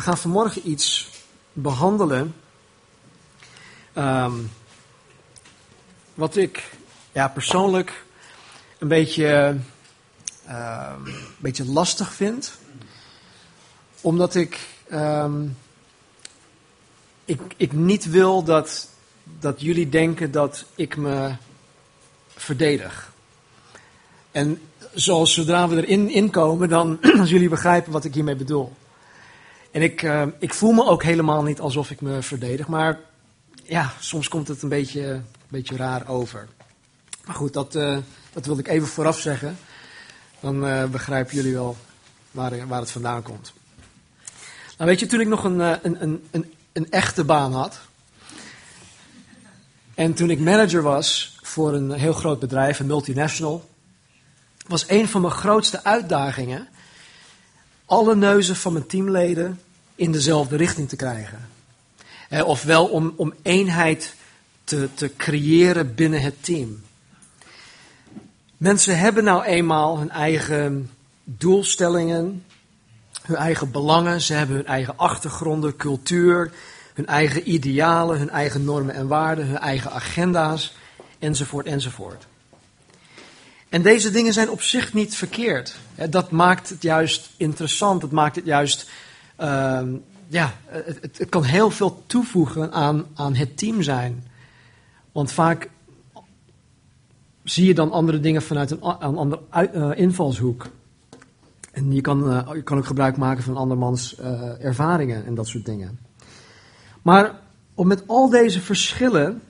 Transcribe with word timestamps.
We 0.00 0.06
gaan 0.06 0.18
vanmorgen 0.18 0.70
iets 0.70 1.08
behandelen. 1.52 2.34
ehm, 3.92 4.34
wat 6.14 6.36
ik 6.36 6.70
ja, 7.12 7.28
persoonlijk 7.28 8.04
een 8.78 8.88
beetje, 8.88 9.56
ehm, 10.46 11.06
een 11.06 11.36
beetje 11.38 11.64
lastig 11.64 12.12
vind. 12.12 12.52
Omdat 14.00 14.34
ik, 14.34 14.68
ehm, 14.88 15.46
ik, 17.24 17.40
ik 17.56 17.72
niet 17.72 18.10
wil 18.10 18.42
dat, 18.42 18.88
dat 19.40 19.60
jullie 19.60 19.88
denken 19.88 20.30
dat 20.30 20.64
ik 20.74 20.96
me 20.96 21.34
verdedig. 22.28 23.12
En 24.30 24.62
zoals 24.94 25.34
zodra 25.34 25.68
we 25.68 25.76
erin 25.76 26.10
inkomen, 26.10 26.68
dan 26.68 26.98
als 27.20 27.30
jullie 27.30 27.48
begrijpen 27.48 27.92
wat 27.92 28.04
ik 28.04 28.14
hiermee 28.14 28.36
bedoel. 28.36 28.72
En 29.70 29.82
ik, 29.82 30.02
eh, 30.02 30.22
ik 30.38 30.54
voel 30.54 30.72
me 30.72 30.84
ook 30.84 31.02
helemaal 31.02 31.42
niet 31.42 31.60
alsof 31.60 31.90
ik 31.90 32.00
me 32.00 32.22
verdedig, 32.22 32.68
maar 32.68 32.98
ja, 33.64 33.92
soms 33.98 34.28
komt 34.28 34.48
het 34.48 34.62
een 34.62 34.68
beetje, 34.68 35.06
een 35.06 35.24
beetje 35.48 35.76
raar 35.76 36.08
over. 36.08 36.48
Maar 37.24 37.34
goed, 37.34 37.52
dat, 37.52 37.74
eh, 37.74 37.98
dat 38.32 38.46
wilde 38.46 38.60
ik 38.60 38.68
even 38.68 38.88
vooraf 38.88 39.18
zeggen. 39.18 39.58
Dan 40.40 40.66
eh, 40.66 40.84
begrijpen 40.84 41.34
jullie 41.34 41.52
wel 41.52 41.76
waar, 42.30 42.66
waar 42.66 42.80
het 42.80 42.90
vandaan 42.90 43.22
komt. 43.22 43.52
Nou 44.76 44.90
weet 44.90 45.00
je, 45.00 45.06
toen 45.06 45.20
ik 45.20 45.28
nog 45.28 45.44
een, 45.44 45.58
een, 45.58 46.02
een, 46.02 46.24
een, 46.30 46.52
een 46.72 46.90
echte 46.90 47.24
baan 47.24 47.52
had. 47.52 47.80
En 49.94 50.14
toen 50.14 50.30
ik 50.30 50.38
manager 50.38 50.82
was 50.82 51.38
voor 51.42 51.74
een 51.74 51.92
heel 51.92 52.12
groot 52.12 52.38
bedrijf, 52.38 52.78
een 52.78 52.86
multinational. 52.86 53.68
Was 54.66 54.88
een 54.88 55.08
van 55.08 55.20
mijn 55.20 55.32
grootste 55.32 55.84
uitdagingen 55.84 56.68
alle 57.90 58.16
neuzen 58.16 58.56
van 58.56 58.72
mijn 58.72 58.86
teamleden 58.86 59.60
in 59.94 60.12
dezelfde 60.12 60.56
richting 60.56 60.88
te 60.88 60.96
krijgen. 60.96 61.48
Eh, 62.28 62.46
ofwel 62.46 62.86
om, 62.86 63.14
om 63.16 63.34
eenheid 63.42 64.14
te, 64.64 64.88
te 64.94 65.16
creëren 65.16 65.94
binnen 65.94 66.20
het 66.20 66.44
team. 66.44 66.82
Mensen 68.56 68.98
hebben 68.98 69.24
nou 69.24 69.44
eenmaal 69.44 69.98
hun 69.98 70.10
eigen 70.10 70.90
doelstellingen, 71.24 72.44
hun 73.22 73.36
eigen 73.36 73.70
belangen, 73.70 74.20
ze 74.20 74.32
hebben 74.32 74.56
hun 74.56 74.66
eigen 74.66 74.96
achtergronden, 74.96 75.76
cultuur, 75.76 76.52
hun 76.94 77.06
eigen 77.06 77.50
idealen, 77.50 78.18
hun 78.18 78.30
eigen 78.30 78.64
normen 78.64 78.94
en 78.94 79.06
waarden, 79.06 79.46
hun 79.46 79.58
eigen 79.58 79.92
agenda's, 79.92 80.74
enzovoort, 81.18 81.66
enzovoort. 81.66 82.26
En 83.70 83.82
deze 83.82 84.10
dingen 84.10 84.32
zijn 84.32 84.50
op 84.50 84.62
zich 84.62 84.92
niet 84.92 85.14
verkeerd. 85.14 85.76
Dat 86.10 86.30
maakt 86.30 86.68
het 86.68 86.82
juist 86.82 87.30
interessant, 87.36 88.02
het 88.02 88.10
maakt 88.10 88.36
het 88.36 88.44
juist, 88.44 88.90
ehm, 89.36 89.88
ja, 90.26 90.54
het, 90.66 91.26
kan 91.28 91.44
heel 91.44 91.70
veel 91.70 92.02
toevoegen 92.06 92.72
aan, 92.72 93.06
aan 93.14 93.34
het 93.34 93.58
team 93.58 93.82
zijn. 93.82 94.24
Want 95.12 95.32
vaak 95.32 95.70
zie 97.44 97.66
je 97.66 97.74
dan 97.74 97.92
andere 97.92 98.20
dingen 98.20 98.42
vanuit 98.42 98.70
een, 98.70 98.78
een 98.82 99.16
andere 99.16 99.42
eh, 99.50 99.90
invalshoek. 99.94 100.66
En 101.72 101.92
je 101.92 102.00
kan, 102.00 102.30
eh, 102.30 102.54
je 102.54 102.62
kan 102.62 102.78
ook 102.78 102.86
gebruik 102.86 103.16
maken 103.16 103.42
van 103.42 103.56
andermans 103.56 104.16
eh, 104.16 104.64
ervaringen 104.64 105.26
en 105.26 105.34
dat 105.34 105.48
soort 105.48 105.64
dingen. 105.64 105.98
Maar 107.02 107.40
om 107.74 107.86
met 107.86 108.02
al 108.06 108.28
deze 108.28 108.60
verschillen 108.60 109.42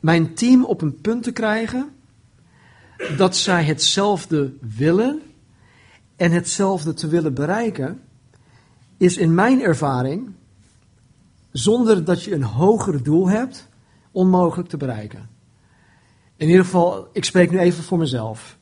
mijn 0.00 0.34
team 0.34 0.64
op 0.64 0.82
een 0.82 1.00
punt 1.00 1.22
te 1.22 1.32
krijgen 1.32 1.90
dat 3.16 3.36
zij 3.36 3.64
hetzelfde 3.64 4.52
willen 4.60 5.22
en 6.16 6.30
hetzelfde 6.30 6.94
te 6.94 7.08
willen 7.08 7.34
bereiken, 7.34 8.00
is 8.96 9.16
in 9.16 9.34
mijn 9.34 9.62
ervaring, 9.62 10.32
zonder 11.50 12.04
dat 12.04 12.22
je 12.22 12.34
een 12.34 12.42
hoger 12.42 13.02
doel 13.02 13.28
hebt, 13.28 13.68
onmogelijk 14.10 14.68
te 14.68 14.76
bereiken. 14.76 15.28
In 16.36 16.48
ieder 16.48 16.64
geval, 16.64 17.08
ik 17.12 17.24
spreek 17.24 17.50
nu 17.50 17.58
even 17.58 17.84
voor 17.84 17.98
mezelf. 17.98 18.58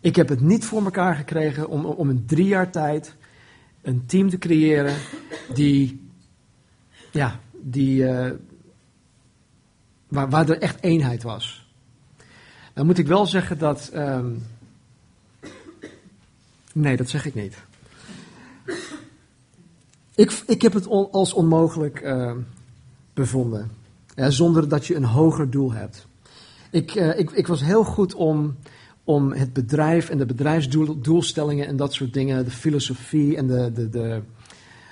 Ik 0.00 0.16
heb 0.16 0.28
het 0.28 0.40
niet 0.40 0.64
voor 0.64 0.84
elkaar 0.84 1.14
gekregen 1.14 1.68
om, 1.68 1.84
om 1.84 2.10
in 2.10 2.26
drie 2.26 2.46
jaar 2.46 2.70
tijd 2.70 3.16
een 3.82 4.06
team 4.06 4.30
te 4.30 4.38
creëren 4.38 4.96
die, 5.54 6.08
ja, 7.10 7.40
die, 7.52 8.08
eh, 8.08 8.32
waar, 10.08 10.30
waar 10.30 10.48
er 10.48 10.58
echt 10.58 10.82
eenheid 10.82 11.22
was. 11.22 11.63
Dan 12.74 12.86
moet 12.86 12.98
ik 12.98 13.06
wel 13.06 13.26
zeggen 13.26 13.58
dat. 13.58 13.90
ehm, 13.92 14.30
nee, 16.72 16.96
dat 16.96 17.08
zeg 17.08 17.26
ik 17.26 17.34
niet. 17.34 17.56
Ik, 20.14 20.42
ik 20.46 20.62
heb 20.62 20.72
het 20.72 20.86
als 21.10 21.32
onmogelijk 21.32 22.00
ehm, 22.00 22.38
bevonden. 23.14 23.70
Zonder 24.16 24.68
dat 24.68 24.86
je 24.86 24.94
een 24.94 25.04
hoger 25.04 25.50
doel 25.50 25.72
hebt. 25.72 26.06
Ik, 26.70 26.94
eh, 26.94 27.18
ik, 27.18 27.30
ik 27.30 27.46
was 27.46 27.60
heel 27.60 27.84
goed 27.84 28.14
om, 28.14 28.56
om 29.04 29.32
het 29.32 29.52
bedrijf 29.52 30.08
en 30.08 30.18
de 30.18 30.26
bedrijfsdoelstellingen 30.26 31.66
en 31.66 31.76
dat 31.76 31.92
soort 31.92 32.12
dingen, 32.12 32.44
de 32.44 32.50
filosofie 32.50 33.36
en 33.36 33.46
de, 33.46 33.72
de, 33.72 33.90
de, 33.90 34.22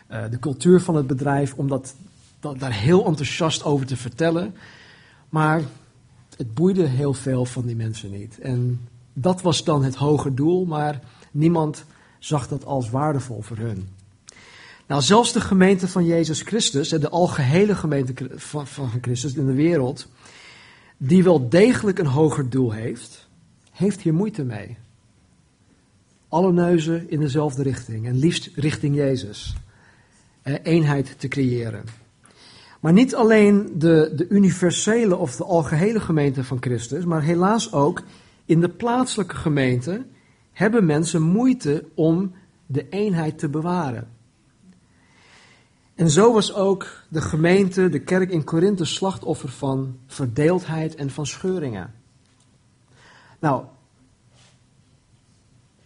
eh, 0.06 0.30
de 0.30 0.38
cultuur 0.38 0.80
van 0.80 0.96
het 0.96 1.06
bedrijf, 1.06 1.54
om 1.54 1.68
dat, 1.68 1.94
dat, 2.40 2.58
daar 2.58 2.72
heel 2.72 3.06
enthousiast 3.06 3.64
over 3.64 3.86
te 3.86 3.96
vertellen. 3.96 4.54
Maar 5.28 5.62
het 6.42 6.54
boeide 6.54 6.86
heel 6.86 7.14
veel 7.14 7.44
van 7.44 7.66
die 7.66 7.76
mensen 7.76 8.10
niet. 8.10 8.38
En 8.38 8.88
dat 9.12 9.42
was 9.42 9.64
dan 9.64 9.84
het 9.84 9.94
hoge 9.94 10.34
doel, 10.34 10.64
maar 10.64 11.00
niemand 11.30 11.84
zag 12.18 12.48
dat 12.48 12.64
als 12.64 12.90
waardevol 12.90 13.42
voor 13.42 13.56
hun. 13.56 13.88
Nou, 14.86 15.02
zelfs 15.02 15.32
de 15.32 15.40
gemeente 15.40 15.88
van 15.88 16.04
Jezus 16.04 16.40
Christus, 16.40 16.88
de 16.88 17.08
algehele 17.08 17.74
gemeente 17.74 18.14
van, 18.34 18.66
van 18.66 18.90
Christus 19.00 19.34
in 19.34 19.46
de 19.46 19.52
wereld, 19.52 20.08
die 20.96 21.24
wel 21.24 21.48
degelijk 21.48 21.98
een 21.98 22.06
hoger 22.06 22.50
doel 22.50 22.72
heeft, 22.72 23.28
heeft 23.70 24.00
hier 24.00 24.14
moeite 24.14 24.44
mee. 24.44 24.76
Alle 26.28 26.52
neuzen 26.52 27.10
in 27.10 27.20
dezelfde 27.20 27.62
richting 27.62 28.06
en 28.06 28.18
liefst 28.18 28.50
richting 28.54 28.94
Jezus. 28.94 29.54
Eh, 30.42 30.54
eenheid 30.62 31.14
te 31.18 31.28
creëren. 31.28 31.84
Maar 32.82 32.92
niet 32.92 33.14
alleen 33.14 33.72
de, 33.78 34.12
de 34.16 34.28
universele 34.28 35.16
of 35.16 35.36
de 35.36 35.44
algehele 35.44 36.00
gemeente 36.00 36.44
van 36.44 36.56
Christus, 36.60 37.04
maar 37.04 37.22
helaas 37.22 37.72
ook 37.72 38.02
in 38.44 38.60
de 38.60 38.68
plaatselijke 38.68 39.34
gemeente 39.34 40.04
hebben 40.52 40.86
mensen 40.86 41.22
moeite 41.22 41.84
om 41.94 42.32
de 42.66 42.88
eenheid 42.88 43.38
te 43.38 43.48
bewaren. 43.48 44.08
En 45.94 46.10
zo 46.10 46.32
was 46.32 46.54
ook 46.54 46.86
de 47.08 47.20
gemeente, 47.20 47.88
de 47.88 48.00
kerk 48.00 48.30
in 48.30 48.44
Korinthe, 48.44 48.84
slachtoffer 48.84 49.48
van 49.48 49.96
verdeeldheid 50.06 50.94
en 50.94 51.10
van 51.10 51.26
scheuringen. 51.26 51.94
Nou, 53.38 53.64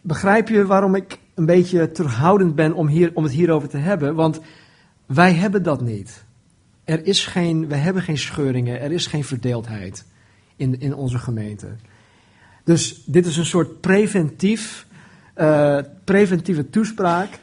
begrijp 0.01 0.49
je 0.49 0.67
waarom 0.67 0.95
ik 0.95 1.19
een 1.34 1.47
beetje 1.47 1.91
terughoudend 1.93 2.55
ben 2.55 2.73
om, 2.73 2.87
hier, 2.87 3.11
om 3.15 3.23
het 3.23 3.33
hierover 3.33 3.69
te 3.69 3.78
hebben? 3.78 4.15
Want 4.15 4.41
wij 5.07 5.34
hebben 5.34 5.63
dat 5.63 5.81
niet. 5.81 6.25
Er 6.86 7.06
is 7.06 7.26
geen, 7.26 7.69
we 7.69 7.74
hebben 7.74 8.02
geen 8.02 8.19
scheuringen, 8.19 8.80
er 8.80 8.92
is 8.92 9.06
geen 9.06 9.24
verdeeldheid 9.24 10.04
in, 10.56 10.80
in 10.80 10.94
onze 10.94 11.19
gemeente. 11.19 11.69
Dus 12.64 13.02
dit 13.04 13.26
is 13.26 13.36
een 13.36 13.47
soort 13.47 13.80
preventief, 13.80 14.86
eh, 15.34 15.78
preventieve 16.04 16.70
toespraak. 16.70 17.38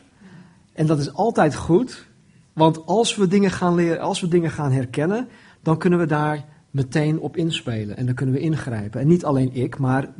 En 0.74 0.86
dat 0.86 1.00
is 1.00 1.14
altijd 1.14 1.56
goed, 1.56 2.06
want 2.54 2.86
als 2.86 3.16
we 3.16 3.28
dingen 3.28 3.52
gaan 3.52 3.76
leren, 3.76 4.00
als 4.00 4.22
we 4.22 4.28
dingen 4.28 4.52
gaan 4.52 4.72
herkennen, 4.72 5.28
dan 5.62 5.78
kunnen 5.78 6.00
we 6.00 6.06
daar 6.06 6.46
meteen 6.72 7.20
op 7.20 7.38
inspelen 7.38 7.98
en 7.98 8.06
dan 8.06 8.16
kunnen 8.16 8.36
we 8.36 8.42
ingrijpen. 8.42 9.02
En 9.02 9.08
niet 9.08 9.26
alleen 9.26 9.54
ik, 9.54 9.78
maar 9.78 10.14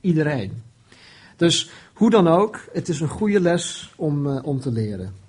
iedereen. 0.00 0.62
Dus 1.36 1.70
hoe 1.94 2.10
dan 2.10 2.28
ook, 2.28 2.60
het 2.72 2.88
is 2.88 3.00
een 3.00 3.08
goede 3.08 3.40
les 3.40 3.92
om, 3.96 4.26
eh, 4.26 4.44
om 4.44 4.60
te 4.60 4.72
leren. 4.72 5.21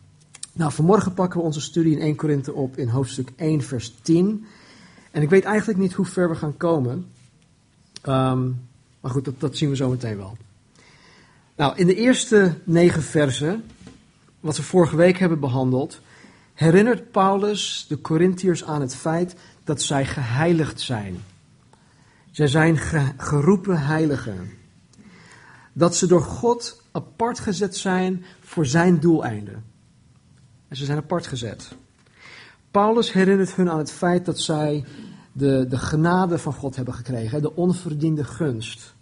Nou, 0.53 0.71
vanmorgen 0.71 1.13
pakken 1.13 1.39
we 1.39 1.45
onze 1.45 1.61
studie 1.61 1.91
in 1.91 2.01
1 2.01 2.15
Korinthe 2.15 2.53
op 2.53 2.77
in 2.77 2.87
hoofdstuk 2.87 3.31
1, 3.35 3.61
vers 3.61 3.95
10. 4.01 4.45
En 5.11 5.21
ik 5.21 5.29
weet 5.29 5.43
eigenlijk 5.43 5.79
niet 5.79 5.93
hoe 5.93 6.05
ver 6.05 6.29
we 6.29 6.35
gaan 6.35 6.57
komen. 6.57 7.11
Ehm, 8.01 8.49
maar 8.99 9.11
goed, 9.11 9.25
dat, 9.25 9.39
dat 9.39 9.57
zien 9.57 9.69
we 9.69 9.75
zo 9.75 9.89
meteen 9.89 10.17
wel. 10.17 10.37
Nou, 11.55 11.77
in 11.77 11.87
de 11.87 11.95
eerste 11.95 12.57
negen 12.63 13.03
versen, 13.03 13.63
wat 14.39 14.57
we 14.57 14.63
vorige 14.63 14.95
week 14.95 15.17
hebben 15.17 15.39
behandeld, 15.39 16.01
herinnert 16.53 17.11
Paulus 17.11 17.85
de 17.89 18.01
Corinthiërs 18.01 18.63
aan 18.63 18.81
het 18.81 18.95
feit 18.95 19.35
dat 19.63 19.81
zij 19.81 20.05
geheiligd 20.05 20.81
zijn. 20.81 21.17
Zij 22.31 22.47
zijn 22.47 22.77
ge- 22.77 23.11
geroepen 23.17 23.81
heiligen. 23.81 24.49
Dat 25.73 25.95
ze 25.95 26.07
door 26.07 26.21
God 26.21 26.81
apart 26.91 27.39
gezet 27.39 27.77
zijn 27.77 28.25
voor 28.41 28.65
zijn 28.65 28.99
doeleinden. 28.99 29.72
En 30.73 30.79
ze 30.79 30.85
zijn 30.85 30.97
apart 30.97 31.27
gezet. 31.27 31.75
Paulus 32.71 33.11
herinnert 33.11 33.55
hun 33.55 33.69
aan 33.69 33.77
het 33.77 33.91
feit 33.91 34.25
dat 34.25 34.39
zij 34.39 34.85
de, 35.31 35.65
de 35.69 35.77
genade 35.77 36.37
van 36.37 36.53
God 36.53 36.75
hebben 36.75 36.93
gekregen, 36.93 37.41
de 37.41 37.55
onverdiende 37.55 38.23
gunst. 38.23 38.93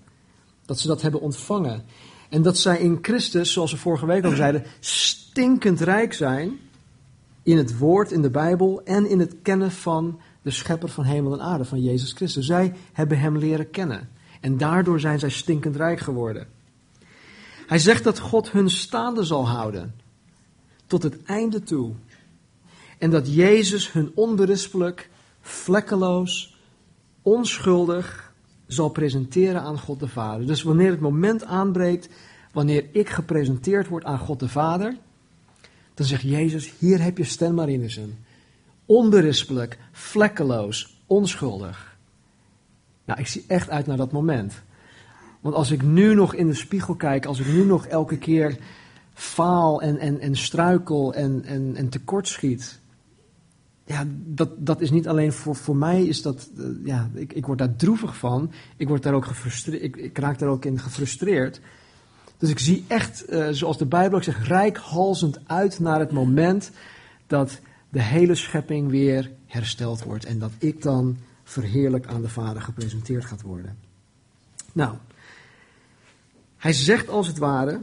Dat 0.66 0.80
ze 0.80 0.88
dat 0.88 1.02
hebben 1.02 1.22
ontvangen. 1.22 1.84
En 2.30 2.42
dat 2.42 2.58
zij 2.58 2.80
in 2.80 2.98
Christus, 3.02 3.54
zoals 3.54 3.72
we 3.72 3.78
vorige 3.78 4.06
week 4.06 4.24
al 4.24 4.36
zeiden, 4.36 4.64
stinkend 4.80 5.80
rijk 5.80 6.14
zijn 6.14 6.60
In 7.44 7.58
het 7.58 7.78
woord, 7.78 8.12
in 8.12 8.22
de 8.22 8.30
Bijbel 8.30 8.82
en 8.84 9.10
in 9.10 9.20
het 9.20 9.36
kennen 9.42 9.72
van 9.72 10.20
de 10.42 10.52
schepper 10.52 10.90
van 10.90 11.04
hemel 11.04 11.34
en 11.34 11.42
aarde, 11.42 11.66
van 11.66 11.82
Jezus 11.82 12.14
Christus. 12.14 12.46
Zij 12.46 12.74
hebben 12.94 13.20
hem 13.20 13.38
leren 13.38 13.70
kennen. 13.70 14.10
En 14.42 14.58
daardoor 14.58 15.00
zijn 15.00 15.20
zij 15.20 15.30
stinkend 15.30 15.76
rijk 15.76 16.00
geworden. 16.00 16.48
Hij 17.68 17.80
zegt 17.80 18.04
dat 18.04 18.20
God 18.20 18.52
hun 18.52 18.70
staande 18.70 19.24
zal 19.24 19.48
houden. 19.48 20.01
Tot 20.92 21.04
het 21.04 21.24
einde 21.24 21.64
toe. 21.64 21.92
En 22.98 23.10
dat 23.10 23.34
Jezus 23.34 23.92
hun 23.92 24.12
onberispelijk, 24.16 25.10
vlekkeloos, 25.42 26.58
onschuldig 27.22 28.34
zal 28.68 28.90
presenteren 28.90 29.62
aan 29.62 29.80
God 29.80 30.00
de 30.00 30.08
Vader. 30.08 30.48
Dus 30.48 30.64
wanneer 30.64 30.92
het 30.92 31.00
moment 31.00 31.44
aanbreekt, 31.44 32.10
wanneer 32.54 32.86
ik 32.92 33.10
gepresenteerd 33.10 33.88
word 33.88 34.04
aan 34.04 34.18
God 34.18 34.40
de 34.40 34.48
Vader, 34.48 34.98
dan 35.94 36.06
zegt 36.06 36.22
Jezus, 36.22 36.74
hier 36.80 37.02
heb 37.02 37.18
je 37.18 37.24
Stan. 37.24 37.80
Onberispelijk, 38.86 39.78
vlekkeloos, 39.92 41.02
onschuldig. 41.06 41.98
Nou, 43.06 43.20
ik 43.20 43.28
zie 43.28 43.44
echt 43.48 43.70
uit 43.70 43.86
naar 43.86 43.98
dat 43.98 44.12
moment. 44.12 44.54
Want 45.42 45.56
als 45.56 45.72
ik 45.72 45.82
nu 45.82 46.16
nog 46.16 46.34
in 46.34 46.48
de 46.48 46.54
spiegel 46.54 46.96
kijk, 46.96 47.26
als 47.26 47.40
ik 47.40 47.48
nu 47.48 47.66
nog 47.66 47.86
elke 47.86 48.18
keer 48.18 48.58
faal 49.22 49.82
en, 49.82 49.98
en, 49.98 50.20
en 50.20 50.36
struikel 50.36 51.14
en, 51.14 51.44
en, 51.44 51.76
en 51.76 51.90
tekortschiet. 51.90 52.80
Ja, 53.86 54.06
dat, 54.10 54.50
dat 54.58 54.82
is 54.82 54.92
niet 54.92 55.08
alleen 55.08 55.34
voor, 55.34 55.56
voor 55.56 55.76
mij, 55.76 56.06
is 56.06 56.22
dat, 56.22 56.50
eh, 56.58 56.66
ja, 56.84 57.10
ik, 57.14 57.34
ik 57.34 57.46
word 57.46 57.58
daar 57.58 57.76
droevig 57.76 58.18
van. 58.18 58.52
Ik, 58.78 58.88
word 58.88 59.04
daar 59.04 59.14
ook 59.14 59.26
ik, 59.66 59.96
ik 59.96 60.18
raak 60.18 60.40
daar 60.40 60.50
ook 60.50 60.66
in 60.66 60.80
gefrustreerd. 60.80 61.62
Dus 62.38 62.50
ik 62.50 62.60
zie 62.60 62.86
echt, 62.88 63.26
uh, 63.30 63.48
zoals 63.52 63.78
de 63.78 63.86
Bijbel 63.86 64.18
ook 64.18 64.24
zegt, 64.24 64.48
rijkhalzend 64.48 65.40
uit 65.46 65.80
naar 65.80 66.00
het 66.00 66.12
moment 66.12 66.72
dat 67.28 67.60
de 67.90 68.02
hele 68.02 68.36
schepping 68.36 68.90
weer 68.90 69.32
hersteld 69.46 70.04
wordt. 70.04 70.26
En 70.26 70.40
dat 70.40 70.52
ik 70.58 70.82
dan 70.82 71.18
verheerlijk 71.44 72.08
aan 72.08 72.22
de 72.22 72.30
Vader 72.30 72.62
gepresenteerd 72.62 73.26
gaat 73.26 73.42
worden. 73.42 73.78
Nou, 74.74 74.96
hij 76.58 76.74
zegt 76.74 77.10
als 77.10 77.28
het 77.28 77.38
ware 77.38 77.80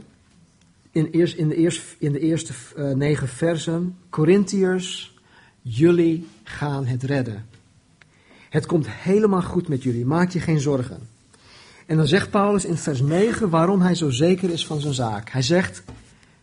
in, 0.91 1.05
eerst, 1.05 1.35
in, 1.35 1.47
de, 1.47 1.55
eerst, 1.55 1.95
in 1.99 2.11
de 2.11 2.19
eerste 2.19 2.53
uh, 2.77 2.91
negen 2.91 3.27
versen: 3.27 3.97
Corinthiërs, 4.09 5.17
jullie 5.61 6.27
gaan 6.43 6.85
het 6.85 7.03
redden. 7.03 7.45
Het 8.49 8.65
komt 8.65 8.89
helemaal 8.89 9.41
goed 9.41 9.67
met 9.67 9.83
jullie, 9.83 10.05
maak 10.05 10.31
je 10.31 10.39
geen 10.39 10.59
zorgen. 10.59 11.07
En 11.85 11.97
dan 11.97 12.07
zegt 12.07 12.29
Paulus 12.29 12.65
in 12.65 12.77
vers 12.77 13.01
9 13.01 13.49
waarom 13.49 13.81
hij 13.81 13.95
zo 13.95 14.09
zeker 14.09 14.49
is 14.49 14.65
van 14.65 14.79
zijn 14.79 14.93
zaak. 14.93 15.29
Hij 15.29 15.41
zegt: 15.41 15.83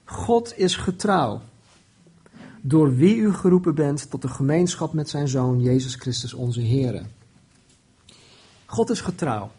God 0.04 0.52
is 0.56 0.76
getrouw, 0.76 1.42
door 2.60 2.96
wie 2.96 3.16
u 3.16 3.32
geroepen 3.32 3.74
bent 3.74 4.10
tot 4.10 4.22
de 4.22 4.28
gemeenschap 4.28 4.92
met 4.92 5.08
zijn 5.08 5.28
zoon 5.28 5.60
Jezus 5.60 5.94
Christus 5.94 6.34
onze 6.34 6.60
Heer. 6.60 7.02
God 8.66 8.90
is 8.90 9.00
getrouw. 9.00 9.50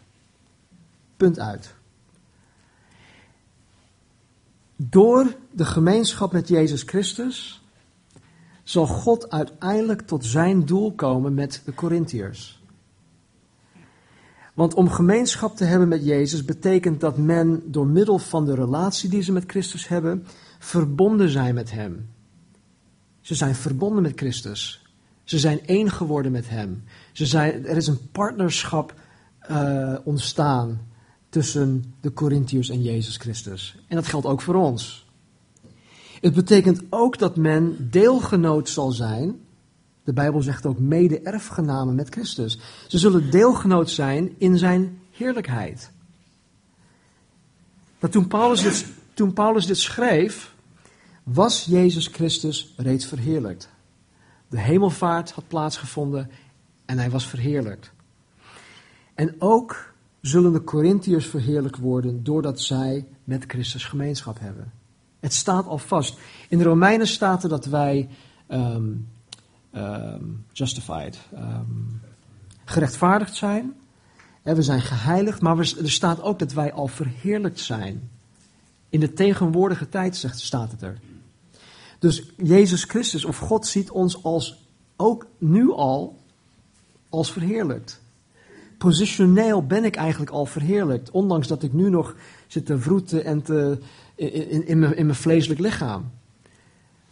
Punt 1.18 1.40
uit. 1.40 1.74
Door 4.80 5.36
de 5.52 5.66
gemeenschap 5.66 6.32
met 6.32 6.48
Jezus 6.48 6.82
Christus 6.84 7.62
zal 8.64 8.88
God 8.88 9.32
uiteindelijk 9.32 10.02
tot 10.02 10.26
zijn 10.26 10.66
doel 10.66 10.94
komen 10.94 11.34
met 11.34 11.62
de 11.66 11.74
Corinthiërs. 11.74 12.62
Want 14.54 14.74
om 14.74 14.90
gemeenschap 14.90 15.56
te 15.56 15.64
hebben 15.64 15.88
met 15.88 16.06
Jezus 16.06 16.46
betekent 16.46 17.00
dat 17.00 17.18
men 17.18 17.62
door 17.66 17.88
middel 17.88 18.18
van 18.18 18.46
de 18.46 18.56
relatie 18.56 19.10
die 19.10 19.22
ze 19.22 19.32
met 19.32 19.44
Christus 19.48 19.88
hebben, 19.88 20.26
verbonden 20.60 21.30
zijn 21.30 21.54
met 21.54 21.72
Hem. 21.72 22.10
Ze 23.22 23.36
zijn 23.36 23.56
verbonden 23.56 24.04
met 24.04 24.14
Christus. 24.16 24.86
Ze 25.24 25.40
zijn 25.40 25.66
één 25.66 25.92
geworden 25.92 26.32
met 26.32 26.50
Hem. 26.50 26.84
Ze 27.12 27.26
zijn, 27.26 27.66
er 27.66 27.78
is 27.78 27.88
een 27.88 28.12
partnerschap 28.12 28.94
uh, 29.52 29.96
ontstaan 30.04 30.80
tussen 31.30 31.94
de 32.02 32.14
Corinthiërs 32.14 32.70
en 32.70 32.82
Jezus 32.82 33.18
Christus. 33.18 33.78
En 33.88 33.96
dat 33.96 34.08
geldt 34.08 34.26
ook 34.26 34.42
voor 34.42 34.56
ons. 34.56 35.06
Het 36.22 36.34
betekent 36.34 36.82
ook 36.90 37.18
dat 37.18 37.36
men 37.36 37.90
deelgenoot 37.92 38.70
zal 38.70 38.92
zijn. 38.92 39.40
De 40.04 40.14
Bijbel 40.14 40.42
zegt 40.42 40.66
ook 40.66 40.80
mede-erfgenamen 40.80 41.96
met 41.96 42.10
Christus. 42.10 42.60
Ze 42.88 42.98
zullen 42.98 43.32
deelgenoot 43.32 43.90
zijn 43.90 44.36
in 44.38 44.58
zijn 44.58 45.00
heerlijkheid. 45.12 45.92
Maar 48.00 48.10
toen 48.10 48.28
Paulus 48.28 48.62
dit, 48.62 48.86
toen 49.14 49.34
Paulus 49.34 49.66
dit 49.66 49.78
schreef, 49.78 50.56
was 51.24 51.66
Jezus 51.66 52.08
Christus 52.08 52.74
reeds 52.78 53.06
verheerlijkt. 53.06 53.70
De 54.50 54.60
hemelvaart 54.60 55.32
had 55.32 55.48
plaatsgevonden 55.48 56.32
en 56.86 56.98
hij 56.98 57.10
was 57.10 57.28
verheerlijkt. 57.28 57.92
En 59.14 59.36
ook 59.40 59.94
zullen 60.22 60.54
de 60.54 60.64
Corinthiërs 60.64 61.26
verheerlijkt 61.26 61.78
worden 61.78 62.24
doordat 62.24 62.62
zij 62.62 63.06
met 63.24 63.44
Christus 63.48 63.86
gemeenschap 63.86 64.40
hebben. 64.40 64.72
Het 65.20 65.34
staat 65.34 65.66
al 65.66 65.78
vast. 65.78 66.18
In 66.50 66.58
de 66.58 66.64
Romeinen 66.64 67.08
staat 67.08 67.44
er 67.44 67.50
dat 67.50 67.66
wij 67.66 68.10
um, 68.48 69.08
um, 69.76 70.46
justified, 70.52 71.20
um, 71.34 72.02
gerechtvaardigd 72.66 73.36
zijn. 73.36 73.74
we 74.44 74.62
zijn 74.62 74.82
geheiligd, 74.82 75.42
maar 75.42 75.58
er 75.58 75.92
staat 75.92 76.22
ook 76.22 76.40
dat 76.40 76.54
wij 76.54 76.74
al 76.74 76.88
verheerlijkt 76.88 77.60
zijn. 77.60 78.10
In 78.90 79.00
de 79.00 79.14
tegenwoordige 79.14 79.90
tijd 79.90 80.16
zegt, 80.16 80.40
staat 80.40 80.72
het 80.72 80.82
er. 80.82 81.00
Dus 82.00 82.32
Jezus 82.38 82.84
Christus 82.84 83.26
of 83.26 83.38
God 83.38 83.68
ziet 83.68 83.92
ons 83.92 84.24
als 84.24 84.66
ook 84.96 85.28
nu 85.38 85.72
al 85.72 86.18
als 87.10 87.32
verheerlijkt 87.32 88.02
positioneel 88.78 89.66
ben 89.66 89.86
ik 89.86 89.96
eigenlijk 89.96 90.32
al 90.32 90.46
verheerlijkt. 90.46 91.12
Ondanks 91.12 91.48
dat 91.48 91.64
ik 91.64 91.74
nu 91.74 91.90
nog 91.90 92.16
zit 92.48 92.66
te 92.66 92.80
vroeten 92.80 93.24
en 93.24 93.42
te, 93.42 93.78
in, 94.16 94.68
in, 94.68 94.80
mijn, 94.80 94.98
in 94.98 95.06
mijn 95.06 95.18
vleeselijk 95.18 95.60
lichaam. 95.60 96.12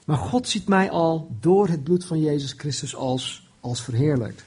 Maar 0.05 0.17
God 0.17 0.47
ziet 0.47 0.67
mij 0.67 0.89
al 0.89 1.35
door 1.39 1.67
het 1.67 1.83
bloed 1.83 2.05
van 2.05 2.19
Jezus 2.19 2.53
Christus 2.57 2.95
als, 2.95 3.47
als 3.59 3.81
verheerlijkt. 3.81 4.45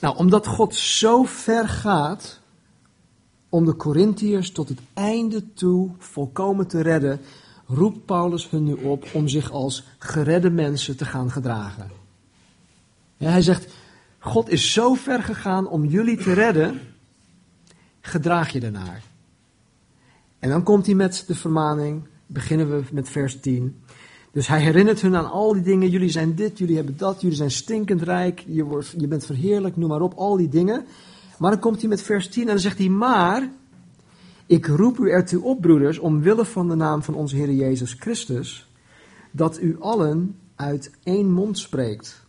Nou, 0.00 0.16
omdat 0.16 0.46
God 0.46 0.74
zo 0.74 1.22
ver 1.22 1.68
gaat 1.68 2.40
om 3.48 3.64
de 3.64 3.76
Corinthiërs 3.76 4.52
tot 4.52 4.68
het 4.68 4.78
einde 4.94 5.52
toe 5.52 5.90
volkomen 5.98 6.66
te 6.66 6.80
redden, 6.80 7.20
roept 7.66 8.04
Paulus 8.04 8.50
hun 8.50 8.64
nu 8.64 8.72
op 8.72 9.06
om 9.12 9.28
zich 9.28 9.50
als 9.50 9.84
geredde 9.98 10.50
mensen 10.50 10.96
te 10.96 11.04
gaan 11.04 11.30
gedragen. 11.30 11.90
Hij 13.16 13.42
zegt, 13.42 13.74
God 14.24 14.48
is 14.48 14.72
zo 14.72 14.94
ver 14.94 15.22
gegaan 15.22 15.68
om 15.68 15.84
jullie 15.84 16.16
te 16.16 16.32
redden, 16.32 16.80
gedraag 18.00 18.52
je 18.52 18.60
daarnaar. 18.60 19.02
En 20.38 20.50
dan 20.50 20.62
komt 20.62 20.86
hij 20.86 20.94
met 20.94 21.24
de 21.26 21.34
vermaning, 21.34 22.02
beginnen 22.26 22.70
we 22.70 22.82
met 22.92 23.08
vers 23.08 23.40
10. 23.40 23.82
Dus 24.32 24.46
hij 24.46 24.60
herinnert 24.60 25.00
hun 25.00 25.16
aan 25.16 25.30
al 25.30 25.52
die 25.52 25.62
dingen, 25.62 25.90
jullie 25.90 26.08
zijn 26.08 26.34
dit, 26.34 26.58
jullie 26.58 26.76
hebben 26.76 26.96
dat, 26.96 27.20
jullie 27.20 27.36
zijn 27.36 27.50
stinkend 27.50 28.02
rijk, 28.02 28.44
je, 28.46 28.64
wordt, 28.64 28.94
je 28.98 29.06
bent 29.06 29.26
verheerlijk, 29.26 29.76
noem 29.76 29.88
maar 29.88 30.00
op, 30.00 30.14
al 30.14 30.36
die 30.36 30.48
dingen. 30.48 30.86
Maar 31.38 31.50
dan 31.50 31.60
komt 31.60 31.80
hij 31.80 31.88
met 31.88 32.02
vers 32.02 32.28
10 32.28 32.42
en 32.42 32.48
dan 32.48 32.58
zegt 32.58 32.78
hij, 32.78 32.88
maar 32.88 33.50
ik 34.46 34.66
roep 34.66 34.98
u 34.98 35.10
ertoe 35.10 35.42
op, 35.42 35.60
broeders, 35.60 35.98
omwille 35.98 36.44
van 36.44 36.68
de 36.68 36.74
naam 36.74 37.02
van 37.02 37.14
onze 37.14 37.36
Heer 37.36 37.52
Jezus 37.52 37.92
Christus, 37.92 38.70
dat 39.30 39.60
u 39.60 39.76
allen 39.80 40.36
uit 40.54 40.90
één 41.02 41.32
mond 41.32 41.58
spreekt 41.58 42.22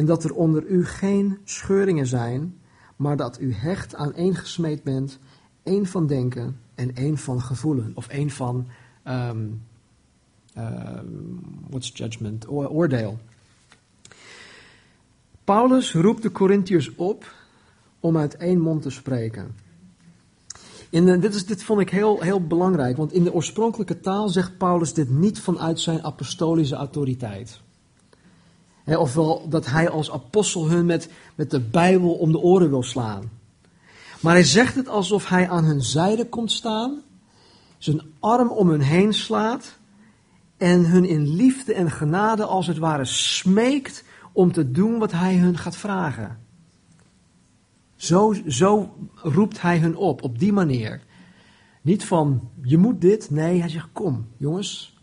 en 0.00 0.06
dat 0.06 0.24
er 0.24 0.34
onder 0.34 0.66
u 0.66 0.84
geen 0.84 1.38
scheuringen 1.44 2.06
zijn, 2.06 2.58
maar 2.96 3.16
dat 3.16 3.40
u 3.40 3.54
hecht 3.54 3.94
aan 3.94 4.14
één 4.14 4.34
gesmeed 4.34 4.82
bent, 4.82 5.18
één 5.62 5.86
van 5.86 6.06
denken 6.06 6.60
en 6.74 6.94
één 6.94 7.18
van 7.18 7.40
gevoelen, 7.40 7.92
of 7.94 8.08
één 8.08 8.30
van, 8.30 8.66
um, 9.08 9.62
uh, 10.56 11.00
what's 11.68 11.90
judgment, 11.94 12.48
oordeel. 12.48 13.18
Paulus 15.44 15.94
roept 15.94 16.22
de 16.22 16.32
Corinthiërs 16.32 16.94
op 16.94 17.34
om 18.00 18.16
uit 18.16 18.36
één 18.36 18.60
mond 18.60 18.82
te 18.82 18.90
spreken. 18.90 19.54
In 20.90 21.20
dit, 21.20 21.34
is, 21.34 21.46
dit 21.46 21.62
vond 21.62 21.80
ik 21.80 21.90
heel, 21.90 22.20
heel 22.20 22.46
belangrijk, 22.46 22.96
want 22.96 23.12
in 23.12 23.24
de 23.24 23.32
oorspronkelijke 23.32 24.00
taal 24.00 24.28
zegt 24.28 24.58
Paulus 24.58 24.94
dit 24.94 25.10
niet 25.10 25.40
vanuit 25.40 25.80
zijn 25.80 26.02
apostolische 26.02 26.74
autoriteit 26.74 27.60
ofwel 28.98 29.48
dat 29.48 29.66
hij 29.66 29.88
als 29.88 30.10
apostel 30.10 30.68
hun 30.68 30.86
met, 30.86 31.10
met 31.34 31.50
de 31.50 31.60
Bijbel 31.60 32.12
om 32.12 32.32
de 32.32 32.38
oren 32.38 32.70
wil 32.70 32.82
slaan. 32.82 33.30
Maar 34.20 34.32
hij 34.32 34.44
zegt 34.44 34.74
het 34.74 34.88
alsof 34.88 35.28
hij 35.28 35.48
aan 35.48 35.64
hun 35.64 35.82
zijde 35.82 36.28
komt 36.28 36.52
staan, 36.52 37.02
zijn 37.78 38.00
arm 38.18 38.48
om 38.48 38.68
hun 38.68 38.80
heen 38.80 39.14
slaat 39.14 39.78
en 40.56 40.84
hun 40.86 41.04
in 41.04 41.34
liefde 41.36 41.74
en 41.74 41.90
genade 41.90 42.44
als 42.44 42.66
het 42.66 42.78
ware 42.78 43.04
smeekt 43.04 44.04
om 44.32 44.52
te 44.52 44.70
doen 44.70 44.98
wat 44.98 45.12
hij 45.12 45.36
hun 45.36 45.58
gaat 45.58 45.76
vragen. 45.76 46.38
Zo, 47.96 48.34
zo 48.46 48.94
roept 49.14 49.60
hij 49.60 49.78
hun 49.78 49.96
op, 49.96 50.22
op 50.22 50.38
die 50.38 50.52
manier. 50.52 51.02
Niet 51.82 52.04
van, 52.04 52.50
je 52.62 52.78
moet 52.78 53.00
dit. 53.00 53.30
Nee, 53.30 53.60
hij 53.60 53.68
zegt, 53.68 53.88
kom 53.92 54.26
jongens, 54.36 54.98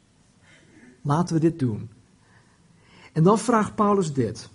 laten 1.01 1.36
we 1.36 1.41
dit 1.41 1.60
doen. 1.60 1.89
En 3.18 3.24
dan 3.24 3.40
vraagt 3.40 3.76
Paulus 3.76 4.14
dit: 4.14 4.50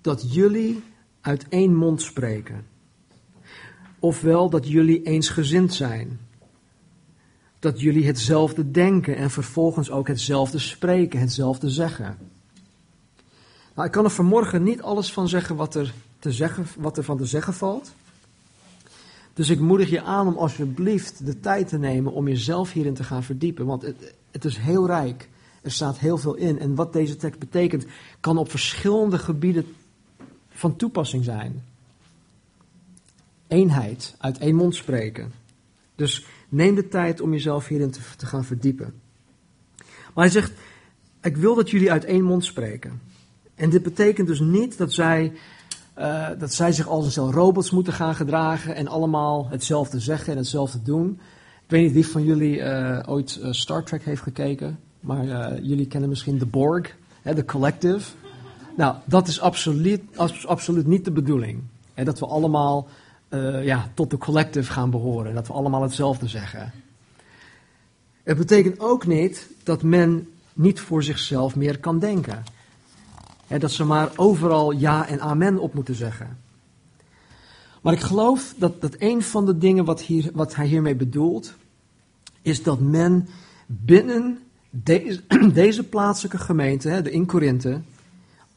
dat 0.00 0.32
jullie 0.34 0.82
uit 1.20 1.46
één 1.48 1.74
mond 1.74 2.02
spreken. 2.02 2.66
Ofwel 3.98 4.50
dat 4.50 4.68
jullie 4.68 5.02
eensgezind 5.02 5.74
zijn. 5.74 6.20
Dat 7.58 7.80
jullie 7.80 8.06
hetzelfde 8.06 8.70
denken 8.70 9.16
en 9.16 9.30
vervolgens 9.30 9.90
ook 9.90 10.08
hetzelfde 10.08 10.58
spreken, 10.58 11.20
hetzelfde 11.20 11.70
zeggen. 11.70 12.18
Nou, 13.74 13.86
ik 13.86 13.92
kan 13.92 14.04
er 14.04 14.10
vanmorgen 14.10 14.62
niet 14.62 14.82
alles 14.82 15.12
van 15.12 15.28
zeggen 15.28 15.56
wat 15.56 15.74
er, 15.74 15.94
te 16.18 16.32
zeggen, 16.32 16.66
wat 16.78 16.96
er 16.96 17.04
van 17.04 17.16
te 17.16 17.26
zeggen 17.26 17.54
valt. 17.54 17.94
Dus 19.34 19.48
ik 19.48 19.60
moedig 19.60 19.90
je 19.90 20.02
aan 20.02 20.26
om 20.26 20.36
alsjeblieft 20.36 21.26
de 21.26 21.40
tijd 21.40 21.68
te 21.68 21.78
nemen 21.78 22.12
om 22.12 22.28
jezelf 22.28 22.72
hierin 22.72 22.94
te 22.94 23.04
gaan 23.04 23.22
verdiepen. 23.22 23.66
Want 23.66 23.82
het, 23.82 24.14
het 24.30 24.44
is 24.44 24.56
heel 24.56 24.86
rijk. 24.86 25.30
Er 25.62 25.72
staat 25.72 25.98
heel 25.98 26.18
veel 26.18 26.34
in. 26.34 26.58
En 26.58 26.74
wat 26.74 26.92
deze 26.92 27.16
tekst 27.16 27.38
betekent, 27.38 27.86
kan 28.20 28.38
op 28.38 28.50
verschillende 28.50 29.18
gebieden 29.18 29.66
van 30.48 30.76
toepassing 30.76 31.24
zijn. 31.24 31.64
Eenheid, 33.48 34.14
uit 34.18 34.38
één 34.38 34.54
mond 34.54 34.74
spreken. 34.74 35.32
Dus 35.94 36.26
neem 36.48 36.74
de 36.74 36.88
tijd 36.88 37.20
om 37.20 37.32
jezelf 37.32 37.68
hierin 37.68 37.90
te, 37.90 38.26
gaan 38.26 38.44
verdiepen. 38.44 38.94
Maar 40.14 40.24
hij 40.24 40.28
zegt, 40.28 40.52
ik 41.22 41.36
wil 41.36 41.54
dat 41.54 41.70
jullie 41.70 41.90
uit 41.90 42.04
één 42.04 42.24
mond 42.24 42.44
spreken. 42.44 43.00
En 43.54 43.70
dit 43.70 43.82
betekent 43.82 44.26
dus 44.26 44.40
niet 44.40 44.78
dat 44.78 44.92
zij, 44.92 45.32
uh, 45.98 46.28
dat 46.38 46.52
zij 46.52 46.72
zich 46.72 46.88
als 46.88 47.04
een 47.04 47.10
stel 47.10 47.32
robots 47.32 47.70
moeten 47.70 47.92
gaan 47.92 48.14
gedragen 48.14 48.74
en 48.74 48.88
allemaal 48.88 49.48
hetzelfde 49.48 50.00
zeggen 50.00 50.32
en 50.32 50.38
hetzelfde 50.38 50.82
doen. 50.82 51.20
Ik 51.64 51.70
weet 51.70 51.82
niet 51.82 51.92
wie 51.92 52.06
van 52.06 52.24
jullie 52.24 52.56
uh, 52.56 52.98
ooit 53.06 53.38
uh, 53.42 53.52
Star 53.52 53.84
Trek 53.84 54.04
heeft 54.04 54.22
gekeken, 54.22 54.78
maar 55.02 55.60
jullie 55.62 55.86
kennen 55.86 56.08
misschien 56.08 56.38
de 56.38 56.46
Borg, 56.46 56.96
de 57.22 57.44
Collective. 57.44 58.10
Nou, 58.76 58.96
dat 59.04 59.28
is 59.28 59.40
absoluut, 59.40 60.02
absoluut 60.46 60.86
niet 60.86 61.04
de 61.04 61.10
bedoeling. 61.10 61.62
Hè, 61.94 62.04
dat 62.04 62.18
we 62.18 62.26
allemaal 62.26 62.88
ja, 63.62 63.90
tot 63.94 64.10
de 64.10 64.18
collective 64.18 64.72
gaan 64.72 64.90
behoren, 64.90 65.34
dat 65.34 65.46
we 65.46 65.52
allemaal 65.52 65.82
hetzelfde 65.82 66.28
zeggen. 66.28 66.72
Het 68.22 68.36
betekent 68.36 68.80
ook 68.80 69.06
niet 69.06 69.48
dat 69.62 69.82
men 69.82 70.28
niet 70.52 70.80
voor 70.80 71.02
zichzelf 71.02 71.56
meer 71.56 71.78
kan 71.78 71.98
denken 71.98 72.44
dat 73.58 73.70
ze 73.70 73.84
maar 73.84 74.10
overal 74.16 74.70
ja 74.70 75.08
en 75.08 75.20
amen 75.20 75.58
op 75.58 75.74
moeten 75.74 75.94
zeggen. 75.94 76.38
Maar 77.80 77.92
ik 77.92 78.00
geloof 78.00 78.54
dat, 78.56 78.80
dat 78.80 78.94
een 78.98 79.22
van 79.22 79.46
de 79.46 79.58
dingen 79.58 79.84
wat, 79.84 80.00
hier, 80.00 80.30
wat 80.34 80.54
hij 80.54 80.66
hiermee 80.66 80.94
bedoelt, 80.94 81.54
is 82.42 82.62
dat 82.62 82.80
men 82.80 83.28
binnen 83.66 84.38
deze, 84.74 85.22
deze 85.52 85.88
plaatselijke 85.88 86.38
gemeente, 86.38 87.02
de 87.02 87.10
in 87.10 87.26
Korinthe, 87.26 87.80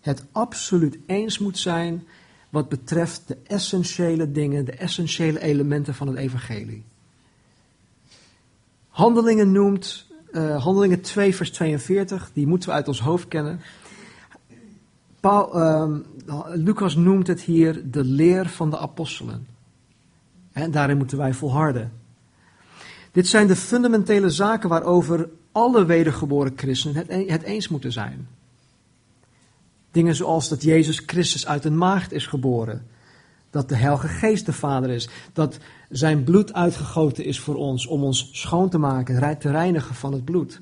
het 0.02 0.24
absoluut 0.32 0.98
eens 1.06 1.40
moet 1.40 1.58
zijn 1.58 2.04
wat 2.50 2.70
betreft 2.70 3.28
de 3.28 3.38
essentiële 3.48 4.32
dingen, 4.32 4.66
de 4.66 4.72
essentiële 4.72 5.42
elementen 5.42 5.94
van 5.94 6.08
het 6.08 6.18
evangelie. 6.18 6.84
Handelingen 8.90 9.52
noemt, 9.52 10.06
uh, 10.32 10.64
Handelingen 10.64 11.02
2 11.02 11.36
vers 11.36 11.52
42, 11.52 12.32
die 12.34 12.48
moeten 12.48 12.70
we 12.70 12.76
uit 12.76 12.88
ons 12.88 13.00
hoofd 13.02 13.28
kennen. 13.28 13.60
Paul, 15.20 15.58
uh, 15.58 15.98
Lucas 16.54 16.96
noemt 16.96 17.28
het 17.28 17.42
hier 17.42 17.92
de 17.92 18.04
leer 18.04 18.50
van 18.50 18.70
de 18.70 18.78
apostelen. 18.78 19.48
En 20.52 20.72
daarin 20.72 20.98
moeten 20.98 21.18
wij 21.18 21.34
volharden. 21.34 21.92
Dit 23.12 23.28
zijn 23.28 23.48
de 23.48 23.56
fundamentele 23.56 24.30
zaken 24.30 24.70
waarover 24.70 25.30
alle 25.56 25.86
wedergeboren 25.86 26.54
christenen 26.56 26.96
het, 26.96 27.30
het 27.30 27.42
eens 27.42 27.68
moeten 27.68 27.92
zijn. 27.92 28.28
Dingen 29.92 30.16
zoals 30.16 30.50
dat 30.50 30.64
Jezus 30.64 31.04
Christus 31.06 31.48
uit 31.48 31.66
een 31.66 31.78
maagd 31.78 32.12
is 32.12 32.28
geboren. 32.28 32.88
Dat 33.50 33.70
de 33.70 33.76
Heilige 33.76 34.08
Geest 34.08 34.46
de 34.46 34.54
Vader 34.54 34.90
is. 34.90 35.10
Dat 35.34 35.58
zijn 35.90 36.24
bloed 36.24 36.54
uitgegoten 36.54 37.26
is 37.26 37.40
voor 37.40 37.56
ons 37.56 37.88
om 37.88 38.04
ons 38.04 38.30
schoon 38.32 38.70
te 38.70 38.78
maken, 38.78 39.40
te 39.40 39.52
reinigen 39.52 39.96
van 39.96 40.14
het 40.14 40.26
bloed 40.26 40.62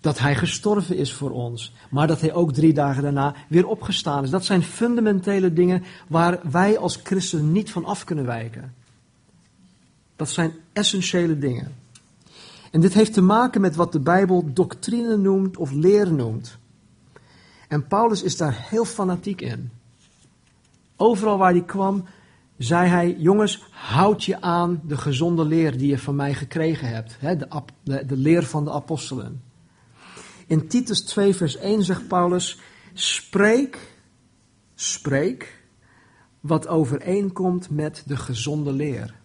dat 0.00 0.18
hij 0.18 0.34
gestorven 0.34 0.96
is 0.96 1.12
voor 1.12 1.30
ons, 1.30 1.72
maar 1.90 2.06
dat 2.06 2.20
hij 2.20 2.32
ook 2.32 2.52
drie 2.52 2.72
dagen 2.72 3.02
daarna 3.02 3.34
weer 3.48 3.66
opgestaan 3.66 4.24
is. 4.24 4.30
Dat 4.30 4.44
zijn 4.44 4.62
fundamentele 4.62 5.52
dingen 5.52 5.84
waar 6.08 6.40
wij 6.50 6.78
als 6.78 7.00
christenen 7.02 7.52
niet 7.52 7.70
van 7.70 7.84
af 7.84 8.04
kunnen 8.04 8.24
wijken. 8.26 8.74
Dat 10.16 10.28
zijn 10.28 10.52
essentiële 10.72 11.38
dingen. 11.38 11.81
En 12.72 12.80
dit 12.80 12.94
heeft 12.94 13.12
te 13.12 13.22
maken 13.22 13.60
met 13.60 13.76
wat 13.76 13.92
de 13.92 14.00
Bijbel 14.00 14.52
doctrine 14.52 15.16
noemt 15.16 15.56
of 15.56 15.70
leer 15.70 16.12
noemt. 16.12 16.58
En 17.68 17.86
Paulus 17.86 18.22
is 18.22 18.36
daar 18.36 18.66
heel 18.68 18.84
fanatiek 18.84 19.40
in. 19.40 19.70
Overal 20.96 21.38
waar 21.38 21.52
hij 21.52 21.64
kwam, 21.64 22.04
zei 22.56 22.88
hij: 22.88 23.16
Jongens, 23.18 23.64
houd 23.70 24.24
je 24.24 24.40
aan 24.40 24.80
de 24.86 24.96
gezonde 24.96 25.44
leer 25.44 25.78
die 25.78 25.88
je 25.88 25.98
van 25.98 26.16
mij 26.16 26.34
gekregen 26.34 26.88
hebt. 26.88 27.16
de, 27.20 27.62
de, 27.82 28.06
de 28.06 28.16
leer 28.16 28.42
van 28.42 28.64
de 28.64 28.72
apostelen. 28.72 29.42
In 30.46 30.68
Titus 30.68 31.00
2, 31.00 31.34
vers 31.34 31.56
1 31.56 31.82
zegt 31.82 32.08
Paulus: 32.08 32.60
Spreek, 32.92 33.94
spreek 34.74 35.60
wat 36.40 36.68
overeenkomt 36.68 37.70
met 37.70 38.02
de 38.06 38.16
gezonde 38.16 38.72
leer. 38.72 39.20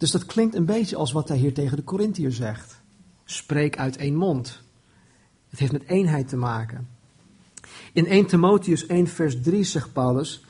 Dus 0.00 0.10
dat 0.10 0.26
klinkt 0.26 0.54
een 0.54 0.64
beetje 0.64 0.96
als 0.96 1.12
wat 1.12 1.28
hij 1.28 1.36
hier 1.36 1.54
tegen 1.54 1.76
de 1.76 1.84
Corinthiër 1.84 2.32
zegt. 2.32 2.80
Spreek 3.24 3.78
uit 3.78 3.96
één 3.96 4.14
mond. 4.14 4.62
Het 5.48 5.58
heeft 5.58 5.72
met 5.72 5.86
eenheid 5.86 6.28
te 6.28 6.36
maken. 6.36 6.88
In 7.92 8.06
1 8.06 8.26
Timotheus 8.26 8.86
1, 8.86 9.06
vers 9.06 9.40
3 9.40 9.64
zegt 9.64 9.92
Paulus: 9.92 10.44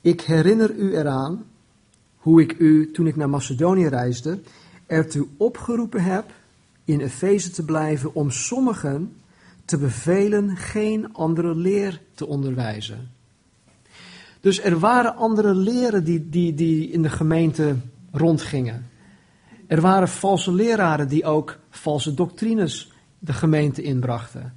Ik 0.00 0.20
herinner 0.20 0.74
u 0.74 0.96
eraan 0.96 1.44
hoe 2.16 2.40
ik 2.40 2.58
u, 2.58 2.90
toen 2.90 3.06
ik 3.06 3.16
naar 3.16 3.28
Macedonië 3.28 3.86
reisde, 3.86 4.40
ertoe 4.86 5.26
opgeroepen 5.36 6.02
heb 6.02 6.32
in 6.84 7.00
Efeze 7.00 7.50
te 7.50 7.64
blijven 7.64 8.14
om 8.14 8.30
sommigen 8.30 9.16
te 9.64 9.78
bevelen 9.78 10.56
geen 10.56 11.14
andere 11.14 11.54
leer 11.54 12.00
te 12.14 12.26
onderwijzen. 12.26 13.10
Dus 14.40 14.62
er 14.62 14.78
waren 14.78 15.16
andere 15.16 15.54
leren 15.54 16.04
die, 16.04 16.28
die, 16.28 16.54
die 16.54 16.90
in 16.90 17.02
de 17.02 17.10
gemeente 17.10 17.76
rondgingen. 18.12 18.90
Er 19.66 19.80
waren 19.80 20.08
valse 20.08 20.52
leraren 20.52 21.08
die 21.08 21.24
ook 21.24 21.58
valse 21.70 22.14
doctrines 22.14 22.92
de 23.18 23.32
gemeente 23.32 23.82
inbrachten. 23.82 24.54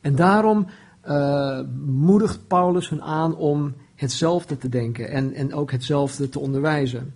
En 0.00 0.14
daarom 0.14 0.66
uh, 1.08 1.60
moedigt 1.86 2.46
Paulus 2.46 2.88
hun 2.88 3.02
aan 3.02 3.36
om 3.36 3.74
hetzelfde 3.94 4.58
te 4.58 4.68
denken 4.68 5.08
en, 5.08 5.32
en 5.32 5.54
ook 5.54 5.70
hetzelfde 5.70 6.28
te 6.28 6.38
onderwijzen. 6.38 7.14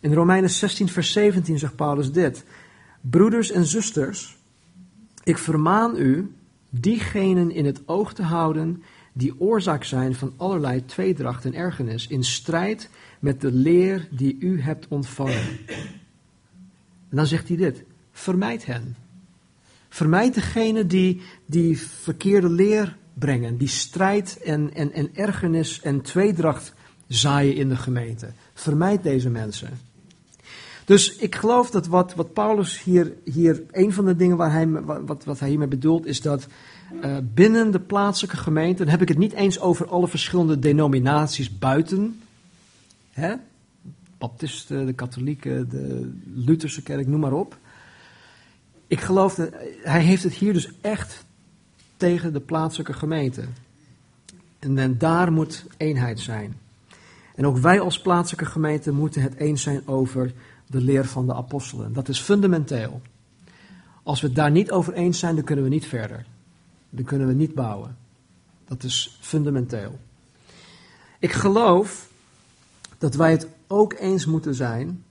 In 0.00 0.12
Romeinen 0.12 0.50
16, 0.50 0.88
vers 0.88 1.12
17 1.12 1.58
zegt 1.58 1.76
Paulus 1.76 2.12
dit. 2.12 2.44
Broeders 3.00 3.50
en 3.50 3.66
zusters, 3.66 4.36
ik 5.24 5.38
vermaan 5.38 5.96
u 5.96 6.34
diegenen 6.70 7.50
in 7.50 7.66
het 7.66 7.82
oog 7.86 8.12
te 8.12 8.22
houden 8.22 8.82
die 9.12 9.40
oorzaak 9.40 9.84
zijn 9.84 10.14
van 10.14 10.32
allerlei 10.36 10.84
tweedracht 10.84 11.44
en 11.44 11.54
ergernis 11.54 12.06
in 12.06 12.24
strijd 12.24 12.90
met 13.20 13.40
de 13.40 13.52
leer 13.52 14.08
die 14.10 14.36
u 14.40 14.60
hebt 14.60 14.88
ontvangen. 14.88 15.58
En 17.08 17.16
dan 17.16 17.26
zegt 17.26 17.48
hij 17.48 17.56
dit, 17.56 17.84
vermijd 18.12 18.66
hen. 18.66 18.96
Vermijd 19.88 20.34
degene 20.34 20.86
die, 20.86 21.22
die 21.46 21.78
verkeerde 21.78 22.50
leer 22.50 22.96
brengen, 23.14 23.56
die 23.56 23.68
strijd 23.68 24.40
en, 24.44 24.74
en, 24.74 24.92
en 24.92 25.10
ergernis 25.14 25.80
en 25.80 26.00
tweedracht 26.00 26.72
zaaien 27.06 27.54
in 27.54 27.68
de 27.68 27.76
gemeente. 27.76 28.32
Vermijd 28.54 29.02
deze 29.02 29.30
mensen. 29.30 29.70
Dus 30.84 31.16
ik 31.16 31.34
geloof 31.34 31.70
dat 31.70 31.86
wat, 31.86 32.14
wat 32.14 32.32
Paulus 32.32 32.82
hier, 32.82 33.12
hier, 33.24 33.62
een 33.70 33.92
van 33.92 34.04
de 34.04 34.16
dingen 34.16 34.36
waar 34.36 34.52
hij, 34.52 34.68
wat, 34.82 35.24
wat 35.24 35.38
hij 35.38 35.48
hiermee 35.48 35.68
bedoelt, 35.68 36.06
is 36.06 36.20
dat 36.20 36.46
uh, 37.04 37.16
binnen 37.34 37.70
de 37.70 37.80
plaatselijke 37.80 38.36
gemeente, 38.36 38.82
dan 38.82 38.90
heb 38.92 39.02
ik 39.02 39.08
het 39.08 39.18
niet 39.18 39.32
eens 39.32 39.60
over 39.60 39.88
alle 39.88 40.08
verschillende 40.08 40.58
denominaties 40.58 41.58
buiten, 41.58 42.20
hè? 43.10 43.34
Baptisten, 44.18 44.86
de 44.86 44.92
katholieken, 44.92 45.68
de 45.68 46.12
Lutherse 46.34 46.82
kerk, 46.82 47.06
noem 47.06 47.20
maar 47.20 47.32
op. 47.32 47.58
Ik 48.86 49.00
geloof 49.00 49.34
dat 49.34 49.50
hij 49.82 50.02
heeft 50.02 50.22
het 50.22 50.32
hier 50.32 50.52
dus 50.52 50.70
echt 50.80 51.24
tegen 51.96 52.32
de 52.32 52.40
plaatselijke 52.40 52.92
gemeente. 52.92 53.44
En, 54.58 54.78
en 54.78 54.98
daar 54.98 55.32
moet 55.32 55.64
eenheid 55.76 56.20
zijn. 56.20 56.58
En 57.34 57.46
ook 57.46 57.58
wij 57.58 57.80
als 57.80 58.00
plaatselijke 58.00 58.50
gemeente 58.50 58.92
moeten 58.92 59.22
het 59.22 59.34
eens 59.34 59.62
zijn 59.62 59.88
over 59.88 60.32
de 60.66 60.80
leer 60.80 61.04
van 61.04 61.26
de 61.26 61.34
apostelen. 61.34 61.92
Dat 61.92 62.08
is 62.08 62.20
fundamenteel. 62.20 63.00
Als 64.02 64.20
we 64.20 64.26
het 64.26 64.36
daar 64.36 64.50
niet 64.50 64.70
over 64.70 64.92
eens 64.92 65.18
zijn, 65.18 65.34
dan 65.34 65.44
kunnen 65.44 65.64
we 65.64 65.70
niet 65.70 65.86
verder. 65.86 66.26
Dan 66.90 67.04
kunnen 67.04 67.26
we 67.26 67.34
niet 67.34 67.54
bouwen. 67.54 67.96
Dat 68.64 68.82
is 68.82 69.18
fundamenteel. 69.20 69.98
Ik 71.18 71.32
geloof 71.32 72.09
dat 73.00 73.14
wij 73.14 73.30
het 73.30 73.48
ook 73.66 73.92
eens 73.92 74.26
moeten 74.26 74.54
zijn 74.54 75.04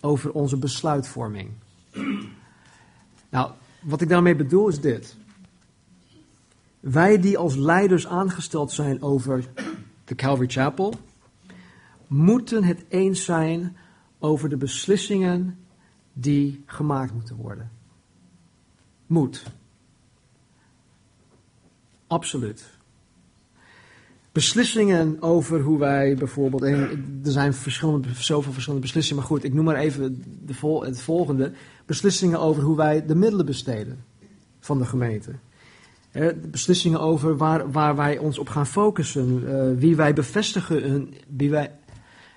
over 0.00 0.32
onze 0.32 0.56
besluitvorming. 0.56 1.50
Nou, 3.28 3.52
wat 3.82 4.00
ik 4.00 4.08
daarmee 4.08 4.36
bedoel 4.36 4.68
is 4.68 4.80
dit. 4.80 5.16
Wij 6.80 7.20
die 7.20 7.38
als 7.38 7.56
leiders 7.56 8.06
aangesteld 8.06 8.72
zijn 8.72 9.02
over 9.02 9.48
de 10.04 10.14
Calvary 10.14 10.48
Chapel, 10.48 10.94
moeten 12.06 12.64
het 12.64 12.84
eens 12.88 13.24
zijn 13.24 13.76
over 14.18 14.48
de 14.48 14.56
beslissingen 14.56 15.58
die 16.12 16.62
gemaakt 16.66 17.12
moeten 17.12 17.36
worden. 17.36 17.70
Moet. 19.06 19.44
Absoluut. 22.06 22.78
Beslissingen 24.32 25.16
over 25.22 25.60
hoe 25.60 25.78
wij 25.78 26.14
bijvoorbeeld. 26.14 26.62
er 26.62 26.98
zijn 27.22 27.54
verschillende, 27.54 28.08
zoveel 28.18 28.52
verschillende 28.52 28.86
beslissingen, 28.86 29.22
maar 29.22 29.30
goed, 29.30 29.44
ik 29.44 29.54
noem 29.54 29.64
maar 29.64 29.76
even 29.76 30.22
de 30.46 30.54
vol, 30.54 30.84
het 30.84 31.00
volgende. 31.00 31.52
Beslissingen 31.86 32.40
over 32.40 32.62
hoe 32.62 32.76
wij 32.76 33.06
de 33.06 33.14
middelen 33.14 33.46
besteden 33.46 34.04
van 34.60 34.78
de 34.78 34.84
gemeente. 34.84 35.32
beslissingen 36.50 37.00
over 37.00 37.36
waar, 37.36 37.70
waar 37.70 37.96
wij 37.96 38.18
ons 38.18 38.38
op 38.38 38.48
gaan 38.48 38.66
focussen, 38.66 39.42
uh, 39.44 39.78
wie, 39.78 39.96
wij 39.96 40.12
bevestigen, 40.12 41.14
wie, 41.28 41.50
wij, 41.50 41.70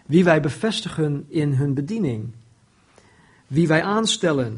wie 0.05 0.23
wij 0.23 0.41
bevestigen 0.41 1.25
in 1.27 1.53
hun 1.53 1.73
bediening, 1.73 2.29
wie 3.47 3.67
wij 3.67 3.83
aanstellen, 3.83 4.57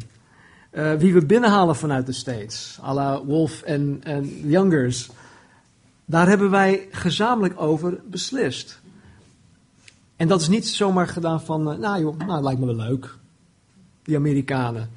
uh, 0.71 0.93
wie 0.93 1.13
we 1.13 1.25
binnenhalen 1.25 1.75
vanuit 1.75 2.05
de 2.05 2.13
States, 2.13 2.79
à 2.83 2.93
la 2.93 3.25
Wolf 3.25 3.61
en 3.61 4.01
Youngers. 4.43 5.09
Daar 6.05 6.27
hebben 6.27 6.50
wij 6.50 6.88
gezamenlijk 6.91 7.62
over 7.62 8.00
beslist. 8.09 8.81
En 10.15 10.27
dat 10.27 10.41
is 10.41 10.47
niet 10.47 10.67
zomaar 10.67 11.07
gedaan 11.07 11.41
van, 11.41 11.71
uh, 11.71 11.77
nou 11.77 12.01
joh, 12.01 12.17
nou, 12.17 12.43
lijkt 12.43 12.59
me 12.59 12.65
wel 12.65 12.75
leuk, 12.75 13.15
die 14.03 14.15
Amerikanen. 14.15 14.89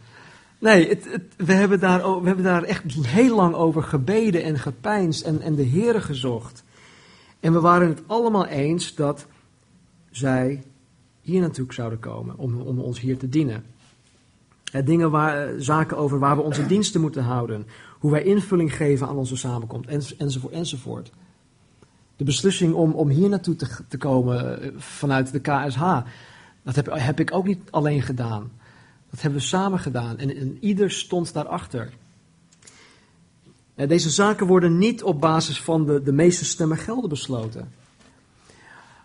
Nee, 0.58 0.88
het, 0.88 1.08
we, 1.36 1.52
hebben 1.52 1.80
daar, 1.80 2.20
we 2.20 2.26
hebben 2.26 2.44
daar 2.44 2.62
echt 2.62 2.82
heel 2.92 3.36
lang 3.36 3.54
over 3.54 3.82
gebeden 3.82 4.42
en 4.42 4.58
gepijnst 4.58 5.22
en, 5.22 5.40
en 5.40 5.54
de 5.54 5.68
Here 5.68 6.00
gezocht. 6.00 6.64
En 7.40 7.52
we 7.52 7.60
waren 7.60 7.88
het 7.88 8.02
allemaal 8.06 8.46
eens 8.46 8.94
dat 8.94 9.26
zij 10.10 10.62
hier 11.20 11.40
naartoe 11.40 11.72
zouden 11.72 11.98
komen 11.98 12.38
om, 12.38 12.60
om 12.60 12.78
ons 12.78 13.00
hier 13.00 13.18
te 13.18 13.28
dienen. 13.28 13.64
Eh, 14.72 14.86
dingen 14.86 15.10
waar, 15.10 15.48
eh, 15.48 15.54
zaken 15.58 15.96
over 15.96 16.18
waar 16.18 16.36
we 16.36 16.42
onze 16.42 16.66
diensten 16.66 17.00
moeten 17.00 17.22
houden. 17.22 17.66
Hoe 17.98 18.10
wij 18.10 18.22
invulling 18.22 18.74
geven 18.74 19.08
aan 19.08 19.16
onze 19.16 19.36
samenkomst, 19.36 19.88
enzovoort, 20.18 20.52
enzovoort. 20.52 21.10
De 22.16 22.24
beslissing 22.24 22.74
om, 22.74 22.92
om 22.92 23.08
hier 23.08 23.28
naartoe 23.28 23.56
te, 23.88 23.98
komen 23.98 24.62
eh, 24.62 24.70
vanuit 24.76 25.32
de 25.32 25.40
KSH, 25.40 25.98
dat 26.62 26.74
heb, 26.74 26.88
heb 26.92 27.20
ik 27.20 27.34
ook 27.34 27.46
niet 27.46 27.70
alleen 27.70 28.02
gedaan. 28.02 28.50
Dat 29.10 29.22
hebben 29.22 29.40
we 29.40 29.46
samen 29.46 29.78
gedaan 29.78 30.18
en, 30.18 30.36
en 30.36 30.58
ieder 30.60 30.90
stond 30.90 31.32
daarachter. 31.32 31.92
Deze 33.74 34.10
zaken 34.10 34.46
worden 34.46 34.78
niet 34.78 35.02
op 35.02 35.20
basis 35.20 35.60
van 35.60 35.86
de, 35.86 36.02
de 36.02 36.12
meeste 36.12 36.44
stemmen 36.44 36.76
gelden 36.76 37.08
besloten. 37.08 37.72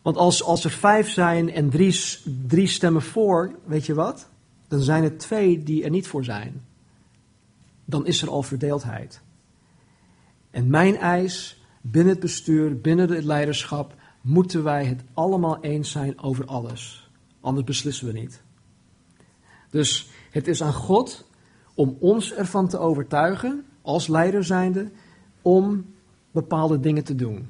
Want 0.01 0.17
als, 0.17 0.43
als 0.43 0.63
er 0.63 0.71
vijf 0.71 1.09
zijn 1.09 1.51
en 1.51 1.69
drie, 1.69 1.99
drie 2.47 2.67
stemmen 2.67 3.01
voor, 3.01 3.51
weet 3.65 3.85
je 3.85 3.93
wat? 3.93 4.27
dan 4.73 4.81
zijn 4.81 5.03
er 5.03 5.17
twee 5.17 5.63
die 5.63 5.83
er 5.83 5.89
niet 5.89 6.07
voor 6.07 6.23
zijn. 6.23 6.65
Dan 7.85 8.05
is 8.05 8.21
er 8.21 8.29
al 8.29 8.43
verdeeldheid. 8.43 9.21
En 10.51 10.69
mijn 10.69 10.97
eis 10.97 11.63
binnen 11.81 12.13
het 12.13 12.21
bestuur, 12.21 12.81
binnen 12.81 13.11
het 13.11 13.23
leiderschap, 13.23 13.95
moeten 14.21 14.63
wij 14.63 14.85
het 14.85 15.01
allemaal 15.13 15.61
eens 15.61 15.91
zijn 15.91 16.19
over 16.19 16.45
alles. 16.45 17.09
Anders 17.41 17.65
beslissen 17.65 18.07
we 18.07 18.13
niet. 18.13 18.41
Dus 19.69 20.09
het 20.31 20.47
is 20.47 20.63
aan 20.63 20.73
God 20.73 21.25
om 21.73 21.97
ons 21.99 22.33
ervan 22.33 22.67
te 22.67 22.77
overtuigen, 22.77 23.65
als 23.81 24.07
leider 24.07 24.43
zijnde, 24.43 24.91
om 25.41 25.85
bepaalde 26.31 26.79
dingen 26.79 27.03
te 27.03 27.15
doen. 27.15 27.49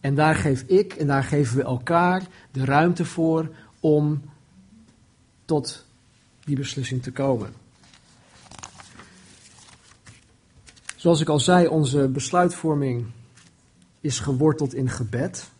En 0.00 0.14
daar 0.14 0.34
geef 0.34 0.62
ik 0.62 0.92
en 0.92 1.06
daar 1.06 1.24
geven 1.24 1.56
we 1.56 1.62
elkaar 1.62 2.26
de 2.50 2.64
ruimte 2.64 3.04
voor 3.04 3.50
om 3.80 4.22
tot 5.44 5.86
die 6.44 6.56
beslissing 6.56 7.02
te 7.02 7.12
komen. 7.12 7.52
Zoals 10.98 11.20
ik 11.20 11.28
al 11.28 11.40
zei, 11.40 11.66
onze 11.66 12.08
besluitvorming 12.08 13.06
is 14.00 14.18
geworteld 14.18 14.74
in 14.74 14.90
gebed. 14.90 15.50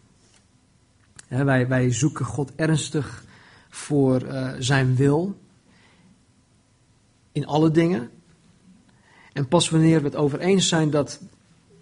wij, 1.29 1.69
wij 1.69 1.93
zoeken 1.93 2.25
God 2.25 2.53
ernstig 2.55 3.25
voor 3.69 4.23
uh, 4.23 4.53
zijn 4.59 4.97
wil 4.97 5.39
in 7.33 7.47
alle 7.47 7.71
dingen. 7.71 8.11
En 9.33 9.49
pas 9.49 9.71
wanneer 9.71 9.99
we 9.99 10.07
het 10.07 10.17
over 10.17 10.41
eens 10.41 10.69
zijn 10.69 10.91
dat 10.91 11.21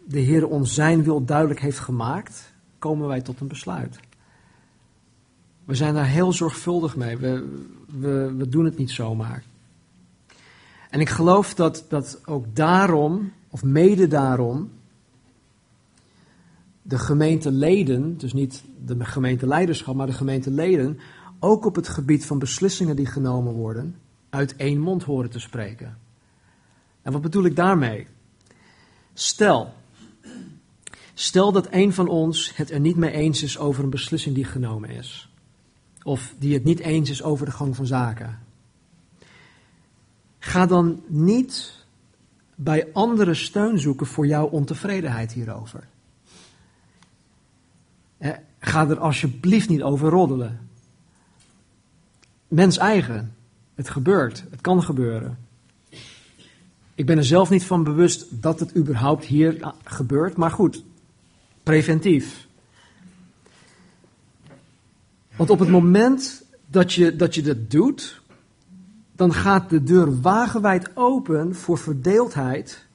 de 0.04 0.20
Heer 0.20 0.46
ons 0.46 0.74
zijn 0.74 1.02
wil 1.02 1.24
duidelijk 1.24 1.60
heeft 1.60 1.78
gemaakt, 1.78 2.52
komen 2.78 3.08
wij 3.08 3.20
tot 3.20 3.40
een 3.40 3.48
besluit. 3.48 3.98
We 5.64 5.74
zijn 5.74 5.94
daar 5.94 6.06
heel 6.06 6.32
zorgvuldig 6.32 6.96
mee. 6.96 7.16
We, 7.16 7.58
we, 7.98 8.34
we 8.36 8.48
doen 8.48 8.64
het 8.64 8.78
niet 8.78 8.90
zomaar. 8.90 9.44
En 10.90 11.00
ik 11.00 11.08
geloof 11.08 11.54
dat, 11.54 11.84
dat 11.88 12.20
ook 12.24 12.44
daarom, 12.56 13.32
of 13.56 13.64
mede 13.64 14.06
daarom, 14.06 14.70
de 16.82 16.98
gemeenteleden, 16.98 18.18
dus 18.18 18.32
niet 18.32 18.64
de 18.84 19.04
gemeenteleiderschap, 19.04 19.94
maar 19.94 20.06
de 20.06 20.12
gemeenteleden, 20.12 20.98
ook 21.38 21.64
op 21.64 21.74
het 21.74 21.88
gebied 21.88 22.26
van 22.26 22.38
beslissingen 22.38 22.96
die 22.96 23.06
genomen 23.06 23.52
worden, 23.52 23.96
uit 24.30 24.56
één 24.56 24.80
mond 24.80 25.02
horen 25.02 25.30
te 25.30 25.38
spreken. 25.38 25.98
En 27.02 27.12
wat 27.12 27.22
bedoel 27.22 27.44
ik 27.44 27.56
daarmee? 27.56 28.06
Stel, 29.14 29.72
stel 31.14 31.52
dat 31.52 31.68
een 31.70 31.92
van 31.92 32.08
ons 32.08 32.56
het 32.56 32.70
er 32.70 32.80
niet 32.80 32.96
mee 32.96 33.12
eens 33.12 33.42
is 33.42 33.58
over 33.58 33.84
een 33.84 33.90
beslissing 33.90 34.34
die 34.34 34.44
genomen 34.44 34.90
is 34.90 35.30
of 36.02 36.34
die 36.38 36.54
het 36.54 36.64
niet 36.64 36.78
eens 36.78 37.10
is 37.10 37.22
over 37.22 37.46
de 37.46 37.52
gang 37.52 37.76
van 37.76 37.86
zaken. 37.86 38.38
Ga 40.38 40.66
dan 40.66 41.02
niet 41.06 41.85
bij 42.56 42.88
anderen 42.92 43.36
steun 43.36 43.78
zoeken 43.78 44.06
voor 44.06 44.26
jouw 44.26 44.46
ontevredenheid 44.46 45.32
hierover. 45.32 45.88
Ga 48.58 48.88
er 48.88 48.98
alsjeblieft 48.98 49.68
niet 49.68 49.82
over 49.82 50.10
roddelen. 50.10 50.68
Mens 52.48 52.76
eigen. 52.76 53.34
Het 53.74 53.90
gebeurt. 53.90 54.44
Het 54.50 54.60
kan 54.60 54.82
gebeuren. 54.82 55.38
Ik 56.94 57.06
ben 57.06 57.16
er 57.16 57.24
zelf 57.24 57.50
niet 57.50 57.64
van 57.64 57.84
bewust 57.84 58.42
dat 58.42 58.60
het 58.60 58.76
überhaupt 58.76 59.24
hier 59.24 59.72
gebeurt. 59.84 60.36
Maar 60.36 60.50
goed, 60.50 60.82
preventief. 61.62 62.46
Want 65.36 65.50
op 65.50 65.58
het 65.58 65.68
moment 65.68 66.44
dat 66.66 66.92
je, 66.92 67.16
dat 67.16 67.34
je 67.34 67.42
dat 67.42 67.70
doet, 67.70 68.20
dan 69.16 69.32
gaat 69.32 69.70
de 69.70 69.82
deur 69.82 70.20
wagenwijd 70.20 70.90
open 70.94 71.54
voor 71.54 71.78
verdeeldheid, 71.78 72.86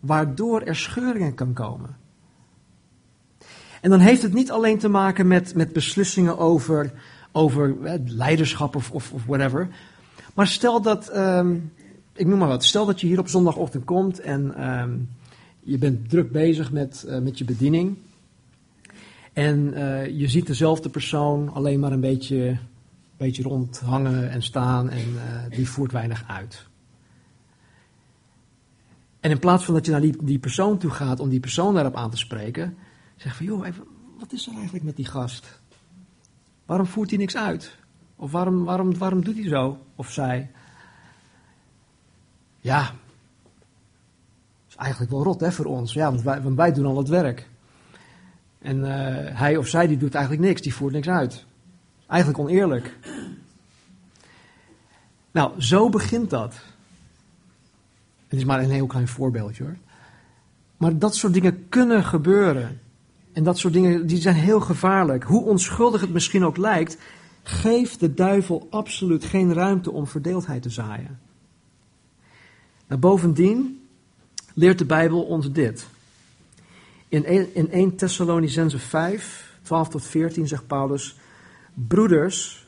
waardoor 0.00 0.62
er 0.62 0.76
scheuringen 0.76 1.34
kan 1.34 1.52
komen. 1.52 1.96
En 3.80 3.90
dan 3.90 4.00
heeft 4.00 4.22
het 4.22 4.32
niet 4.32 4.50
alleen 4.50 4.78
te 4.78 4.88
maken 4.88 5.26
met, 5.26 5.54
met 5.54 5.72
beslissingen 5.72 6.38
over, 6.38 6.92
over 7.32 7.76
eh, 7.82 7.94
leiderschap 8.04 8.76
of, 8.76 8.90
of, 8.90 9.12
whatever. 9.26 9.68
Maar 10.34 10.46
stel 10.46 10.82
dat, 10.82 11.16
um, 11.16 11.72
ik 12.12 12.26
noem 12.26 12.38
maar 12.38 12.48
wat, 12.48 12.64
stel 12.64 12.86
dat 12.86 13.00
je 13.00 13.06
hier 13.06 13.18
op 13.18 13.28
zondagochtend 13.28 13.84
komt 13.84 14.20
en 14.20 14.68
um, 14.68 15.08
je 15.60 15.78
bent 15.78 16.08
druk 16.08 16.32
bezig 16.32 16.72
met, 16.72 17.04
uh, 17.08 17.18
met 17.18 17.38
je 17.38 17.44
bediening. 17.44 17.96
En 19.32 19.72
uh, 19.74 20.06
je 20.06 20.28
ziet 20.28 20.46
dezelfde 20.46 20.88
persoon 20.88 21.52
alleen 21.52 21.80
maar 21.80 21.92
een 21.92 22.00
beetje, 22.00 22.58
beetje 23.16 23.42
rondhangen 23.42 24.30
en 24.30 24.42
staan 24.42 24.90
en 24.90 25.08
uh, 25.08 25.22
die 25.50 25.68
voert 25.68 25.92
weinig 25.92 26.24
uit. 26.26 26.66
En 29.20 29.30
in 29.30 29.38
plaats 29.38 29.64
van 29.64 29.74
dat 29.74 29.86
je 29.86 29.92
naar 29.92 30.00
die, 30.00 30.38
persoon 30.38 30.78
toe 30.78 30.90
gaat 30.90 31.20
om 31.20 31.28
die 31.28 31.40
persoon 31.40 31.74
daarop 31.74 31.96
aan 31.96 32.10
te 32.10 32.16
spreken, 32.16 32.76
zeg 33.16 33.36
van 33.36 33.46
joh, 33.46 33.66
even, 33.66 33.84
wat 34.18 34.32
is 34.32 34.46
er 34.46 34.54
eigenlijk 34.54 34.84
met 34.84 34.96
die 34.96 35.04
gast? 35.04 35.60
Waarom 36.66 36.86
voert 36.86 37.10
hij 37.10 37.18
niks 37.18 37.36
uit? 37.36 37.76
Of 38.16 38.30
waarom, 38.30 38.64
waarom, 38.64 38.98
waarom 38.98 39.24
doet 39.24 39.36
hij 39.36 39.48
zo? 39.48 39.78
Of 39.94 40.10
zij? 40.10 40.50
Ja, 42.60 42.94
is 44.68 44.76
eigenlijk 44.76 45.10
wel 45.10 45.22
rot 45.22 45.40
hè, 45.40 45.52
voor 45.52 45.64
ons. 45.64 45.92
Ja, 45.92 46.10
want 46.10 46.22
wij, 46.22 46.42
want 46.42 46.56
wij 46.56 46.72
doen 46.72 46.86
al 46.86 46.96
het 46.96 47.08
werk. 47.08 47.48
En 48.58 48.78
uh, 48.78 48.86
hij 49.38 49.56
of 49.56 49.66
zij 49.66 49.86
die 49.86 49.96
doet 49.96 50.14
eigenlijk 50.14 50.46
niks, 50.46 50.62
die 50.62 50.74
voert 50.74 50.92
niks 50.92 51.08
uit. 51.08 51.46
Eigenlijk 52.06 52.40
oneerlijk. 52.40 52.96
Nou, 55.30 55.62
zo 55.62 55.88
begint 55.88 56.30
dat. 56.30 56.54
Het 58.28 58.38
is 58.38 58.44
maar 58.44 58.62
een 58.62 58.70
heel 58.70 58.86
klein 58.86 59.08
voorbeeldje 59.08 59.62
hoor. 59.62 59.76
Maar 60.76 60.98
dat 60.98 61.14
soort 61.14 61.32
dingen 61.32 61.68
kunnen 61.68 62.04
gebeuren. 62.04 62.80
En 63.32 63.44
dat 63.44 63.58
soort 63.58 63.72
dingen 63.72 64.06
die 64.06 64.20
zijn 64.20 64.34
heel 64.34 64.60
gevaarlijk. 64.60 65.24
Hoe 65.24 65.44
onschuldig 65.44 66.00
het 66.00 66.12
misschien 66.12 66.44
ook 66.44 66.56
lijkt, 66.56 66.96
geeft 67.42 68.00
de 68.00 68.14
duivel 68.14 68.66
absoluut 68.70 69.24
geen 69.24 69.52
ruimte 69.52 69.90
om 69.90 70.06
verdeeldheid 70.06 70.62
te 70.62 70.70
zaaien. 70.70 71.18
Nou, 72.88 73.00
bovendien 73.00 73.86
leert 74.54 74.78
de 74.78 74.84
Bijbel 74.84 75.22
ons 75.22 75.52
dit. 75.52 75.86
In 77.08 77.24
1, 77.24 77.54
in 77.54 77.70
1 77.70 77.96
Thessalonicense 77.96 78.78
5, 78.78 79.58
12 79.62 79.88
tot 79.88 80.04
14 80.04 80.48
zegt 80.48 80.66
Paulus: 80.66 81.16
Broeders, 81.78 82.66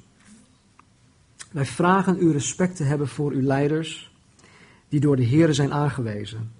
wij 1.50 1.66
vragen 1.66 2.16
u 2.20 2.32
respect 2.32 2.76
te 2.76 2.84
hebben 2.84 3.08
voor 3.08 3.32
uw 3.32 3.42
leiders, 3.42 4.12
die 4.88 5.00
door 5.00 5.16
de 5.16 5.26
Here 5.26 5.52
zijn 5.52 5.72
aangewezen. 5.72 6.52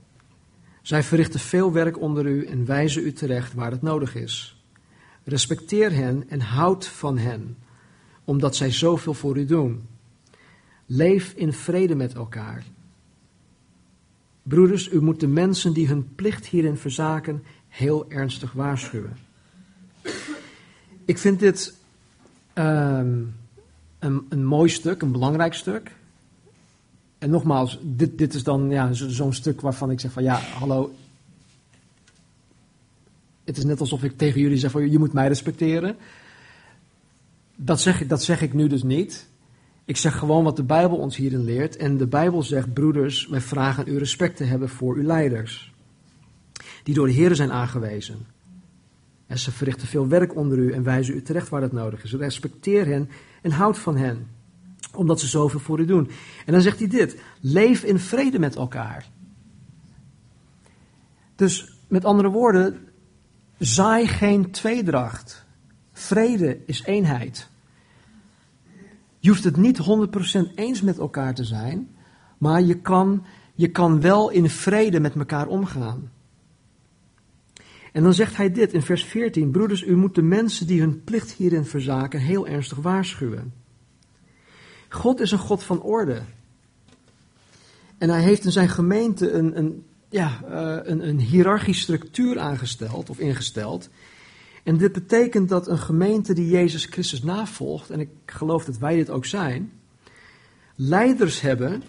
Zij 0.82 1.02
verrichten 1.02 1.40
veel 1.40 1.72
werk 1.72 2.00
onder 2.00 2.26
u 2.26 2.46
en 2.46 2.64
wijzen 2.64 3.06
u 3.06 3.12
terecht 3.12 3.54
waar 3.54 3.70
het 3.70 3.82
nodig 3.82 4.14
is. 4.14 4.62
Respecteer 5.24 5.92
hen 5.92 6.24
en 6.28 6.40
houd 6.40 6.86
van 6.86 7.18
hen, 7.18 7.56
omdat 8.24 8.56
zij 8.56 8.70
zoveel 8.70 9.14
voor 9.14 9.36
u 9.36 9.44
doen. 9.44 9.86
Leef 10.86 11.32
in 11.32 11.52
vrede 11.52 11.94
met 11.94 12.14
elkaar. 12.14 12.64
Broeders, 14.42 14.92
u 14.92 15.02
moet 15.02 15.20
de 15.20 15.26
mensen 15.26 15.72
die 15.72 15.88
hun 15.88 16.14
plicht 16.14 16.46
hierin 16.46 16.76
verzaken 16.76 17.42
heel 17.68 18.10
ernstig 18.10 18.52
waarschuwen. 18.52 19.16
Ik 21.04 21.18
vind 21.18 21.40
dit 21.40 21.77
ehm, 22.58 23.22
een, 23.98 24.26
een 24.28 24.44
mooi 24.44 24.68
stuk, 24.68 25.02
een 25.02 25.12
belangrijk 25.12 25.54
stuk. 25.54 25.96
En 27.18 27.30
nogmaals, 27.30 27.78
dit, 27.82 28.18
dit 28.18 28.34
is 28.34 28.42
dan 28.42 28.70
ja, 28.70 28.92
zo'n 28.92 29.32
stuk 29.32 29.60
waarvan 29.60 29.90
ik 29.90 30.00
zeg 30.00 30.12
van 30.12 30.22
ja, 30.22 30.34
hallo. 30.34 30.94
Het 33.44 33.56
is 33.56 33.64
net 33.64 33.80
alsof 33.80 34.02
ik 34.02 34.16
tegen 34.16 34.40
jullie 34.40 34.58
zeg 34.58 34.70
van 34.70 34.90
je 34.90 34.98
moet 34.98 35.12
mij 35.12 35.28
respecteren. 35.28 35.96
Dat 37.56 37.80
zeg, 37.80 38.06
dat 38.06 38.22
zeg 38.22 38.42
ik 38.42 38.52
nu 38.52 38.66
dus 38.66 38.82
niet. 38.82 39.26
Ik 39.84 39.96
zeg 39.96 40.18
gewoon 40.18 40.44
wat 40.44 40.56
de 40.56 40.62
Bijbel 40.62 40.96
ons 40.96 41.16
hierin 41.16 41.44
leert. 41.44 41.76
En 41.76 41.96
de 41.96 42.06
Bijbel 42.06 42.42
zegt, 42.42 42.72
broeders, 42.72 43.26
wij 43.26 43.40
vragen 43.40 43.88
u 43.88 43.98
respect 43.98 44.36
te 44.36 44.44
hebben 44.44 44.68
voor 44.68 44.96
uw 44.96 45.06
leiders. 45.06 45.72
Die 46.82 46.94
door 46.94 47.06
de 47.06 47.12
Heer 47.12 47.34
zijn 47.34 47.52
aangewezen. 47.52 48.26
En 49.28 49.38
ze 49.38 49.52
verrichten 49.52 49.88
veel 49.88 50.08
werk 50.08 50.36
onder 50.36 50.58
u 50.58 50.72
en 50.72 50.82
wijzen 50.82 51.14
u 51.14 51.22
terecht 51.22 51.48
waar 51.48 51.62
het 51.62 51.72
nodig 51.72 52.04
is. 52.04 52.12
Respecteer 52.12 52.86
hen 52.86 53.08
en 53.42 53.50
houd 53.50 53.78
van 53.78 53.96
hen. 53.96 54.26
Omdat 54.94 55.20
ze 55.20 55.26
zoveel 55.26 55.60
voor 55.60 55.80
u 55.80 55.84
doen. 55.84 56.10
En 56.46 56.52
dan 56.52 56.62
zegt 56.62 56.78
hij 56.78 56.88
dit. 56.88 57.20
Leef 57.40 57.82
in 57.82 57.98
vrede 57.98 58.38
met 58.38 58.56
elkaar. 58.56 59.06
Dus 61.34 61.78
met 61.88 62.04
andere 62.04 62.28
woorden, 62.28 62.88
zaai 63.58 64.06
geen 64.06 64.50
tweedracht. 64.50 65.44
Vrede 65.92 66.58
is 66.66 66.82
eenheid. 66.82 67.48
Je 69.18 69.28
hoeft 69.28 69.44
het 69.44 69.56
niet 69.56 69.78
100% 70.48 70.54
eens 70.54 70.80
met 70.80 70.98
elkaar 70.98 71.34
te 71.34 71.44
zijn, 71.44 71.88
maar 72.38 72.62
je 72.62 72.80
kan, 72.80 73.24
je 73.54 73.68
kan 73.68 74.00
wel 74.00 74.30
in 74.30 74.50
vrede 74.50 75.00
met 75.00 75.14
elkaar 75.14 75.46
omgaan. 75.46 76.10
En 77.98 78.04
dan 78.04 78.14
zegt 78.14 78.36
hij 78.36 78.52
dit 78.52 78.72
in 78.72 78.82
vers 78.82 79.04
14: 79.04 79.50
Broeders, 79.50 79.82
u 79.82 79.96
moet 79.96 80.14
de 80.14 80.22
mensen 80.22 80.66
die 80.66 80.80
hun 80.80 81.04
plicht 81.04 81.32
hierin 81.32 81.64
verzaken 81.64 82.20
heel 82.20 82.46
ernstig 82.46 82.78
waarschuwen. 82.78 83.52
God 84.88 85.20
is 85.20 85.30
een 85.30 85.38
God 85.38 85.62
van 85.62 85.82
orde. 85.82 86.22
En 87.98 88.08
hij 88.08 88.22
heeft 88.22 88.44
in 88.44 88.52
zijn 88.52 88.68
gemeente 88.68 89.32
een, 89.32 89.58
een, 89.58 89.84
ja, 90.08 90.40
uh, 90.44 90.90
een, 90.90 91.08
een 91.08 91.20
hiërarchische 91.20 91.82
structuur 91.82 92.38
aangesteld 92.38 93.10
of 93.10 93.18
ingesteld. 93.18 93.88
En 94.62 94.76
dit 94.76 94.92
betekent 94.92 95.48
dat 95.48 95.68
een 95.68 95.78
gemeente 95.78 96.32
die 96.32 96.48
Jezus 96.48 96.84
Christus 96.84 97.22
navolgt, 97.22 97.90
en 97.90 98.00
ik 98.00 98.10
geloof 98.26 98.64
dat 98.64 98.78
wij 98.78 98.96
dit 98.96 99.10
ook 99.10 99.26
zijn, 99.26 99.72
leiders 100.74 101.40
hebben 101.40 101.82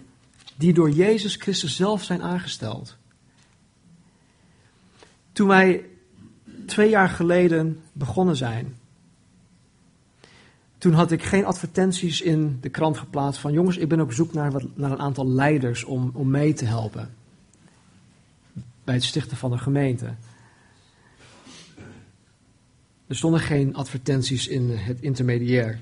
die 0.56 0.72
door 0.72 0.90
Jezus 0.90 1.34
Christus 1.34 1.76
zelf 1.76 2.04
zijn 2.04 2.22
aangesteld. 2.22 2.96
Toen 5.32 5.48
wij 5.48 5.89
twee 6.70 6.88
jaar 6.88 7.08
geleden 7.08 7.80
begonnen 7.92 8.36
zijn, 8.36 8.76
toen 10.78 10.92
had 10.92 11.10
ik 11.10 11.22
geen 11.22 11.44
advertenties 11.44 12.20
in 12.20 12.58
de 12.60 12.68
krant 12.68 12.98
geplaatst 12.98 13.40
van 13.40 13.52
jongens, 13.52 13.76
ik 13.76 13.88
ben 13.88 14.00
op 14.00 14.12
zoek 14.12 14.32
naar, 14.32 14.52
wat, 14.52 14.64
naar 14.74 14.90
een 14.90 14.98
aantal 14.98 15.28
leiders 15.28 15.84
om, 15.84 16.10
om 16.14 16.30
mee 16.30 16.52
te 16.52 16.64
helpen 16.64 17.14
bij 18.84 18.94
het 18.94 19.04
stichten 19.04 19.36
van 19.36 19.52
een 19.52 19.60
gemeente. 19.60 20.14
Er 23.06 23.16
stonden 23.16 23.40
geen 23.40 23.74
advertenties 23.74 24.48
in 24.48 24.70
het 24.70 25.00
intermediair. 25.00 25.78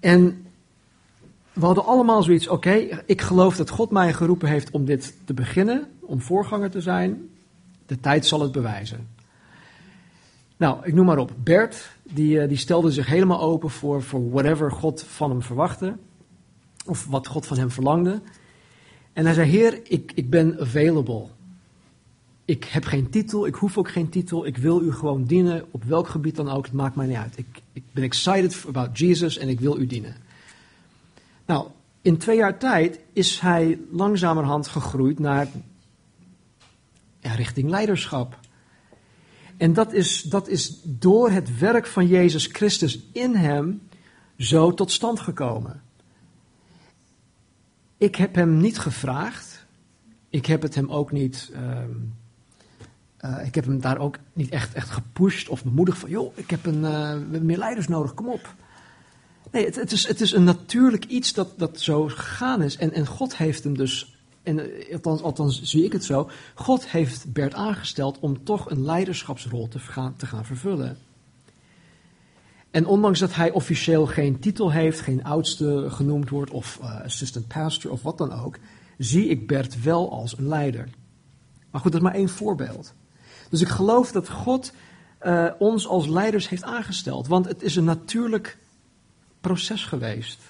En 0.00 0.46
we 1.52 1.64
hadden 1.64 1.84
allemaal 1.84 2.22
zoiets, 2.22 2.48
oké, 2.48 3.02
ik 3.06 3.20
geloof 3.20 3.56
dat 3.56 3.70
God 3.70 3.90
mij 3.90 4.12
geroepen 4.12 4.48
heeft 4.48 4.70
om 4.70 4.84
dit 4.84 5.14
te 5.24 5.34
beginnen, 5.34 5.88
om 6.00 6.20
voorganger 6.20 6.70
te 6.70 6.80
zijn. 6.80 7.28
De 7.86 8.00
tijd 8.00 8.26
zal 8.26 8.40
het 8.40 8.52
bewijzen. 8.52 9.08
Nou, 10.60 10.78
ik 10.82 10.94
noem 10.94 11.06
maar 11.06 11.18
op. 11.18 11.32
Bert, 11.36 11.90
die, 12.02 12.40
eh, 12.40 12.48
die 12.48 12.56
stelde 12.56 12.90
zich 12.90 13.06
helemaal 13.06 13.40
open 13.40 13.70
voor, 13.70 14.02
voor 14.02 14.30
whatever 14.30 14.72
God 14.72 15.02
van 15.02 15.30
hem 15.30 15.42
verwachtte. 15.42 15.96
Of 16.86 17.06
wat 17.06 17.26
God 17.26 17.46
van 17.46 17.58
hem 17.58 17.70
verlangde. 17.70 18.20
En 19.12 19.24
hij 19.24 19.34
zei, 19.34 19.50
heer, 19.50 19.80
ik, 19.84 20.12
ik 20.14 20.30
ben 20.30 20.60
available. 20.60 21.26
Ik 22.44 22.64
heb 22.64 22.84
geen 22.84 23.10
titel, 23.10 23.46
ik 23.46 23.54
hoef 23.54 23.78
ook 23.78 23.90
geen 23.90 24.08
titel. 24.08 24.46
Ik 24.46 24.56
wil 24.56 24.82
u 24.82 24.92
gewoon 24.92 25.24
dienen, 25.24 25.64
op 25.70 25.84
welk 25.84 26.08
gebied 26.08 26.36
dan 26.36 26.48
ook. 26.48 26.64
Het 26.64 26.74
maakt 26.74 26.96
mij 26.96 27.06
niet 27.06 27.16
uit. 27.16 27.38
Ik, 27.38 27.62
ik 27.72 27.82
ben 27.92 28.04
excited 28.04 28.64
about 28.68 28.98
Jesus 28.98 29.38
en 29.38 29.48
ik 29.48 29.60
wil 29.60 29.78
u 29.78 29.86
dienen. 29.86 30.16
Nou, 31.46 31.66
in 32.02 32.16
twee 32.16 32.36
jaar 32.36 32.58
tijd 32.58 33.00
is 33.12 33.38
hij 33.38 33.78
langzamerhand 33.90 34.68
gegroeid 34.68 35.18
naar 35.18 35.48
richting 37.20 37.70
leiderschap. 37.70 38.38
En 39.60 39.72
dat 39.72 39.92
is, 39.92 40.22
dat 40.22 40.48
is 40.48 40.80
door 40.84 41.30
het 41.30 41.58
werk 41.58 41.86
van 41.86 42.06
Jezus 42.06 42.46
Christus 42.46 42.98
in 43.12 43.34
hem 43.34 43.82
zo 44.36 44.74
tot 44.74 44.90
stand 44.90 45.20
gekomen. 45.20 45.82
Ik 47.96 48.16
heb 48.16 48.34
hem 48.34 48.56
niet 48.56 48.78
gevraagd. 48.78 49.66
Ik 50.28 50.46
heb 50.46 50.62
het 50.62 50.74
hem 50.74 50.90
ook 50.90 51.12
niet. 51.12 51.50
Ehm, 51.54 51.90
uh, 53.20 53.46
ik 53.46 53.54
heb 53.54 53.64
hem 53.64 53.80
daar 53.80 53.98
ook 53.98 54.18
niet 54.32 54.50
echt, 54.50 54.74
echt 54.74 54.90
gepusht 54.90 55.48
of 55.48 55.64
bemoedigd 55.64 55.98
van, 55.98 56.10
joh, 56.10 56.38
ik 56.38 56.50
heb 56.50 56.66
een, 56.66 56.82
uh, 56.82 57.40
meer 57.40 57.58
leiders 57.58 57.88
nodig, 57.88 58.14
kom 58.14 58.28
op. 58.28 58.54
Nee, 59.50 59.64
het, 59.64 59.76
het, 59.76 59.92
is, 59.92 60.06
het 60.06 60.20
is 60.20 60.32
een 60.32 60.44
natuurlijk 60.44 61.04
iets 61.04 61.32
dat, 61.32 61.58
dat 61.58 61.80
zo 61.80 62.08
gegaan 62.08 62.62
is. 62.62 62.76
En, 62.76 62.92
en 62.92 63.06
God 63.06 63.36
heeft 63.36 63.64
hem 63.64 63.76
dus, 63.76 64.19
en, 64.42 64.58
eh, 64.90 65.02
althans, 65.02 65.62
zie 65.62 65.84
ik 65.84 65.92
het 65.92 66.04
zo, 66.04 66.30
God 66.54 66.88
heeft 66.88 67.32
Bert 67.32 67.54
aangesteld 67.54 68.18
om 68.18 68.44
toch 68.44 68.70
een 68.70 68.82
leiderschapsrol 68.82 69.68
te 69.68 69.78
gaan, 69.78 70.16
te 70.16 70.26
gaan 70.26 70.44
vervullen. 70.44 70.98
En 72.70 72.86
ondanks 72.86 73.18
dat 73.18 73.34
hij 73.34 73.50
officieel 73.50 74.06
geen 74.06 74.38
titel 74.38 74.72
heeft, 74.72 75.00
geen 75.00 75.24
oudste 75.24 75.86
genoemd 75.90 76.28
wordt, 76.28 76.50
of 76.50 76.78
uh, 76.82 77.00
assistant 77.00 77.48
pastor 77.48 77.90
of 77.90 78.02
wat 78.02 78.18
dan 78.18 78.32
ook, 78.32 78.58
zie 78.98 79.28
ik 79.28 79.46
Bert 79.46 79.82
wel 79.82 80.10
als 80.10 80.38
een 80.38 80.48
leider. 80.48 80.88
Maar 81.70 81.80
goed, 81.80 81.92
dat 81.92 82.00
is 82.00 82.06
maar 82.06 82.16
één 82.16 82.28
voorbeeld. 82.28 82.94
Dus 83.50 83.60
ik 83.60 83.68
geloof 83.68 84.12
dat 84.12 84.28
God 84.28 84.72
uh, 85.22 85.50
ons 85.58 85.86
als 85.86 86.06
leiders 86.06 86.48
heeft 86.48 86.62
aangesteld. 86.62 87.26
Want 87.26 87.46
het 87.46 87.62
is 87.62 87.76
een 87.76 87.84
natuurlijk 87.84 88.58
proces 89.40 89.84
geweest. 89.84 90.40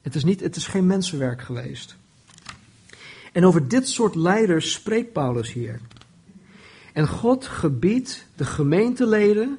Het 0.00 0.14
is, 0.14 0.24
niet, 0.24 0.40
het 0.40 0.56
is 0.56 0.66
geen 0.66 0.86
mensenwerk 0.86 1.42
geweest. 1.42 1.96
En 3.34 3.44
over 3.44 3.68
dit 3.68 3.88
soort 3.88 4.14
leiders 4.14 4.72
spreekt 4.72 5.12
Paulus 5.12 5.52
hier. 5.52 5.80
En 6.92 7.08
God 7.08 7.46
gebiedt 7.46 8.26
de 8.36 8.44
gemeenteleden 8.44 9.58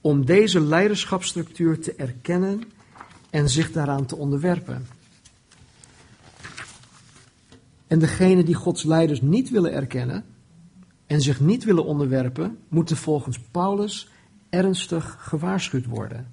om 0.00 0.24
deze 0.24 0.60
leiderschapsstructuur 0.60 1.80
te 1.80 1.94
erkennen 1.94 2.62
en 3.30 3.48
zich 3.48 3.72
daaraan 3.72 4.06
te 4.06 4.16
onderwerpen. 4.16 4.86
En 7.86 7.98
degenen 7.98 8.44
die 8.44 8.54
Gods 8.54 8.82
leiders 8.82 9.20
niet 9.20 9.50
willen 9.50 9.72
erkennen, 9.72 10.24
en 11.06 11.20
zich 11.20 11.40
niet 11.40 11.64
willen 11.64 11.84
onderwerpen, 11.84 12.58
moeten 12.68 12.96
volgens 12.96 13.38
Paulus 13.50 14.10
ernstig 14.50 15.16
gewaarschuwd 15.18 15.86
worden. 15.86 16.32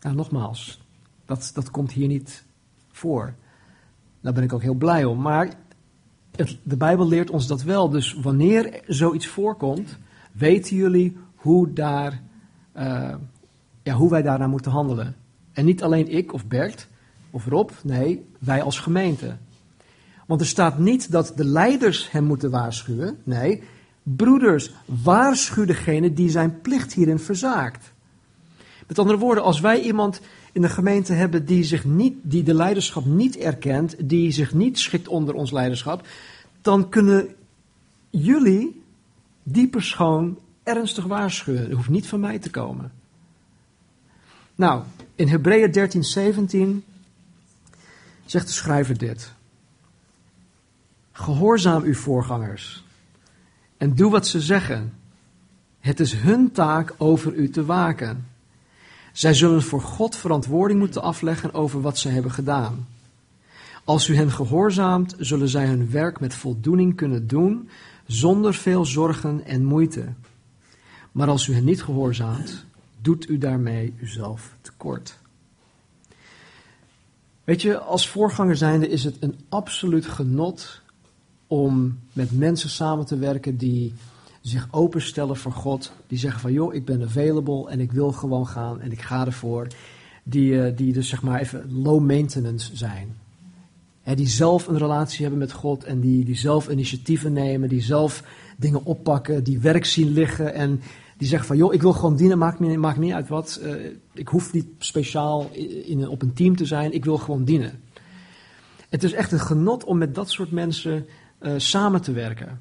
Nou, 0.00 0.14
nogmaals, 0.14 0.80
dat, 1.24 1.50
dat 1.54 1.70
komt 1.70 1.92
hier 1.92 2.08
niet 2.08 2.44
voor. 2.92 3.34
Daar 4.20 4.32
ben 4.32 4.42
ik 4.42 4.52
ook 4.52 4.62
heel 4.62 4.74
blij 4.74 5.04
om. 5.04 5.20
Maar 5.20 5.54
de 6.62 6.76
Bijbel 6.76 7.08
leert 7.08 7.30
ons 7.30 7.46
dat 7.46 7.62
wel. 7.62 7.88
Dus 7.88 8.14
wanneer 8.22 8.82
zoiets 8.86 9.26
voorkomt, 9.26 9.98
weten 10.32 10.76
jullie 10.76 11.16
hoe, 11.34 11.72
daar, 11.72 12.20
ja, 13.82 13.92
hoe 13.92 14.10
wij 14.10 14.22
daarna 14.22 14.46
moeten 14.46 14.70
handelen. 14.70 15.16
En 15.52 15.64
niet 15.64 15.82
alleen 15.82 16.08
ik 16.08 16.32
of 16.32 16.46
Bert 16.46 16.88
of 17.30 17.46
Rob, 17.46 17.70
nee, 17.82 18.26
wij 18.38 18.62
als 18.62 18.78
gemeente. 18.80 19.36
Want 20.26 20.40
er 20.40 20.46
staat 20.46 20.78
niet 20.78 21.10
dat 21.10 21.32
de 21.36 21.44
leiders 21.44 22.10
hem 22.10 22.24
moeten 22.24 22.50
waarschuwen. 22.50 23.18
Nee, 23.24 23.62
broeders, 24.02 24.72
waarschuw 25.02 25.64
degene 25.64 26.12
die 26.12 26.30
zijn 26.30 26.60
plicht 26.60 26.92
hierin 26.92 27.18
verzaakt. 27.18 27.92
Met 28.86 28.98
andere 28.98 29.18
woorden, 29.18 29.44
als 29.44 29.60
wij 29.60 29.80
iemand 29.80 30.20
in 30.52 30.62
de 30.62 30.68
gemeente 30.68 31.12
hebben 31.12 31.44
die, 31.44 31.64
zich 31.64 31.84
niet, 31.84 32.14
die 32.22 32.42
de 32.42 32.54
leiderschap 32.54 33.04
niet 33.04 33.36
erkent, 33.36 34.08
die 34.08 34.32
zich 34.32 34.54
niet 34.54 34.78
schikt 34.78 35.08
onder 35.08 35.34
ons 35.34 35.50
leiderschap, 35.50 36.06
dan 36.60 36.88
kunnen 36.88 37.34
jullie 38.10 38.82
die 39.42 39.68
persoon 39.68 40.38
ernstig 40.62 41.04
waarschuwen. 41.04 41.62
Het 41.62 41.72
hoeft 41.72 41.88
niet 41.88 42.06
van 42.06 42.20
mij 42.20 42.38
te 42.38 42.50
komen. 42.50 42.92
Nou, 44.54 44.82
in 45.14 45.28
Hebreeën 45.28 45.70
13, 45.70 46.04
17 46.04 46.84
zegt 48.24 48.46
de 48.46 48.52
schrijver 48.52 48.98
dit. 48.98 49.32
Gehoorzaam 51.12 51.82
uw 51.82 51.94
voorgangers 51.94 52.84
en 53.76 53.94
doe 53.94 54.10
wat 54.10 54.26
ze 54.26 54.40
zeggen. 54.40 54.92
Het 55.80 56.00
is 56.00 56.12
hun 56.12 56.52
taak 56.52 56.94
over 56.96 57.34
u 57.34 57.50
te 57.50 57.64
waken. 57.64 58.26
Zij 59.18 59.34
zullen 59.34 59.62
voor 59.62 59.80
God 59.80 60.16
verantwoording 60.16 60.78
moeten 60.78 61.02
afleggen 61.02 61.54
over 61.54 61.80
wat 61.80 61.98
ze 61.98 62.08
hebben 62.08 62.32
gedaan. 62.32 62.88
Als 63.84 64.08
u 64.08 64.16
hen 64.16 64.30
gehoorzaamt, 64.30 65.14
zullen 65.18 65.48
zij 65.48 65.66
hun 65.66 65.90
werk 65.90 66.20
met 66.20 66.34
voldoening 66.34 66.96
kunnen 66.96 67.26
doen, 67.26 67.68
zonder 68.06 68.54
veel 68.54 68.84
zorgen 68.84 69.44
en 69.44 69.64
moeite. 69.64 70.12
Maar 71.12 71.28
als 71.28 71.46
u 71.46 71.54
hen 71.54 71.64
niet 71.64 71.82
gehoorzaamt, 71.82 72.64
doet 73.00 73.28
u 73.28 73.38
daarmee 73.38 73.94
uzelf 74.00 74.56
tekort. 74.60 75.18
Weet 77.44 77.62
je, 77.62 77.78
als 77.78 78.08
voorganger 78.08 78.56
zijnde 78.56 78.88
is 78.88 79.04
het 79.04 79.16
een 79.20 79.38
absoluut 79.48 80.06
genot 80.06 80.82
om 81.46 81.98
met 82.12 82.32
mensen 82.32 82.70
samen 82.70 83.06
te 83.06 83.16
werken 83.16 83.56
die 83.56 83.94
zich 84.48 84.68
openstellen 84.70 85.36
voor 85.36 85.52
God. 85.52 85.92
Die 86.06 86.18
zeggen 86.18 86.40
van 86.40 86.52
joh, 86.52 86.74
ik 86.74 86.84
ben 86.84 87.02
available 87.02 87.68
en 87.68 87.80
ik 87.80 87.92
wil 87.92 88.12
gewoon 88.12 88.46
gaan 88.46 88.80
en 88.80 88.92
ik 88.92 89.00
ga 89.00 89.26
ervoor. 89.26 89.66
Die, 90.22 90.62
eh, 90.62 90.76
die 90.76 90.92
dus 90.92 91.08
zeg 91.08 91.22
maar 91.22 91.40
even 91.40 91.82
low 91.82 92.00
maintenance 92.04 92.76
zijn. 92.76 93.16
die 94.14 94.28
zelf 94.28 94.66
een 94.66 94.78
relatie 94.78 95.20
hebben 95.20 95.38
met 95.38 95.52
God 95.52 95.84
en 95.84 96.00
die, 96.00 96.24
die 96.24 96.36
zelf 96.36 96.68
initiatieven 96.68 97.32
nemen, 97.32 97.68
die 97.68 97.82
zelf 97.82 98.22
dingen 98.56 98.84
oppakken, 98.84 99.44
die 99.44 99.58
werk 99.58 99.84
zien 99.84 100.12
liggen 100.12 100.54
en 100.54 100.80
die 101.18 101.28
zeggen 101.28 101.46
van 101.46 101.56
joh, 101.56 101.74
ik 101.74 101.82
wil 101.82 101.92
gewoon 101.92 102.16
dienen, 102.16 102.38
maakt 102.38 102.58
me, 102.58 102.76
maakt 102.76 102.98
niet 102.98 103.12
uit 103.12 103.28
wat. 103.28 103.60
Uh, 103.62 103.74
ik 104.14 104.28
hoef 104.28 104.52
niet 104.52 104.66
speciaal 104.78 105.50
in, 105.84 106.08
op 106.08 106.22
een 106.22 106.32
team 106.32 106.56
te 106.56 106.64
zijn, 106.64 106.92
ik 106.92 107.04
wil 107.04 107.18
gewoon 107.18 107.44
dienen. 107.44 107.82
Het 108.88 109.02
is 109.02 109.12
echt 109.12 109.32
een 109.32 109.40
genot 109.40 109.84
om 109.84 109.98
met 109.98 110.14
dat 110.14 110.30
soort 110.30 110.50
mensen 110.50 111.06
uh, 111.40 111.52
samen 111.56 112.02
te 112.02 112.12
werken. 112.12 112.60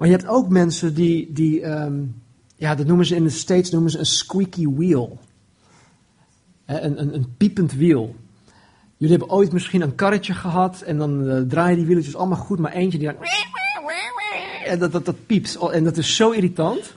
Maar 0.00 0.08
je 0.08 0.14
hebt 0.14 0.28
ook 0.28 0.48
mensen 0.48 0.94
die, 0.94 1.32
die 1.32 1.64
um, 1.64 2.22
ja, 2.56 2.74
dat 2.74 2.86
noemen 2.86 3.06
ze 3.06 3.16
in 3.16 3.24
de 3.24 3.30
States 3.30 3.70
noemen 3.70 3.90
ze 3.90 3.98
een 3.98 4.06
squeaky 4.06 4.68
wheel. 4.68 5.18
Een, 6.64 7.00
een, 7.00 7.14
een 7.14 7.34
piepend 7.36 7.72
wiel. 7.72 8.16
Jullie 8.96 9.16
hebben 9.16 9.36
ooit 9.36 9.52
misschien 9.52 9.80
een 9.80 9.94
karretje 9.94 10.34
gehad 10.34 10.80
en 10.80 10.98
dan 10.98 11.28
uh, 11.28 11.40
draaien 11.40 11.76
die 11.76 11.86
wieletjes 11.86 12.16
allemaal 12.16 12.38
goed, 12.38 12.58
maar 12.58 12.72
eentje 12.72 12.98
die 12.98 13.06
dan... 13.06 13.16
En 14.64 14.78
dat, 14.78 14.92
dat, 14.92 15.04
dat 15.04 15.26
piept. 15.26 15.56
En 15.56 15.84
dat 15.84 15.96
is 15.96 16.16
zo 16.16 16.30
irritant. 16.30 16.94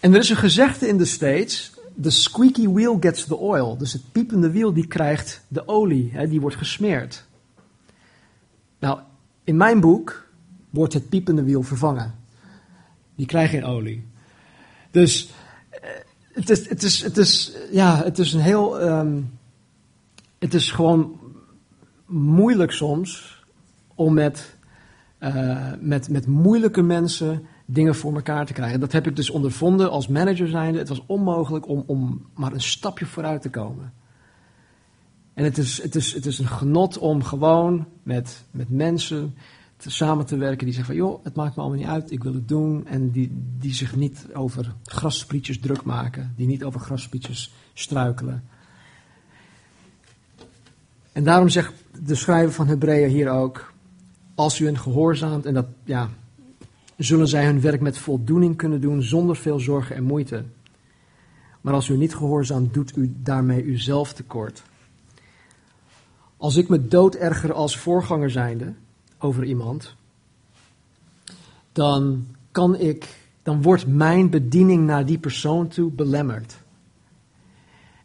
En 0.00 0.12
er 0.12 0.20
is 0.20 0.30
een 0.30 0.36
gezegde 0.36 0.88
in 0.88 0.98
de 0.98 1.04
States, 1.04 1.72
the 2.02 2.10
squeaky 2.10 2.68
wheel 2.68 2.96
gets 3.00 3.24
the 3.24 3.36
oil. 3.36 3.76
Dus 3.76 3.92
het 3.92 4.12
piepende 4.12 4.50
wiel 4.50 4.72
die 4.72 4.86
krijgt 4.86 5.44
de 5.48 5.68
olie, 5.68 6.10
hè, 6.12 6.28
die 6.28 6.40
wordt 6.40 6.56
gesmeerd. 6.56 7.24
Nou, 8.78 8.98
in 9.44 9.56
mijn 9.56 9.80
boek 9.80 10.30
wordt 10.72 10.92
het 10.92 11.08
piepende 11.08 11.42
wiel 11.42 11.62
vervangen. 11.62 12.14
Die 13.14 13.26
krijgt 13.26 13.50
geen 13.50 13.64
olie. 13.64 14.06
Dus 14.90 15.30
eh, 15.70 15.80
het 16.32 16.50
is, 16.50 16.68
het 16.68 16.82
is, 16.82 17.02
het 17.02 17.16
is, 17.16 17.52
ja, 17.72 18.02
het 18.04 18.18
is 18.18 18.32
een 18.32 18.40
heel, 18.40 18.82
um, 18.82 19.38
het 20.38 20.54
is 20.54 20.70
gewoon 20.70 21.20
moeilijk 22.06 22.70
soms 22.70 23.42
om 23.94 24.14
met, 24.14 24.56
uh, 25.20 25.72
met, 25.80 26.08
met 26.08 26.26
moeilijke 26.26 26.82
mensen 26.82 27.46
dingen 27.66 27.94
voor 27.94 28.14
elkaar 28.14 28.46
te 28.46 28.52
krijgen. 28.52 28.80
Dat 28.80 28.92
heb 28.92 29.06
ik 29.06 29.16
dus 29.16 29.30
ondervonden 29.30 29.90
als 29.90 30.08
manager 30.08 30.48
zijnde. 30.48 30.78
Het 30.78 30.88
was 30.88 31.02
onmogelijk 31.06 31.68
om, 31.68 31.84
om 31.86 32.26
maar 32.34 32.52
een 32.52 32.60
stapje 32.60 33.06
vooruit 33.06 33.42
te 33.42 33.50
komen. 33.50 33.92
En 35.34 35.44
het 35.44 35.58
is, 35.58 35.82
het 35.82 35.94
is, 35.94 36.12
het 36.12 36.26
is 36.26 36.38
een 36.38 36.48
genot 36.48 36.98
om 36.98 37.22
gewoon 37.22 37.86
met, 38.02 38.44
met 38.50 38.70
mensen 38.70 39.34
samen 39.90 40.26
te 40.26 40.36
werken 40.36 40.64
die 40.64 40.74
zeggen 40.74 40.94
van 40.94 41.04
joh, 41.04 41.24
het 41.24 41.34
maakt 41.34 41.56
me 41.56 41.62
allemaal 41.62 41.78
niet 41.78 41.88
uit, 41.88 42.10
ik 42.10 42.22
wil 42.22 42.34
het 42.34 42.48
doen. 42.48 42.86
En 42.86 43.10
die, 43.10 43.30
die 43.58 43.74
zich 43.74 43.96
niet 43.96 44.26
over 44.34 44.74
grassprietjes 44.84 45.60
druk 45.60 45.84
maken, 45.84 46.32
die 46.36 46.46
niet 46.46 46.64
over 46.64 46.80
grassprietjes 46.80 47.54
struikelen. 47.74 48.44
En 51.12 51.24
daarom 51.24 51.48
zegt 51.48 51.72
de 52.04 52.14
schrijver 52.14 52.52
van 52.52 52.66
Hebreeën 52.66 53.10
hier 53.10 53.30
ook, 53.30 53.72
als 54.34 54.60
u 54.60 54.64
hen 54.64 54.78
gehoorzaamt, 54.78 55.46
en 55.46 55.54
dat, 55.54 55.66
ja, 55.84 56.08
zullen 56.96 57.28
zij 57.28 57.44
hun 57.44 57.60
werk 57.60 57.80
met 57.80 57.98
voldoening 57.98 58.56
kunnen 58.56 58.80
doen 58.80 59.02
zonder 59.02 59.36
veel 59.36 59.58
zorgen 59.58 59.96
en 59.96 60.04
moeite. 60.04 60.44
Maar 61.60 61.74
als 61.74 61.88
u 61.88 61.96
niet 61.96 62.14
gehoorzaamt, 62.14 62.74
doet 62.74 62.96
u 62.96 63.14
daarmee 63.16 63.64
uzelf 63.64 64.12
tekort. 64.12 64.62
Als 66.36 66.56
ik 66.56 66.68
me 66.68 66.86
dood 66.88 67.14
erger 67.14 67.52
als 67.52 67.76
voorganger 67.78 68.30
zijnde 68.30 68.74
over 69.22 69.44
iemand, 69.44 69.94
dan 71.72 72.26
kan 72.50 72.76
ik, 72.76 73.16
dan 73.42 73.62
wordt 73.62 73.86
mijn 73.86 74.30
bediening 74.30 74.86
naar 74.86 75.06
die 75.06 75.18
persoon 75.18 75.68
toe 75.68 75.90
belemmerd. 75.90 76.60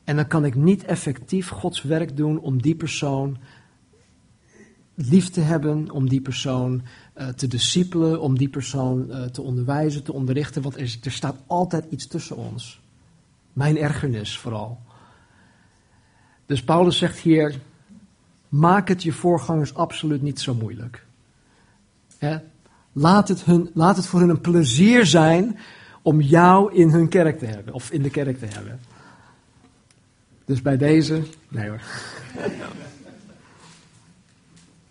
En 0.04 0.16
dan 0.16 0.28
kan 0.28 0.46
ik 0.46 0.56
niet 0.56 0.84
effectief 0.84 1.50
Gods 1.50 1.82
werk 1.82 2.18
doen 2.18 2.40
om 2.40 2.62
die 2.62 2.76
persoon 2.76 3.38
lief 4.94 5.30
te 5.30 5.42
hebben, 5.42 5.92
om 5.92 6.10
die 6.10 6.22
persoon 6.22 6.82
uh, 7.18 7.28
te 7.28 7.48
discipelen, 7.48 8.22
om 8.22 8.38
die 8.38 8.50
persoon 8.50 9.06
uh, 9.10 9.24
te 9.24 9.42
onderwijzen, 9.42 10.04
te 10.04 10.14
onderrichten. 10.14 10.62
Want 10.62 10.78
er 10.78 11.12
staat 11.12 11.36
altijd 11.48 11.86
iets 11.90 12.08
tussen 12.08 12.38
ons. 12.38 12.82
Mijn 13.54 13.78
ergernis 13.78 14.38
vooral. 14.38 14.80
Dus 16.46 16.64
Paulus 16.64 16.98
zegt 16.98 17.18
hier, 17.18 17.60
maak 18.50 18.88
het 18.88 19.04
je 19.04 19.12
voorgangers 19.12 19.74
absoluut 19.74 20.22
niet 20.22 20.40
zo 20.40 20.54
moeilijk. 20.54 21.07
Laat, 22.92 23.28
het 23.28 23.44
hun, 23.44 23.70
laat 23.74 23.96
het 23.96 24.06
voor 24.06 24.20
hun 24.20 24.30
een 24.30 24.42
plezier 24.42 25.06
zijn 25.06 25.58
om 26.02 26.22
jou 26.22 26.74
in 26.74 26.90
hun 26.90 27.10
kerk 27.10 27.40
te 27.40 27.46
hebben, 27.46 27.74
of 27.74 27.92
in 27.92 28.02
de 28.02 28.10
kerk 28.10 28.40
te 28.40 28.46
hebben. 28.46 28.80
Dus 30.46 30.62
bij 30.62 30.78
deze, 30.78 31.24
nee 31.48 31.70
hoor. 31.70 31.82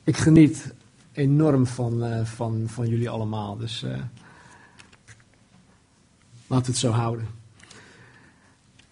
Ik 0.05 0.17
geniet 0.17 0.75
enorm 1.13 1.67
van, 1.67 2.05
uh, 2.05 2.25
van, 2.25 2.63
van 2.67 2.89
jullie 2.89 3.11
allemaal, 3.11 3.57
dus 3.57 3.83
uh, 3.83 3.99
we 6.47 6.55
het 6.55 6.77
zo 6.77 6.91
houden. 6.91 7.27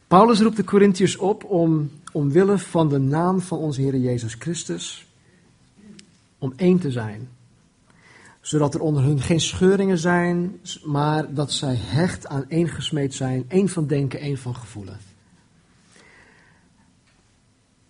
Paulus 0.07 0.41
roept 0.41 0.57
de 0.57 0.65
Corinthiërs 0.65 1.17
op 1.17 1.45
om 1.45 1.91
omwille 2.13 2.59
van 2.59 2.89
de 2.89 2.99
naam 2.99 3.41
van 3.41 3.59
onze 3.59 3.81
Heer 3.81 3.97
Jezus 3.97 4.35
Christus, 4.35 5.07
om 6.39 6.53
één 6.57 6.79
te 6.79 6.91
zijn. 6.91 7.29
Zodat 8.45 8.75
er 8.75 8.81
onder 8.81 9.03
hun 9.03 9.21
geen 9.21 9.41
scheuringen 9.41 9.99
zijn, 9.99 10.61
maar 10.83 11.35
dat 11.35 11.53
zij 11.53 11.75
hecht 11.79 12.27
aan 12.27 12.49
één 12.49 12.69
gesmeed 12.69 13.15
zijn, 13.15 13.45
één 13.49 13.69
van 13.69 13.87
denken, 13.87 14.21
één 14.21 14.39
van 14.39 14.57
gevoelen. 14.57 14.99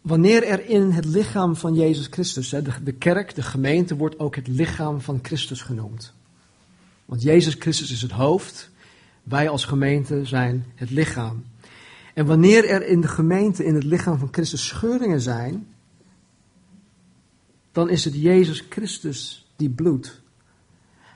Wanneer 0.01 0.45
er 0.45 0.67
in 0.67 0.91
het 0.91 1.05
lichaam 1.05 1.57
van 1.57 1.75
Jezus 1.75 2.07
Christus, 2.07 2.49
de, 2.83 2.93
kerk, 2.93 3.35
de 3.35 3.43
gemeente, 3.43 3.97
wordt 3.97 4.19
ook 4.19 4.37
het 4.37 4.49
lichaam 4.49 5.01
van 5.01 5.19
Christus 5.23 5.63
genoemd. 5.63 6.13
Want 7.05 7.23
Jezus 7.23 7.55
Christus 7.55 7.91
is 7.91 8.03
het 8.03 8.11
hoofd, 8.11 8.71
wij 9.23 9.49
als 9.49 9.65
gemeente 9.65 10.25
zijn 10.25 10.67
het 10.75 10.91
lichaam. 10.91 11.45
En 12.15 12.27
wanneer 12.27 12.69
er 12.69 12.87
in 12.87 13.01
de 13.01 13.09
gemeente, 13.09 13.65
in 13.65 13.75
het 13.75 13.85
lichaam 13.85 14.19
van 14.19 14.29
Christus, 14.31 14.67
scheuringen 14.67 15.21
zijn, 15.21 15.67
dan 17.73 17.89
is 17.89 18.05
het 18.05 18.15
Jezus 18.15 18.65
Christus 18.69 19.47
die 19.57 19.71
bloedt. 19.71 20.23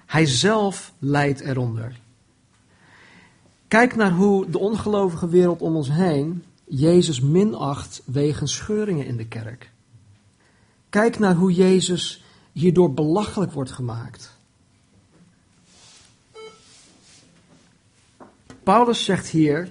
Hij 0.08 0.26
zelf 0.26 0.92
lijdt 0.98 1.40
eronder. 1.40 2.00
Kijk 3.68 3.96
naar 3.96 4.12
hoe 4.12 4.50
de 4.50 4.58
ongelovige 4.58 5.28
wereld 5.28 5.60
om 5.60 5.76
ons 5.76 5.90
heen 5.90 6.44
Jezus 6.64 7.20
minacht 7.20 8.02
wegens 8.04 8.54
scheuringen 8.54 9.06
in 9.06 9.16
de 9.16 9.26
kerk. 9.26 9.70
Kijk 10.88 11.18
naar 11.18 11.34
hoe 11.34 11.52
Jezus 11.52 12.24
hierdoor 12.52 12.94
belachelijk 12.94 13.52
wordt 13.52 13.70
gemaakt. 13.70 14.36
Paulus 18.62 19.04
zegt 19.04 19.28
hier 19.28 19.70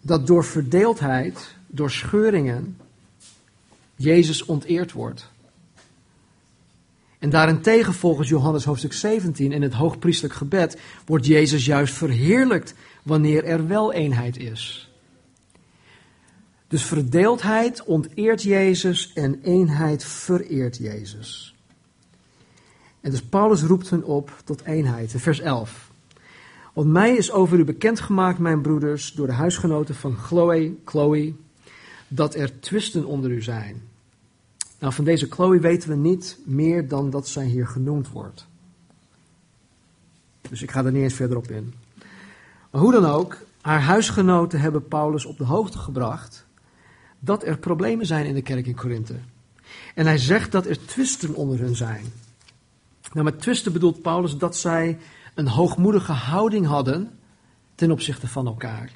dat 0.00 0.26
door 0.26 0.44
verdeeldheid, 0.44 1.54
door 1.66 1.90
scheuringen, 1.90 2.76
Jezus 3.96 4.44
onteerd 4.44 4.92
wordt. 4.92 5.30
En 7.22 7.30
daarentegen, 7.30 7.94
volgens 7.94 8.28
Johannes 8.28 8.64
hoofdstuk 8.64 8.92
17 8.92 9.52
in 9.52 9.62
het 9.62 9.72
hoogpriestelijk 9.72 10.34
gebed, 10.34 10.78
wordt 11.06 11.26
Jezus 11.26 11.64
juist 11.64 11.94
verheerlijkt 11.94 12.74
wanneer 13.02 13.44
er 13.44 13.66
wel 13.66 13.92
eenheid 13.92 14.38
is. 14.38 14.90
Dus 16.68 16.82
verdeeldheid 16.84 17.84
onteert 17.84 18.42
Jezus 18.42 19.12
en 19.12 19.40
eenheid 19.42 20.04
vereert 20.04 20.76
Jezus. 20.76 21.54
En 23.00 23.10
dus 23.10 23.22
Paulus 23.22 23.62
roept 23.62 23.90
hen 23.90 24.04
op 24.04 24.42
tot 24.44 24.64
eenheid. 24.64 25.14
vers 25.16 25.40
11. 25.40 25.90
Want 26.72 26.88
mij 26.88 27.16
is 27.16 27.30
over 27.32 27.58
u 27.58 27.64
bekendgemaakt, 27.64 28.38
mijn 28.38 28.62
broeders, 28.62 29.12
door 29.12 29.26
de 29.26 29.32
huisgenoten 29.32 29.94
van 29.94 30.16
Chloe, 30.16 30.74
Chloe, 30.84 31.34
dat 32.08 32.34
er 32.34 32.60
twisten 32.60 33.04
onder 33.04 33.30
u 33.30 33.42
zijn. 33.42 33.90
Nou, 34.82 34.94
van 34.94 35.04
deze 35.04 35.26
Chloe 35.30 35.60
weten 35.60 35.88
we 35.88 35.94
niet 35.94 36.38
meer 36.44 36.88
dan 36.88 37.10
dat 37.10 37.28
zij 37.28 37.44
hier 37.44 37.66
genoemd 37.66 38.08
wordt. 38.08 38.46
Dus 40.48 40.62
ik 40.62 40.70
ga 40.70 40.84
er 40.84 40.92
niet 40.92 41.02
eens 41.02 41.14
verder 41.14 41.36
op 41.36 41.50
in. 41.50 41.74
Maar 42.70 42.80
hoe 42.80 42.92
dan 42.92 43.04
ook, 43.04 43.38
haar 43.60 43.80
huisgenoten 43.80 44.60
hebben 44.60 44.88
Paulus 44.88 45.24
op 45.24 45.38
de 45.38 45.44
hoogte 45.44 45.78
gebracht 45.78 46.46
dat 47.18 47.44
er 47.44 47.58
problemen 47.58 48.06
zijn 48.06 48.26
in 48.26 48.34
de 48.34 48.42
kerk 48.42 48.66
in 48.66 48.74
Korinthe. 48.74 49.18
En 49.94 50.06
hij 50.06 50.18
zegt 50.18 50.52
dat 50.52 50.66
er 50.66 50.86
twisten 50.86 51.34
onder 51.34 51.58
hun 51.58 51.76
zijn. 51.76 52.04
Nou, 53.12 53.24
met 53.24 53.40
twisten 53.40 53.72
bedoelt 53.72 54.02
Paulus 54.02 54.36
dat 54.36 54.56
zij 54.56 54.98
een 55.34 55.48
hoogmoedige 55.48 56.12
houding 56.12 56.66
hadden 56.66 57.18
ten 57.74 57.90
opzichte 57.90 58.28
van 58.28 58.46
elkaar. 58.46 58.90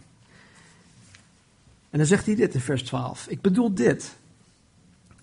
En 1.90 1.98
dan 1.98 2.06
zegt 2.06 2.26
hij 2.26 2.34
dit 2.34 2.54
in 2.54 2.60
vers 2.60 2.82
12. 2.82 3.26
Ik 3.28 3.40
bedoel 3.40 3.74
dit. 3.74 4.16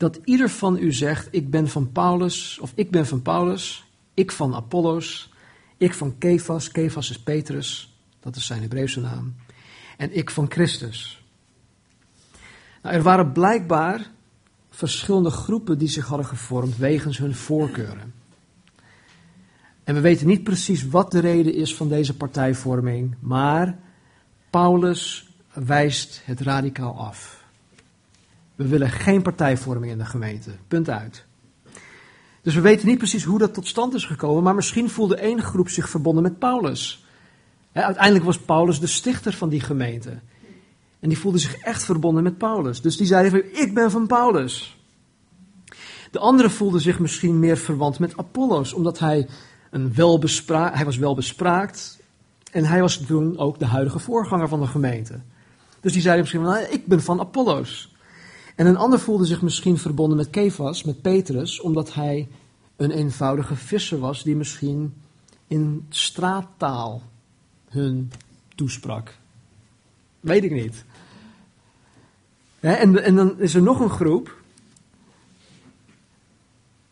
Dat 0.03 0.19
ieder 0.23 0.49
van 0.49 0.77
u 0.77 0.93
zegt, 0.93 1.27
ik 1.31 1.49
ben 1.49 1.67
van 1.67 1.91
Paulus, 1.91 2.59
of 2.59 2.71
ik 2.75 2.91
ben 2.91 3.05
van 3.05 3.21
Paulus, 3.21 3.85
ik 4.13 4.31
van 4.31 4.55
Apollos, 4.55 5.33
ik 5.77 5.93
van 5.93 6.17
Kefas, 6.17 6.71
Kefas 6.71 7.09
is 7.09 7.19
Petrus, 7.19 7.97
dat 8.19 8.35
is 8.35 8.45
zijn 8.45 8.61
Hebreeuwse 8.61 8.99
naam, 8.99 9.35
en 9.97 10.15
ik 10.15 10.29
van 10.29 10.51
Christus. 10.51 11.23
Nou, 12.81 12.95
er 12.95 13.01
waren 13.01 13.31
blijkbaar 13.31 14.11
verschillende 14.69 15.29
groepen 15.29 15.77
die 15.77 15.87
zich 15.87 16.05
hadden 16.05 16.27
gevormd 16.27 16.77
wegens 16.77 17.17
hun 17.17 17.35
voorkeuren. 17.35 18.13
En 19.83 19.95
we 19.95 20.01
weten 20.01 20.27
niet 20.27 20.43
precies 20.43 20.87
wat 20.87 21.11
de 21.11 21.19
reden 21.19 21.53
is 21.53 21.75
van 21.75 21.89
deze 21.89 22.17
partijvorming, 22.17 23.15
maar 23.19 23.79
Paulus 24.49 25.29
wijst 25.53 26.21
het 26.25 26.41
radicaal 26.41 26.97
af. 26.97 27.42
We 28.55 28.67
willen 28.67 28.89
geen 28.89 29.21
partijvorming 29.21 29.91
in 29.91 29.97
de 29.97 30.05
gemeente. 30.05 30.51
Punt 30.67 30.89
uit. 30.89 31.25
Dus 32.41 32.55
we 32.55 32.61
weten 32.61 32.87
niet 32.87 32.97
precies 32.97 33.23
hoe 33.23 33.39
dat 33.39 33.53
tot 33.53 33.67
stand 33.67 33.93
is 33.93 34.05
gekomen, 34.05 34.43
maar 34.43 34.55
misschien 34.55 34.89
voelde 34.89 35.15
één 35.15 35.41
groep 35.41 35.69
zich 35.69 35.89
verbonden 35.89 36.23
met 36.23 36.39
Paulus. 36.39 37.05
uiteindelijk 37.71 38.25
was 38.25 38.39
Paulus 38.39 38.79
de 38.79 38.87
stichter 38.87 39.33
van 39.33 39.49
die 39.49 39.61
gemeente. 39.61 40.19
En 40.99 41.09
die 41.09 41.17
voelde 41.17 41.37
zich 41.37 41.55
echt 41.55 41.83
verbonden 41.83 42.23
met 42.23 42.37
Paulus. 42.37 42.81
Dus 42.81 42.97
die 42.97 43.07
zeiden 43.07 43.31
van, 43.31 43.61
ik 43.61 43.73
ben 43.73 43.91
van 43.91 44.07
Paulus. 44.07 44.77
De 46.11 46.19
andere 46.19 46.49
voelde 46.49 46.79
zich 46.79 46.99
misschien 46.99 47.39
meer 47.39 47.57
verwant 47.57 47.99
met 47.99 48.17
Apollos, 48.17 48.73
omdat 48.73 48.99
hij, 48.99 49.27
een 49.69 49.93
welbespra 49.93 50.71
hij 50.73 50.85
was 50.85 50.97
welbespraakt 50.97 51.99
en 52.51 52.65
hij 52.65 52.81
was 52.81 52.97
toen 52.97 53.37
ook 53.37 53.59
de 53.59 53.65
huidige 53.65 53.99
voorganger 53.99 54.47
van 54.47 54.59
de 54.59 54.67
gemeente. 54.67 55.21
Dus 55.79 55.93
die 55.93 56.01
zeiden 56.01 56.21
misschien, 56.21 56.41
nou, 56.41 56.65
ik 56.69 56.87
ben 56.87 57.01
van 57.01 57.19
Apollos. 57.19 57.92
En 58.55 58.65
een 58.65 58.77
ander 58.77 58.99
voelde 58.99 59.25
zich 59.25 59.41
misschien 59.41 59.77
verbonden 59.77 60.17
met 60.17 60.29
Kefas, 60.29 60.83
met 60.83 61.01
Petrus, 61.01 61.61
omdat 61.61 61.93
hij 61.93 62.27
een 62.75 62.91
eenvoudige 62.91 63.55
visser 63.55 63.99
was 63.99 64.23
die 64.23 64.35
misschien 64.35 64.93
in 65.47 65.85
straattaal 65.89 67.01
hun 67.69 68.11
toesprak. 68.55 69.17
Weet 70.19 70.43
ik 70.43 70.51
niet. 70.51 70.85
En, 72.59 73.03
en 73.03 73.15
dan 73.15 73.39
is 73.39 73.55
er 73.55 73.61
nog 73.61 73.79
een 73.79 73.89
groep 73.89 74.41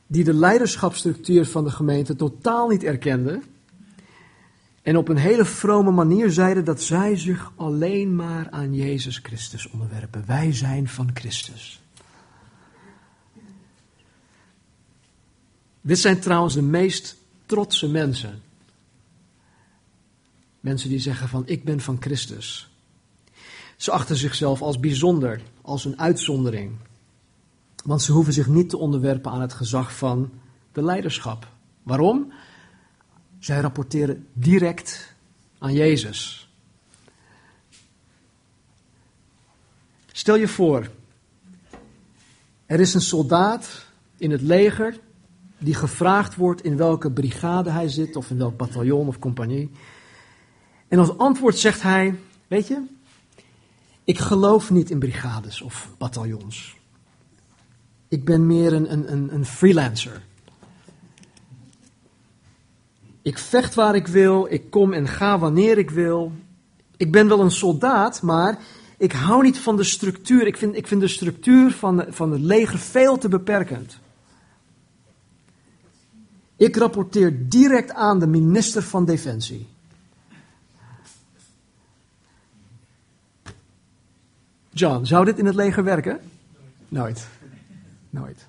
die 0.08 0.24
de 0.24 0.34
leiderschapsstructuur 0.34 1.45
van 1.45 1.63
de 1.63 1.69
gemeente 1.69 2.15
totaal 2.15 2.67
niet 2.67 2.84
erkende. 2.84 3.41
En 4.82 4.98
op 4.98 5.08
een 5.08 5.17
hele 5.17 5.46
vrome 5.46 5.91
manier 5.91 6.32
zeiden 6.32 6.65
dat 6.65 6.82
zij 6.82 7.17
zich 7.17 7.52
alleen 7.56 8.15
maar 8.15 8.50
aan 8.50 8.74
Jezus 8.74 9.17
Christus 9.17 9.70
onderwerpen. 9.70 10.24
Wij 10.26 10.54
zijn 10.54 10.88
van 10.88 11.10
Christus. 11.13 11.82
Dit 15.82 16.00
zijn 16.00 16.20
trouwens 16.20 16.54
de 16.54 16.62
meest 16.62 17.17
trotse 17.46 17.89
mensen. 17.89 18.41
Mensen 20.60 20.89
die 20.89 21.00
zeggen 21.00 21.28
van 21.28 21.44
ik 21.46 21.63
ben 21.63 21.80
van 21.80 21.98
Christus. 22.00 22.70
Ze 23.78 23.91
achten 23.91 24.15
zichzelf 24.15 24.62
als 24.62 24.80
bijzonder, 24.80 25.41
als 25.62 25.86
een 25.86 26.00
uitzondering. 26.00 26.72
Want 27.84 28.02
ze 28.02 28.12
hoeven 28.12 28.34
zich 28.34 28.48
niet 28.48 28.70
te 28.70 28.78
onderwerpen 28.78 29.32
aan 29.32 29.41
het 29.41 29.54
gezag 29.54 29.96
van 29.96 30.32
de 30.72 30.84
leiderschap. 30.84 31.48
Waarom? 31.84 32.34
Zij 33.42 33.60
rapporteren 33.60 34.28
direct 34.34 35.14
aan 35.58 35.74
Jezus. 35.74 36.50
Stel 40.12 40.36
je 40.36 40.48
voor, 40.48 40.90
er 42.66 42.80
is 42.80 42.94
een 42.94 43.02
soldaat 43.02 43.86
in 44.18 44.32
het 44.32 44.42
leger 44.42 45.00
die 45.58 45.74
gevraagd 45.74 46.36
wordt 46.36 46.64
in 46.64 46.78
welke 46.78 47.12
brigade 47.12 47.70
hij 47.70 47.90
zit, 47.90 48.16
of 48.16 48.30
in 48.30 48.38
welk 48.38 48.58
bataljon 48.58 49.08
of 49.08 49.20
compagnie. 49.20 49.72
En 50.88 51.00
als 51.00 51.18
antwoord 51.18 51.58
zegt 51.58 51.82
hij: 51.82 52.16
Weet 52.48 52.68
je, 52.68 52.84
ik 54.04 54.20
geloof 54.20 54.70
niet 54.72 54.90
in 54.90 55.00
brigades 55.00 55.62
of 55.62 55.90
bataljons. 55.98 56.78
Ik 58.08 58.26
ben 58.26 58.46
meer 58.46 58.74
een, 58.74 58.92
een, 59.12 59.34
een 59.34 59.46
freelancer. 59.46 60.22
Ik 63.22 63.38
vecht 63.38 63.76
waar 63.76 63.96
ik 63.96 64.08
wil, 64.08 64.48
ik 64.50 64.70
kom 64.70 64.94
en 64.94 65.08
ga 65.08 65.40
wanneer 65.40 65.78
ik 65.78 65.90
wil. 65.90 66.32
Ik 66.98 67.12
ben 67.12 67.28
wel 67.28 67.40
een 67.40 67.52
soldaat, 67.52 68.22
maar 68.22 68.60
ik 68.98 69.12
hou 69.12 69.44
niet 69.44 69.60
van 69.60 69.76
de 69.76 69.84
structuur. 69.84 70.48
Ik 70.48 70.58
vind, 70.58 70.76
ik 70.76 70.88
vind 70.88 71.02
de 71.02 71.08
structuur 71.08 71.72
van, 71.72 72.06
van 72.10 72.32
het 72.32 72.42
leger 72.42 72.80
veel 72.80 73.18
te 73.18 73.30
beperkend. 73.30 74.00
Ik 76.56 76.76
rapporteer 76.76 77.50
direct 77.50 77.94
aan 77.94 78.20
de 78.20 78.28
minister 78.28 78.84
van 78.84 79.06
Defensie. 79.06 79.68
John, 84.70 85.06
zou 85.06 85.26
dit 85.26 85.38
in 85.38 85.46
het 85.46 85.56
leger 85.56 85.84
werken? 85.84 86.20
Nooit. 86.88 87.28
Nooit. 88.10 88.48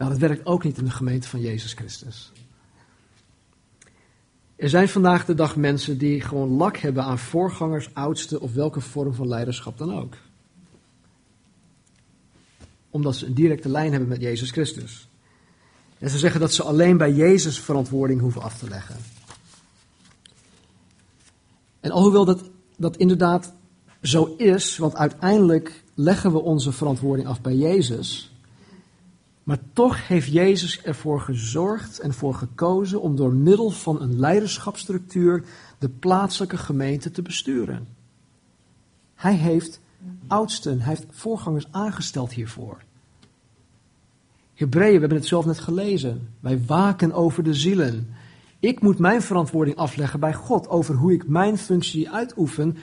Nou, 0.00 0.12
dat 0.12 0.20
werkt 0.20 0.46
ook 0.46 0.64
niet 0.64 0.78
in 0.78 0.84
de 0.84 0.90
gemeente 0.90 1.28
van 1.28 1.40
Jezus 1.40 1.72
Christus. 1.72 2.32
Er 4.56 4.68
zijn 4.68 4.88
vandaag 4.88 5.24
de 5.24 5.34
dag 5.34 5.56
mensen 5.56 5.98
die 5.98 6.20
gewoon 6.20 6.48
lak 6.48 6.76
hebben 6.76 7.04
aan 7.04 7.18
voorgangers, 7.18 7.94
oudsten 7.94 8.40
of 8.40 8.52
welke 8.52 8.80
vorm 8.80 9.14
van 9.14 9.28
leiderschap 9.28 9.78
dan 9.78 9.94
ook. 9.94 10.14
Omdat 12.90 13.16
ze 13.16 13.26
een 13.26 13.34
directe 13.34 13.68
lijn 13.68 13.90
hebben 13.90 14.08
met 14.08 14.20
Jezus 14.20 14.50
Christus. 14.50 15.08
En 15.98 16.10
ze 16.10 16.18
zeggen 16.18 16.40
dat 16.40 16.52
ze 16.52 16.62
alleen 16.62 16.96
bij 16.96 17.12
Jezus 17.12 17.60
verantwoording 17.60 18.20
hoeven 18.20 18.42
af 18.42 18.58
te 18.58 18.68
leggen. 18.68 18.96
En 21.80 21.90
alhoewel 21.90 22.24
dat, 22.24 22.50
dat 22.76 22.96
inderdaad 22.96 23.52
zo 24.02 24.34
is, 24.36 24.76
want 24.76 24.94
uiteindelijk 24.94 25.82
leggen 25.94 26.32
we 26.32 26.38
onze 26.38 26.72
verantwoording 26.72 27.28
af 27.28 27.40
bij 27.40 27.54
Jezus, 27.54 28.29
maar 29.50 29.60
toch 29.72 30.08
heeft 30.08 30.32
Jezus 30.32 30.82
ervoor 30.82 31.20
gezorgd 31.20 31.98
en 31.98 32.14
voor 32.14 32.34
gekozen 32.34 33.00
om 33.00 33.16
door 33.16 33.32
middel 33.32 33.70
van 33.70 34.00
een 34.00 34.18
leiderschapsstructuur 34.18 35.44
de 35.78 35.88
plaatselijke 35.88 36.56
gemeente 36.56 37.10
te 37.10 37.22
besturen. 37.22 37.88
Hij 39.14 39.34
heeft 39.34 39.80
oudsten, 40.26 40.80
hij 40.80 40.88
heeft 40.88 41.06
voorgangers 41.10 41.66
aangesteld 41.70 42.32
hiervoor. 42.32 42.82
Hebreeën, 44.54 44.94
we 44.94 45.00
hebben 45.00 45.18
het 45.18 45.26
zelf 45.26 45.44
net 45.44 45.60
gelezen. 45.60 46.28
Wij 46.40 46.64
waken 46.66 47.12
over 47.12 47.42
de 47.42 47.54
zielen. 47.54 48.14
Ik 48.58 48.80
moet 48.80 48.98
mijn 48.98 49.22
verantwoording 49.22 49.76
afleggen 49.76 50.20
bij 50.20 50.34
God 50.34 50.68
over 50.68 50.94
hoe 50.94 51.12
ik 51.12 51.28
mijn 51.28 51.58
functie 51.58 52.10
uitoefen 52.10 52.76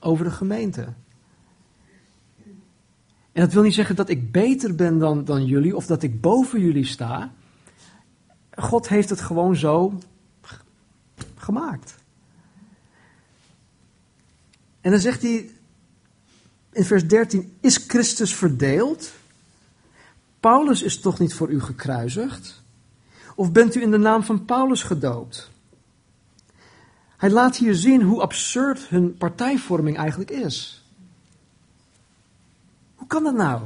over 0.00 0.24
de 0.24 0.30
gemeente. 0.30 0.92
En 3.34 3.40
dat 3.42 3.52
wil 3.52 3.62
niet 3.62 3.74
zeggen 3.74 3.96
dat 3.96 4.08
ik 4.08 4.32
beter 4.32 4.74
ben 4.74 4.98
dan, 4.98 5.24
dan 5.24 5.46
jullie 5.46 5.76
of 5.76 5.86
dat 5.86 6.02
ik 6.02 6.20
boven 6.20 6.60
jullie 6.60 6.84
sta. 6.84 7.32
God 8.56 8.88
heeft 8.88 9.10
het 9.10 9.20
gewoon 9.20 9.56
zo 9.56 9.98
gemaakt. 11.36 11.94
En 14.80 14.90
dan 14.90 15.00
zegt 15.00 15.22
hij 15.22 15.50
in 16.72 16.84
vers 16.84 17.06
13: 17.06 17.56
Is 17.60 17.76
Christus 17.76 18.34
verdeeld? 18.34 19.12
Paulus 20.40 20.82
is 20.82 21.00
toch 21.00 21.18
niet 21.18 21.34
voor 21.34 21.50
u 21.50 21.60
gekruisigd? 21.60 22.62
Of 23.34 23.52
bent 23.52 23.74
u 23.74 23.82
in 23.82 23.90
de 23.90 23.98
naam 23.98 24.22
van 24.22 24.44
Paulus 24.44 24.82
gedoopt? 24.82 25.50
Hij 27.16 27.30
laat 27.30 27.56
hier 27.56 27.74
zien 27.74 28.02
hoe 28.02 28.22
absurd 28.22 28.88
hun 28.88 29.16
partijvorming 29.16 29.96
eigenlijk 29.96 30.30
is. 30.30 30.83
Hoe 33.04 33.12
kan 33.12 33.24
dat 33.24 33.46
nou? 33.46 33.62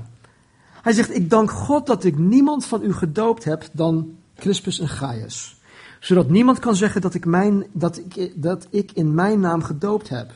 Hij 0.82 0.92
zegt, 0.92 1.14
ik 1.14 1.30
dank 1.30 1.50
God 1.50 1.86
dat 1.86 2.04
ik 2.04 2.18
niemand 2.18 2.64
van 2.64 2.82
u 2.82 2.92
gedoopt 2.92 3.44
heb 3.44 3.68
dan 3.72 4.16
Crispus 4.36 4.78
en 4.78 4.88
Gaius. 4.88 5.60
Zodat 6.00 6.30
niemand 6.30 6.58
kan 6.58 6.74
zeggen 6.74 7.00
dat 7.00 7.14
ik, 7.14 7.24
mijn, 7.24 7.66
dat, 7.72 7.98
ik, 7.98 8.32
dat 8.34 8.66
ik 8.70 8.92
in 8.92 9.14
mijn 9.14 9.40
naam 9.40 9.62
gedoopt 9.62 10.08
heb. 10.08 10.30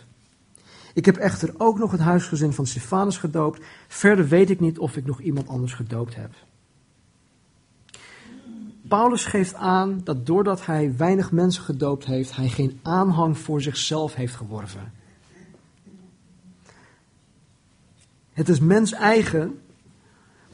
Ik 0.94 1.04
heb 1.04 1.16
echter 1.16 1.54
ook 1.56 1.78
nog 1.78 1.90
het 1.90 2.00
huisgezin 2.00 2.52
van 2.52 2.66
Stefanus 2.66 3.16
gedoopt. 3.16 3.60
Verder 3.88 4.28
weet 4.28 4.50
ik 4.50 4.60
niet 4.60 4.78
of 4.78 4.96
ik 4.96 5.06
nog 5.06 5.20
iemand 5.20 5.48
anders 5.48 5.72
gedoopt 5.72 6.14
heb. 6.14 6.30
Paulus 8.88 9.24
geeft 9.24 9.54
aan 9.54 10.00
dat 10.04 10.26
doordat 10.26 10.66
hij 10.66 10.96
weinig 10.96 11.32
mensen 11.32 11.62
gedoopt 11.62 12.04
heeft, 12.04 12.36
hij 12.36 12.48
geen 12.48 12.80
aanhang 12.82 13.38
voor 13.38 13.62
zichzelf 13.62 14.14
heeft 14.14 14.34
geworven. 14.34 14.92
Het 18.32 18.48
is 18.48 18.60
mens 18.60 18.92
eigen 18.92 19.60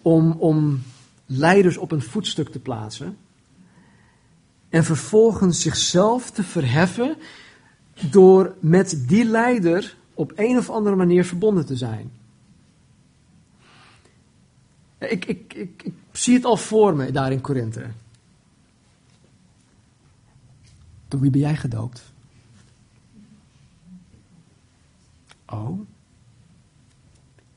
om, 0.02 0.32
om 0.32 0.82
leiders 1.26 1.76
op 1.76 1.92
een 1.92 2.02
voetstuk 2.02 2.48
te 2.48 2.58
plaatsen 2.58 3.16
en 4.68 4.84
vervolgens 4.84 5.60
zichzelf 5.60 6.30
te 6.30 6.42
verheffen 6.42 7.16
door 8.10 8.54
met 8.60 9.04
die 9.06 9.24
leider 9.24 9.96
op 10.14 10.32
een 10.36 10.56
of 10.56 10.70
andere 10.70 10.96
manier 10.96 11.24
verbonden 11.24 11.66
te 11.66 11.76
zijn. 11.76 12.10
Ik, 14.98 15.24
ik, 15.24 15.54
ik, 15.54 15.82
ik 15.82 15.94
zie 16.12 16.34
het 16.34 16.44
al 16.44 16.56
voor 16.56 16.96
me 16.96 17.10
daar 17.10 17.32
in 17.32 17.40
Korinthe. 17.40 17.86
Door 21.08 21.20
wie 21.20 21.30
ben 21.30 21.40
jij 21.40 21.56
gedoopt? 21.56 22.02
Oh, 25.46 25.80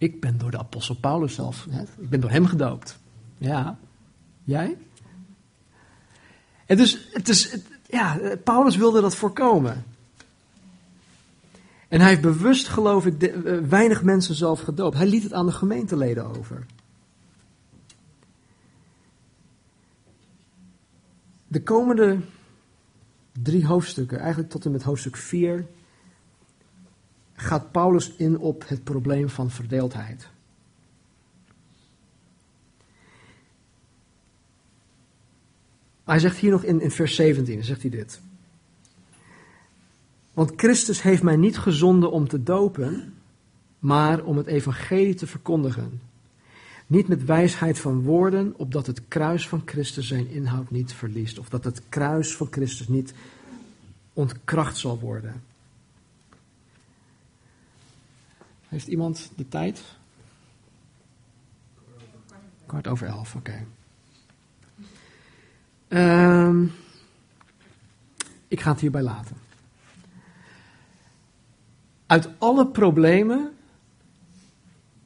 ik 0.02 0.22
ben 0.22 0.38
door 0.38 0.52
de 0.52 0.58
apostel 0.58 0.96
Paulus 0.96 1.34
zelf. 1.34 1.68
Hè? 1.70 1.82
Ik 1.82 2.10
ben 2.10 2.20
door 2.20 2.30
hem 2.30 2.46
gedoopt. 2.46 3.00
Ja, 3.38 3.80
jij? 4.44 4.78
En 6.66 6.78
dus, 6.78 7.08
het 7.12 7.30
is, 7.30 7.58
ja, 7.88 8.20
Paulus 8.44 8.76
wilde 8.76 9.02
dat 9.02 9.16
voorkomen. 9.16 9.84
En 11.88 12.00
hij 12.00 12.10
heeft 12.10 12.22
bewust, 12.22 12.68
geloof 12.68 13.06
ik, 13.06 13.20
de, 13.20 13.34
uh, 13.34 13.68
weinig 13.68 14.04
mensen 14.04 14.36
zelf 14.36 14.62
gedoopt. 14.62 14.98
Hij 14.98 15.08
liet 15.08 15.24
het 15.24 15.34
aan 15.34 15.46
de 15.46 15.52
gemeenteleden 15.52 16.38
over. 16.38 16.66
De 21.48 21.64
komende 21.64 22.20
drie 23.42 23.66
hoofdstukken, 23.66 24.20
eigenlijk 24.20 24.50
tot 24.50 24.66
en 24.66 24.72
met 24.72 24.84
hoofdstuk 24.84 25.18
4, 25.18 25.66
gaat 27.42 27.72
Paulus 27.72 28.12
in 28.16 28.38
op 28.38 28.64
het 28.68 28.84
probleem 28.84 29.30
van 29.30 29.52
verdeeldheid. 29.52 30.30
Hij 36.04 36.20
zegt 36.20 36.38
hier 36.38 36.52
nog 36.52 36.64
in, 36.64 36.82
in 36.82 36.92
vers 36.92 37.16
17, 37.16 37.64
zegt 37.64 37.82
hij 37.82 37.92
dit. 37.92 38.22
Want 40.34 40.52
Christus 40.56 41.02
heeft 41.02 41.24
mij 41.24 41.36
niet 41.36 41.58
gezonden 41.58 42.12
om 42.12 42.28
te 42.28 42.44
dopen, 42.44 43.14
maar 43.80 44.24
om 44.24 44.38
het 44.38 44.48
evangelie 44.48 45.16
te 45.16 45.28
verkondigen. 45.28 46.02
Niet 46.88 47.08
met 47.08 47.26
wijsheid 47.26 47.80
van 47.80 48.02
woorden, 48.02 48.54
opdat 48.58 48.88
het 48.88 49.02
kruis 49.08 49.48
van 49.48 49.62
Christus 49.66 50.08
zijn 50.08 50.28
inhoud 50.28 50.72
niet 50.72 50.94
verliest. 50.94 51.40
Of 51.40 51.50
dat 51.50 51.64
het 51.64 51.82
kruis 51.90 52.36
van 52.36 52.48
Christus 52.52 52.88
niet 52.88 53.14
ontkracht 54.14 54.78
zal 54.78 55.00
worden. 55.00 55.50
Heeft 58.72 58.88
iemand 58.88 59.32
de 59.36 59.48
tijd? 59.48 59.84
Kwart 62.66 62.88
over 62.88 63.08
elf, 63.08 63.36
oké. 63.36 63.66
Um, 65.88 66.72
ik 68.48 68.62
ga 68.62 68.72
het 68.72 68.80
hierbij 68.80 69.02
laten. 69.02 69.36
Uit 72.06 72.30
alle 72.38 72.68
problemen 72.68 73.54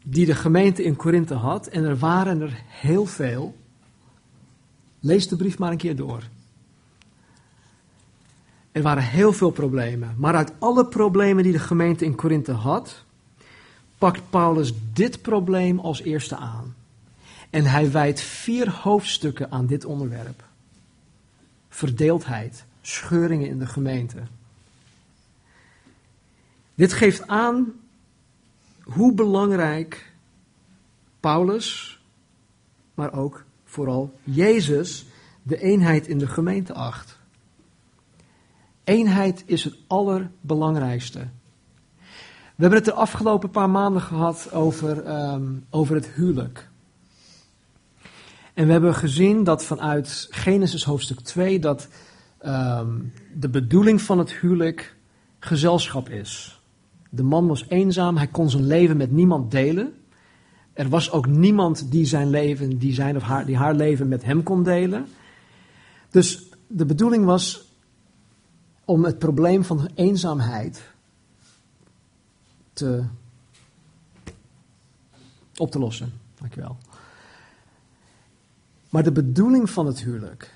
die 0.03 0.25
de 0.25 0.35
gemeente 0.35 0.83
in 0.83 0.95
Korinthe 0.95 1.33
had, 1.33 1.67
en 1.67 1.83
er 1.83 1.97
waren 1.97 2.41
er 2.41 2.61
heel 2.67 3.05
veel, 3.05 3.55
lees 4.99 5.27
de 5.27 5.35
brief 5.35 5.57
maar 5.57 5.71
een 5.71 5.77
keer 5.77 5.95
door. 5.95 6.23
Er 8.71 8.81
waren 8.81 9.03
heel 9.03 9.33
veel 9.33 9.51
problemen, 9.51 10.15
maar 10.17 10.35
uit 10.35 10.53
alle 10.59 10.85
problemen 10.85 11.43
die 11.43 11.51
de 11.51 11.59
gemeente 11.59 12.05
in 12.05 12.15
Korinthe 12.15 12.51
had, 12.51 13.04
pakt 13.97 14.29
Paulus 14.29 14.73
dit 14.93 15.21
probleem 15.21 15.79
als 15.79 16.01
eerste 16.01 16.35
aan. 16.35 16.75
En 17.49 17.65
hij 17.65 17.91
wijdt 17.91 18.21
vier 18.21 18.69
hoofdstukken 18.69 19.51
aan 19.51 19.65
dit 19.65 19.85
onderwerp: 19.85 20.43
verdeeldheid, 21.69 22.65
scheuringen 22.81 23.47
in 23.47 23.59
de 23.59 23.67
gemeente. 23.67 24.23
Dit 26.75 26.93
geeft 26.93 27.27
aan 27.27 27.73
hoe 28.83 29.13
belangrijk 29.13 30.13
Paulus, 31.19 31.99
maar 32.93 33.13
ook 33.13 33.43
vooral 33.63 34.19
Jezus, 34.23 35.05
de 35.43 35.61
eenheid 35.61 36.07
in 36.07 36.17
de 36.17 36.27
gemeente 36.27 36.73
acht. 36.73 37.17
Eenheid 38.83 39.43
is 39.45 39.63
het 39.63 39.75
allerbelangrijkste. 39.87 41.27
We 42.55 42.61
hebben 42.61 42.79
het 42.79 42.89
de 42.89 42.93
afgelopen 43.01 43.49
paar 43.49 43.69
maanden 43.69 44.01
gehad 44.01 44.53
over, 44.53 45.07
um, 45.31 45.65
over 45.69 45.95
het 45.95 46.07
huwelijk. 46.07 46.69
En 48.53 48.65
we 48.65 48.71
hebben 48.71 48.95
gezien 48.95 49.43
dat 49.43 49.63
vanuit 49.63 50.27
Genesis 50.29 50.83
hoofdstuk 50.83 51.19
2 51.19 51.59
dat 51.59 51.87
um, 52.45 53.13
de 53.33 53.49
bedoeling 53.49 54.01
van 54.01 54.19
het 54.19 54.31
huwelijk 54.31 54.95
gezelschap 55.39 56.09
is. 56.09 56.61
De 57.09 57.23
man 57.23 57.47
was 57.47 57.65
eenzaam, 57.67 58.17
hij 58.17 58.27
kon 58.27 58.49
zijn 58.49 58.67
leven 58.67 58.97
met 58.97 59.11
niemand 59.11 59.51
delen. 59.51 59.93
Er 60.73 60.89
was 60.89 61.11
ook 61.11 61.27
niemand 61.27 61.91
die 61.91 62.05
zijn 62.05 62.29
leven, 62.29 62.77
die 62.77 62.93
zijn 62.93 63.15
of 63.15 63.23
haar, 63.23 63.45
die 63.45 63.57
haar 63.57 63.75
leven 63.75 64.07
met 64.07 64.23
hem 64.23 64.43
kon 64.43 64.63
delen. 64.63 65.05
Dus 66.09 66.49
de 66.67 66.85
bedoeling 66.85 67.25
was 67.25 67.73
om 68.85 69.03
het 69.03 69.19
probleem 69.19 69.63
van 69.63 69.89
eenzaamheid 69.95 70.93
te, 72.75 73.03
op 75.55 75.71
te 75.71 75.79
lossen. 75.79 76.13
Dankjewel. 76.39 76.77
Maar 78.89 79.03
de 79.03 79.11
bedoeling 79.11 79.69
van 79.69 79.85
het 79.85 80.03
huwelijk, 80.03 80.53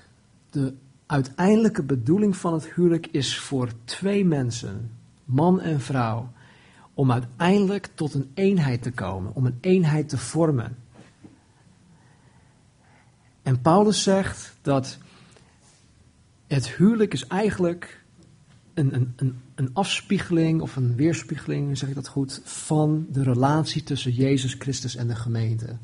de 0.50 0.74
uiteindelijke 1.06 1.82
bedoeling 1.82 2.36
van 2.36 2.52
het 2.52 2.72
huwelijk 2.72 3.06
is 3.06 3.38
voor 3.38 3.68
twee 3.84 4.24
mensen, 4.24 4.90
man 5.24 5.60
en 5.60 5.80
vrouw, 5.80 6.32
om 6.94 7.12
uiteindelijk 7.12 7.88
tot 7.94 8.14
een 8.14 8.30
eenheid 8.34 8.82
te 8.82 8.92
komen, 8.92 9.34
om 9.34 9.46
een 9.46 9.58
eenheid 9.60 10.08
te 10.08 10.18
vormen. 10.18 10.76
En 13.42 13.60
Paulus 13.60 14.02
zegt 14.02 14.56
dat 14.62 14.98
het 16.46 16.68
huwelijk 16.68 17.12
is 17.12 17.26
eigenlijk 17.26 17.99
een, 18.80 19.12
een, 19.16 19.40
een, 19.54 19.70
afspiegeling 19.72 20.60
of 20.60 20.76
een 20.76 20.96
weerspiegeling, 20.96 21.78
zeg 21.78 21.88
ik 21.88 21.94
dat 21.94 22.08
goed, 22.08 22.40
van 22.44 23.06
de 23.10 23.22
relatie 23.22 23.82
tussen 23.82 24.12
Jezus 24.12 24.54
Christus 24.58 24.96
en 24.96 25.08
de 25.08 25.14
gemeente. 25.14 25.76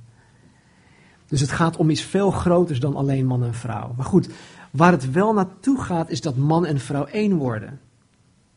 Dus 1.26 1.40
het 1.40 1.50
gaat 1.50 1.76
om 1.76 1.90
iets 1.90 2.02
veel 2.02 2.30
groters 2.30 2.80
dan 2.80 2.96
alleen 2.96 3.26
man 3.26 3.44
en 3.44 3.54
vrouw. 3.54 3.94
Maar 3.96 4.06
goed, 4.06 4.28
waar 4.70 4.92
het 4.92 5.10
wel 5.10 5.32
naartoe 5.32 5.80
gaat, 5.80 6.10
is 6.10 6.20
dat 6.20 6.36
man 6.36 6.66
en 6.66 6.80
vrouw 6.80 7.04
één 7.04 7.36
worden. 7.36 7.80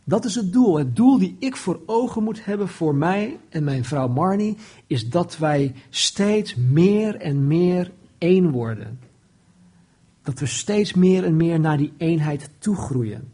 Dat 0.03 0.25
is 0.25 0.35
het 0.35 0.53
doel. 0.53 0.77
Het 0.77 0.95
doel 0.95 1.17
die 1.17 1.35
ik 1.39 1.55
voor 1.55 1.79
ogen 1.85 2.23
moet 2.23 2.45
hebben 2.45 2.67
voor 2.67 2.95
mij 2.95 3.39
en 3.49 3.63
mijn 3.63 3.85
vrouw 3.85 4.07
Marnie, 4.07 4.57
is 4.87 5.09
dat 5.09 5.37
wij 5.37 5.75
steeds 5.89 6.55
meer 6.55 7.15
en 7.15 7.47
meer 7.47 7.91
één 8.17 8.51
worden. 8.51 8.99
Dat 10.23 10.39
we 10.39 10.45
steeds 10.45 10.93
meer 10.93 11.23
en 11.23 11.35
meer 11.35 11.59
naar 11.59 11.77
die 11.77 11.93
eenheid 11.97 12.49
toegroeien. 12.57 13.31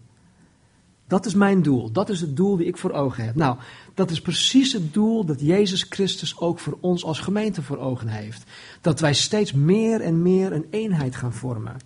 Dat 1.07 1.25
is 1.25 1.33
mijn 1.33 1.61
doel. 1.61 1.91
Dat 1.91 2.09
is 2.09 2.21
het 2.21 2.35
doel 2.35 2.55
die 2.55 2.67
ik 2.67 2.77
voor 2.77 2.91
ogen 2.91 3.25
heb. 3.25 3.35
Nou, 3.35 3.57
dat 3.93 4.11
is 4.11 4.21
precies 4.21 4.73
het 4.73 4.93
doel 4.93 5.25
dat 5.25 5.41
Jezus 5.41 5.85
Christus 5.89 6.37
ook 6.37 6.59
voor 6.59 6.77
ons 6.79 7.03
als 7.03 7.19
gemeente 7.19 7.61
voor 7.61 7.77
ogen 7.77 8.07
heeft. 8.07 8.43
Dat 8.81 8.99
wij 8.99 9.13
steeds 9.13 9.53
meer 9.53 10.01
en 10.01 10.21
meer 10.21 10.53
een 10.53 10.67
eenheid 10.69 11.15
gaan 11.15 11.33
vormen. 11.33 11.77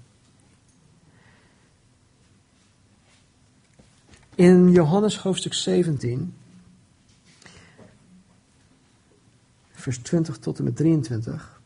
In 4.36 4.72
Johannes 4.72 5.18
hoofdstuk 5.18 5.54
17, 5.54 6.34
vers 9.72 9.98
20 9.98 10.38
tot 10.38 10.58
en 10.58 10.64
met 10.64 10.76
23, 10.76 11.62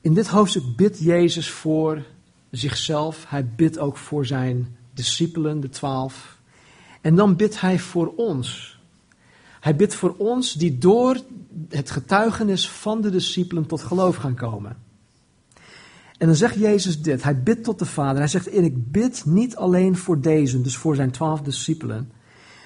In 0.00 0.14
dit 0.14 0.26
hoofdstuk 0.26 0.76
bidt 0.76 0.98
Jezus 0.98 1.50
voor 1.50 2.04
zichzelf. 2.50 3.24
Hij 3.28 3.46
bidt 3.46 3.78
ook 3.78 3.96
voor 3.96 4.26
zijn 4.26 4.76
discipelen, 5.00 5.60
de 5.60 5.68
twaalf. 5.68 6.38
En 7.00 7.14
dan 7.14 7.36
bidt 7.36 7.60
hij 7.60 7.78
voor 7.78 8.12
ons. 8.16 8.78
Hij 9.60 9.76
bidt 9.76 9.94
voor 9.94 10.14
ons 10.16 10.52
die 10.52 10.78
door 10.78 11.20
het 11.68 11.90
getuigenis 11.90 12.70
van 12.70 13.00
de 13.00 13.10
discipelen 13.10 13.66
tot 13.66 13.82
geloof 13.82 14.16
gaan 14.16 14.34
komen. 14.34 14.76
En 16.18 16.26
dan 16.26 16.36
zegt 16.36 16.54
Jezus 16.54 17.02
dit. 17.02 17.22
Hij 17.22 17.42
bidt 17.42 17.64
tot 17.64 17.78
de 17.78 17.86
Vader. 17.86 18.18
Hij 18.18 18.28
zegt, 18.28 18.54
ik 18.54 18.90
bid 18.90 19.24
niet 19.24 19.56
alleen 19.56 19.96
voor 19.96 20.20
deze, 20.20 20.60
dus 20.60 20.76
voor 20.76 20.94
zijn 20.94 21.10
twaalf 21.10 21.40
discipelen, 21.40 22.12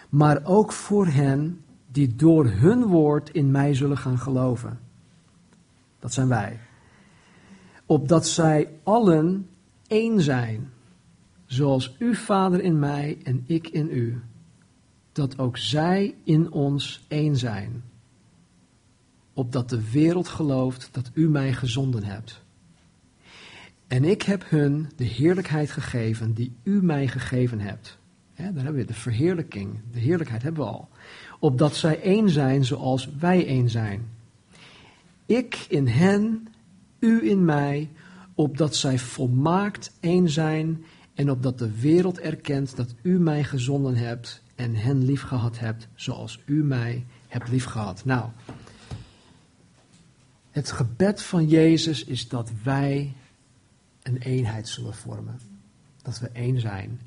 maar 0.09 0.41
ook 0.45 0.73
voor 0.73 1.07
hen 1.07 1.61
die 1.93 2.17
door 2.17 2.47
hun 2.47 2.85
woord 2.85 3.31
in 3.31 3.51
mij 3.51 3.75
zullen 3.75 3.99
gaan 3.99 4.19
geloven. 4.19 4.81
Dat 5.99 6.13
zijn 6.13 6.29
wij. 6.29 6.61
Opdat 7.87 8.27
zij 8.27 8.69
allen 8.83 9.49
één 9.87 10.21
zijn, 10.21 10.73
zoals 11.55 11.95
u, 11.99 12.15
Vader, 12.15 12.61
in 12.61 12.79
mij 12.79 13.19
en 13.23 13.45
ik 13.47 13.69
in 13.69 13.89
u. 13.91 14.21
Dat 15.13 15.39
ook 15.39 15.57
zij 15.57 16.15
in 16.25 16.53
ons 16.53 17.05
één 17.09 17.37
zijn. 17.37 17.83
Opdat 19.33 19.69
de 19.69 19.91
wereld 19.91 20.29
gelooft 20.29 20.89
dat 20.93 21.11
u 21.15 21.29
mij 21.29 21.53
gezonden 21.53 22.05
hebt. 22.05 22.43
En 23.87 24.05
ik 24.05 24.23
heb 24.23 24.45
hun 24.49 24.91
de 24.97 25.05
heerlijkheid 25.05 25.71
gegeven 25.71 26.33
die 26.33 26.53
u 26.63 26.83
mij 26.83 27.09
gegeven 27.09 27.61
hebt. 27.61 27.99
daar 28.37 28.45
hebben 28.55 28.75
we 28.75 28.85
de 28.85 28.95
verheerlijking, 28.95 29.81
de 29.93 29.99
heerlijkheid 29.99 30.43
hebben 30.43 30.65
we 30.65 30.71
al. 30.71 30.89
Opdat 31.39 31.77
zij 31.77 32.01
één 32.01 32.31
zijn 32.31 32.65
zoals 32.65 33.09
wij 33.19 33.47
één 33.47 33.71
zijn. 33.71 34.09
Ik 35.27 35.67
in 35.69 35.87
hen, 35.87 36.49
u 36.99 37.31
in 37.31 37.45
mij, 37.45 37.91
opdat 38.35 38.77
zij 38.77 38.99
volmaakt 38.99 39.93
één 40.01 40.29
zijn 40.29 40.85
en 41.15 41.31
opdat 41.31 41.59
de 41.59 41.81
wereld 41.81 42.19
erkent 42.19 42.77
dat 42.77 42.95
u 43.03 43.19
mij 43.19 43.45
gezonden 43.45 43.97
hebt 43.97 44.43
en 44.55 44.75
hen 44.75 45.05
liefgehad 45.05 45.59
hebt 45.59 45.89
zoals 45.95 46.43
u 46.45 46.65
mij 46.65 47.05
hebt 47.29 47.49
liefgehad. 47.49 48.05
Nou, 48.05 48.31
het 50.51 50.73
gebed 50.73 51.23
van 51.23 51.49
Jezus 51.49 52.05
is 52.05 52.29
dat 52.29 52.51
wij 52.63 53.15
een 54.03 54.19
eenheid 54.19 54.69
zullen 54.69 54.95
vormen. 54.95 55.41
Dat 56.03 56.19
we 56.19 56.29
één 56.33 56.61
zijn. 56.61 57.01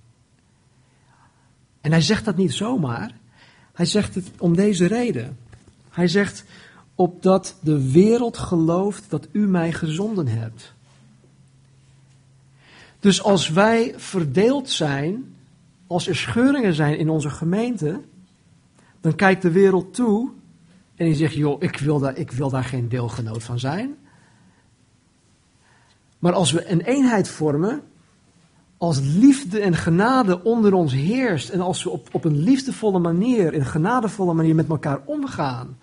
En 1.82 1.91
hij 1.91 2.01
zegt 2.01 2.26
dat 2.26 2.38
niet 2.38 2.53
zomaar. 2.53 3.12
Hij 3.74 3.86
zegt 3.86 4.16
het 4.16 4.32
om 4.38 4.55
deze 4.55 4.86
reden. 4.86 5.38
Hij 5.89 6.08
zegt, 6.08 6.43
opdat 6.95 7.58
de 7.62 7.91
wereld 7.91 8.38
gelooft 8.38 9.10
dat 9.10 9.28
u 9.32 9.47
mij 9.47 9.72
gezonden 9.74 10.28
hebt. 10.28 10.74
Dus 13.00 13.24
als 13.24 13.50
wij 13.50 13.93
verdeeld 13.98 14.70
zijn, 14.70 15.36
als 15.88 16.08
er 16.08 16.16
scheuringen 16.16 16.74
zijn 16.74 16.98
in 16.98 17.10
onze 17.10 17.30
gemeente, 17.30 18.02
dan 19.02 19.16
kijkt 19.16 19.41
de 19.41 19.52
wereld 19.52 19.93
toe 19.93 20.32
en 20.95 21.06
die 21.06 21.16
zegt, 21.16 21.34
joh, 21.34 21.62
ik 21.62 21.78
wil 21.78 22.00
daar, 22.00 22.18
ik 22.18 22.32
wil 22.32 22.50
daar 22.50 22.64
geen 22.64 22.89
deelgenoot 22.89 23.43
van 23.43 23.60
zijn. 23.60 23.95
Maar 26.20 26.34
als 26.34 26.52
we 26.52 26.72
een 26.72 26.82
eenheid 26.82 27.30
vormen, 27.30 27.82
als 28.78 29.00
liefde 29.02 29.60
en 29.60 29.76
genade 29.76 30.43
onder 30.43 30.74
ons 30.74 30.93
heerst 30.93 31.50
en 31.50 31.62
als 31.62 31.84
we 31.84 31.89
op, 31.89 32.10
op 32.12 32.24
een 32.24 32.38
liefdevolle 32.38 33.00
manier, 33.00 33.54
in 33.54 33.66
genadevolle 33.66 34.34
manier 34.34 34.56
met 34.56 34.70
elkaar 34.70 35.02
omgaan, 35.06 35.78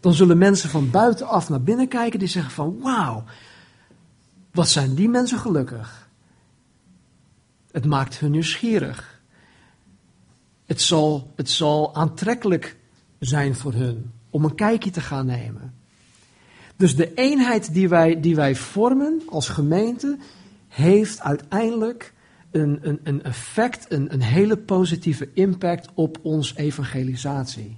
dan 0.00 0.14
zullen 0.14 0.38
mensen 0.38 0.70
van 0.70 0.90
buitenaf 0.90 1.48
naar 1.48 1.62
binnen 1.62 1.88
kijken 1.88 2.18
die 2.18 2.28
zeggen 2.28 2.52
van 2.52 2.78
wauw, 2.80 3.24
wat 4.52 4.68
zijn 4.68 4.94
die 4.94 5.08
mensen 5.08 5.38
gelukkig. 5.38 6.07
Het 7.70 7.84
maakt 7.84 8.18
hun 8.18 8.30
nieuwsgierig. 8.30 9.20
Het 10.66 10.80
zal, 10.80 11.32
het 11.36 11.50
zal 11.50 11.94
aantrekkelijk 11.94 12.76
zijn 13.18 13.54
voor 13.54 13.72
hun 13.72 14.10
om 14.30 14.44
een 14.44 14.54
kijkje 14.54 14.90
te 14.90 15.00
gaan 15.00 15.26
nemen. 15.26 15.74
Dus 16.76 16.96
de 16.96 17.14
eenheid 17.14 17.72
die 17.72 17.88
wij, 17.88 18.20
die 18.20 18.34
wij 18.34 18.54
vormen 18.54 19.22
als 19.26 19.48
gemeente 19.48 20.18
heeft 20.68 21.20
uiteindelijk 21.20 22.12
een, 22.50 22.78
een, 22.82 23.00
een 23.02 23.22
effect, 23.22 23.92
een, 23.92 24.12
een 24.12 24.22
hele 24.22 24.56
positieve 24.56 25.28
impact 25.32 25.88
op 25.94 26.18
ons 26.22 26.54
evangelisatie. 26.54 27.76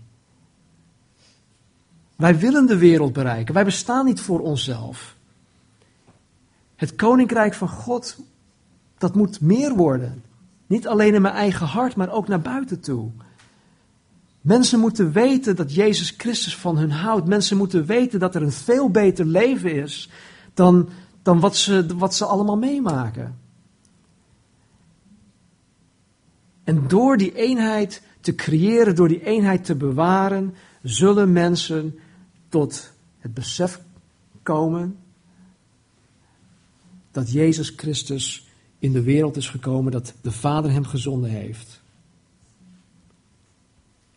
Wij 2.16 2.38
willen 2.38 2.66
de 2.66 2.76
wereld 2.76 3.12
bereiken. 3.12 3.54
Wij 3.54 3.64
bestaan 3.64 4.04
niet 4.04 4.20
voor 4.20 4.40
onszelf. 4.40 5.16
Het 6.76 6.94
koninkrijk 6.94 7.54
van 7.54 7.68
God, 7.68 8.18
dat 9.00 9.14
moet 9.14 9.40
meer 9.40 9.74
worden. 9.74 10.22
Niet 10.66 10.88
alleen 10.88 11.14
in 11.14 11.22
mijn 11.22 11.34
eigen 11.34 11.66
hart, 11.66 11.96
maar 11.96 12.12
ook 12.12 12.28
naar 12.28 12.40
buiten 12.40 12.80
toe. 12.80 13.10
Mensen 14.40 14.80
moeten 14.80 15.12
weten 15.12 15.56
dat 15.56 15.74
Jezus 15.74 16.14
Christus 16.16 16.56
van 16.56 16.78
hun 16.78 16.90
houdt. 16.90 17.26
Mensen 17.26 17.56
moeten 17.56 17.86
weten 17.86 18.20
dat 18.20 18.34
er 18.34 18.42
een 18.42 18.52
veel 18.52 18.90
beter 18.90 19.26
leven 19.26 19.74
is 19.74 20.10
dan, 20.54 20.88
dan 21.22 21.40
wat, 21.40 21.56
ze, 21.56 21.96
wat 21.96 22.14
ze 22.14 22.24
allemaal 22.24 22.56
meemaken. 22.56 23.38
En 26.64 26.88
door 26.88 27.16
die 27.16 27.34
eenheid 27.34 28.02
te 28.20 28.34
creëren, 28.34 28.96
door 28.96 29.08
die 29.08 29.24
eenheid 29.24 29.64
te 29.64 29.74
bewaren, 29.74 30.54
zullen 30.82 31.32
mensen 31.32 31.98
tot 32.48 32.92
het 33.18 33.34
besef 33.34 33.80
komen 34.42 34.96
dat 37.10 37.32
Jezus 37.32 37.72
Christus 37.76 38.49
in 38.80 38.92
de 38.92 39.02
wereld 39.02 39.36
is 39.36 39.48
gekomen, 39.48 39.92
dat 39.92 40.14
de 40.20 40.32
Vader 40.32 40.70
hem 40.70 40.84
gezonden 40.84 41.30
heeft. 41.30 41.80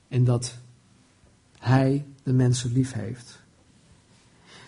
En 0.07 0.24
dat 0.24 0.57
Hij 1.59 2.05
de 2.24 2.34
mensen 2.34 2.72
lief 2.72 2.93
heeft. 2.93 3.41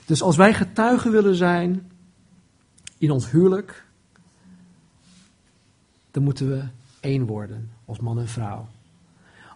Dus 0.06 0.22
als 0.22 0.36
wij 0.36 0.54
getuigen 0.54 1.12
willen 1.12 1.36
zijn 1.36 1.92
in 2.98 3.12
ons 3.12 3.32
huwelijk, 3.32 3.86
dan 6.12 6.24
moeten 6.24 6.50
we 6.50 6.64
één 7.00 7.26
worden 7.26 7.72
als 7.86 8.00
man 8.00 8.20
en 8.20 8.28
vrouw. 8.28 8.68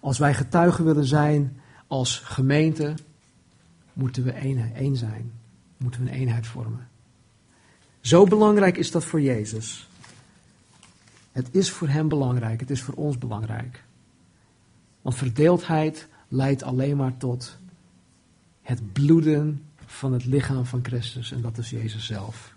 Als 0.02 0.18
wij 0.18 0.34
getuigen 0.34 0.86
willen 0.86 1.06
zijn 1.06 1.62
als 1.88 2.20
gemeente, 2.20 2.94
moeten 3.94 4.24
we 4.24 4.32
één, 4.32 4.76
één 4.76 4.96
zijn. 4.96 5.32
Moeten 5.78 6.04
we 6.04 6.10
een 6.10 6.16
eenheid 6.16 6.48
vormen. 6.48 6.88
Zo 8.02 8.26
belangrijk 8.26 8.78
is 8.78 8.92
dat 8.92 9.06
voor 9.06 9.22
Jezus. 9.22 9.88
Het 11.32 11.48
is 11.52 11.72
voor 11.72 11.88
Hem 11.88 12.08
belangrijk, 12.08 12.60
het 12.60 12.70
is 12.70 12.82
voor 12.82 12.94
ons 12.94 13.18
belangrijk. 13.18 13.84
Want 15.02 15.16
verdeeldheid 15.16 16.08
leidt 16.28 16.64
alleen 16.64 16.98
maar 16.98 17.18
tot 17.18 17.58
het 18.62 18.94
bloeden 18.94 19.66
van 19.86 20.14
het 20.14 20.26
lichaam 20.26 20.66
van 20.66 20.80
Christus 20.84 21.32
en 21.32 21.42
dat 21.42 21.58
is 21.58 21.70
Jezus 21.70 22.06
zelf. 22.06 22.56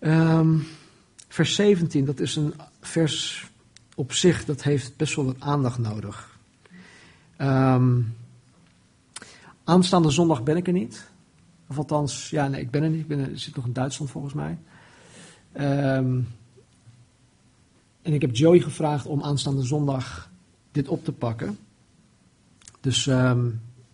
Um, 0.00 0.66
vers 1.28 1.54
17, 1.54 2.04
dat 2.04 2.20
is 2.20 2.36
een 2.36 2.54
vers 2.80 3.48
op 3.94 4.12
zich, 4.12 4.44
dat 4.44 4.62
heeft 4.62 4.96
best 4.96 5.14
wel 5.14 5.24
wat 5.24 5.40
aandacht 5.40 5.78
nodig. 5.78 6.38
Um, 7.38 8.14
Aanstaande 9.64 10.10
zondag 10.10 10.42
ben 10.42 10.56
ik 10.56 10.66
er 10.66 10.72
niet. 10.72 11.10
Of 11.68 11.78
althans, 11.78 12.30
ja, 12.30 12.48
nee, 12.48 12.60
ik 12.60 12.70
ben 12.70 12.82
er 12.82 12.90
niet. 12.90 13.00
Ik, 13.00 13.06
ben 13.06 13.18
er, 13.18 13.38
zit 13.38 13.56
nog 13.56 13.66
in 13.66 13.72
Duitsland 13.72 14.10
volgens 14.10 14.34
mij. 14.34 14.58
Ehm, 15.54 16.20
en 18.02 18.12
ik 18.12 18.20
heb 18.20 18.36
Joey 18.36 18.60
gevraagd 18.60 19.06
om 19.06 19.22
aanstaande 19.22 19.62
zondag 19.62 20.30
dit 20.72 20.88
op 20.88 21.04
te 21.04 21.12
pakken. 21.12 21.58
Dus 22.80 23.06
ehm, 23.06 23.50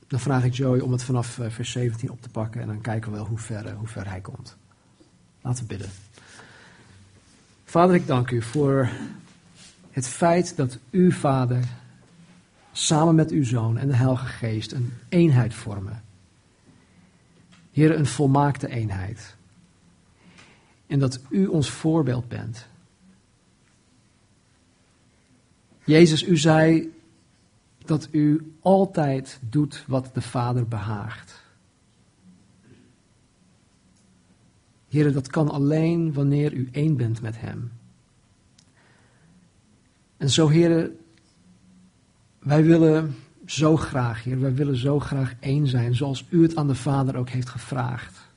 dan 0.07 0.21
vraag 0.21 0.45
ik 0.45 0.55
Joey 0.55 0.81
om 0.81 0.93
het 0.93 1.03
vanaf 1.03 1.39
eh, 1.39 1.51
vers 1.51 1.71
17 1.71 2.11
op 2.11 2.23
te 2.23 2.29
pakken. 2.29 2.61
En 2.61 2.67
dan 2.67 2.81
kijken 2.81 3.11
we 3.11 3.17
wel 3.17 3.27
hoe 3.27 3.39
ver, 3.39 3.67
eh, 3.67 3.77
hoe 3.77 3.89
ver 3.89 4.09
hij 4.09 4.21
komt. 4.21 4.57
Laten 5.41 5.63
we 5.63 5.69
bidden. 5.69 5.91
Vader, 7.65 7.95
ik 7.95 8.07
dank 8.07 8.31
u 8.31 8.43
voor 8.43 8.91
het 9.91 10.09
feit 10.09 10.57
dat 10.57 10.79
u, 10.91 11.13
Vader, 11.13 11.65
samen 12.73 13.15
met 13.15 13.31
uw 13.31 13.45
Zoon 13.45 13.79
en 13.79 13.89
de 13.89 13.95
Heilige 13.95 14.27
Geest 14.27 14.73
een 14.73 14.93
eenheid 15.09 15.55
vormen. 15.55 16.03
Heer, 17.73 17.99
een 17.99 18.07
volmaakte 18.07 18.69
eenheid. 18.69 19.37
En 20.91 20.99
dat 20.99 21.21
u 21.29 21.47
ons 21.47 21.71
voorbeeld 21.71 22.29
bent. 22.29 22.67
Jezus, 25.85 26.27
u 26.27 26.37
zei 26.37 26.93
dat 27.85 28.09
u 28.11 28.55
altijd 28.61 29.39
doet 29.51 29.85
wat 29.87 30.11
de 30.15 30.21
Vader 30.21 30.69
behaagt. 30.69 31.43
Heer, 34.89 35.13
dat 35.13 35.29
kan 35.29 35.51
alleen 35.51 36.13
wanneer 36.13 36.53
u 36.53 36.69
één 36.73 36.97
bent 36.97 37.21
met 37.21 37.41
Hem. 37.41 37.73
En 40.17 40.31
zo, 40.31 40.49
Heer, 40.49 40.91
wij 42.39 42.65
willen 42.65 43.15
zo 43.47 43.77
graag, 43.77 44.25
Heer. 44.25 44.41
Wij 44.41 44.55
willen 44.55 44.77
zo 44.77 45.01
graag 45.01 45.35
één 45.41 45.67
zijn, 45.67 45.95
zoals 45.95 46.25
u 46.29 46.43
het 46.43 46.57
aan 46.57 46.69
de 46.69 46.75
Vader 46.75 47.17
ook 47.17 47.29
heeft 47.29 47.49
gevraagd. 47.49 48.30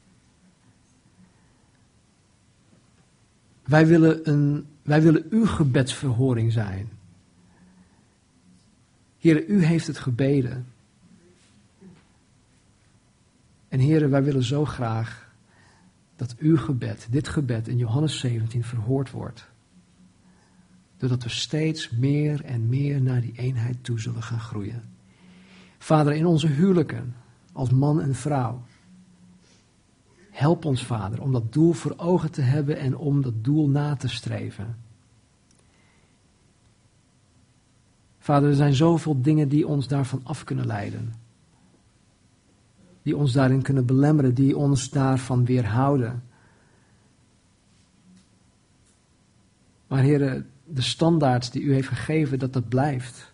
Wij 3.66 3.88
willen, 3.88 4.30
een, 4.30 4.68
wij 4.82 5.01
willen 5.01 5.26
uw 5.30 5.45
gebedsverhoring 5.45 6.51
zijn. 6.51 6.89
Heer, 9.18 9.47
u 9.47 9.64
heeft 9.64 9.88
het 9.88 9.97
gebeden. 9.97 10.68
En 13.68 13.80
heren, 13.80 14.09
wij 14.09 14.24
willen 14.24 14.43
zo 14.43 14.66
graag 14.66 15.32
dat 16.16 16.36
uw 16.38 16.57
gebed, 16.57 17.07
dit 17.09 17.28
gebed 17.28 17.68
in 17.68 17.78
Johannes 17.78 18.20
17 18.20 18.64
verhoord 18.64 19.11
wordt. 19.11 19.45
Doordat 20.97 21.24
we 21.24 21.30
steeds 21.30 21.89
meer 21.89 22.43
en 22.43 22.70
meer 22.70 23.01
naar 23.01 23.22
die 23.22 23.34
eenheid 23.36 23.84
toe 23.84 23.99
zullen 23.99 24.24
gaan 24.24 24.39
groeien. 24.39 24.84
Vader, 25.78 26.14
in 26.14 26.26
onze 26.26 26.47
huwelijken, 26.47 27.16
als 27.51 27.70
man 27.70 28.01
en 28.01 28.16
vrouw. 28.16 28.64
Help 30.34 30.65
ons, 30.65 30.86
Vader, 30.86 31.21
om 31.21 31.31
dat 31.31 31.53
doel 31.53 31.73
voor 31.73 31.93
ogen 31.97 32.31
te 32.31 32.41
hebben 32.41 32.77
en 32.77 32.97
om 32.97 33.21
dat 33.21 33.43
doel 33.43 33.69
na 33.69 33.95
te 33.95 34.07
streven. 34.07 34.77
Vader, 38.19 38.49
er 38.49 38.55
zijn 38.55 38.73
zoveel 38.73 39.21
dingen 39.21 39.49
die 39.49 39.67
ons 39.67 39.88
daarvan 39.88 40.21
af 40.23 40.43
kunnen 40.43 40.65
leiden. 40.65 41.13
Die 43.01 43.17
ons 43.17 43.31
daarin 43.31 43.61
kunnen 43.61 43.86
belemmeren, 43.86 44.34
die 44.34 44.57
ons 44.57 44.89
daarvan 44.89 45.45
weerhouden. 45.45 46.23
Maar 49.88 50.01
heren, 50.01 50.49
de 50.65 50.81
standaard 50.81 51.51
die 51.51 51.61
u 51.61 51.73
heeft 51.73 51.88
gegeven, 51.88 52.39
dat 52.39 52.53
dat 52.53 52.69
blijft. 52.69 53.34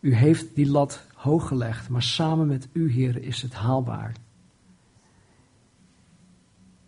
U 0.00 0.14
heeft 0.14 0.54
die 0.54 0.70
lat 0.70 1.06
hoog 1.14 1.48
gelegd, 1.48 1.88
maar 1.88 2.02
samen 2.02 2.46
met 2.46 2.68
u, 2.72 2.92
heren, 2.92 3.22
is 3.22 3.42
het 3.42 3.54
haalbaar. 3.54 4.12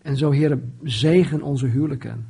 En 0.07 0.17
zo, 0.17 0.31
heren, 0.31 0.75
zegen 0.83 1.43
onze 1.43 1.67
huwelijken. 1.67 2.27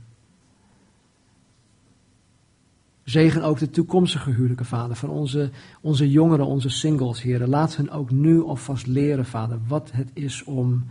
Zegen 3.03 3.43
ook 3.43 3.59
de 3.59 3.71
toekomstige 3.71 4.31
huwelijken, 4.31 4.67
vader, 4.67 4.97
van 4.97 5.09
onze, 5.09 5.51
onze 5.81 6.11
jongeren, 6.11 6.47
onze 6.47 6.69
singles, 6.69 7.23
heren. 7.23 7.49
Laat 7.49 7.77
hen 7.77 7.91
ook 7.91 8.11
nu 8.11 8.43
alvast 8.43 8.87
leren, 8.87 9.27
vader, 9.27 9.59
wat 9.67 9.93
het 9.93 10.11
is 10.13 10.45
om 10.45 10.87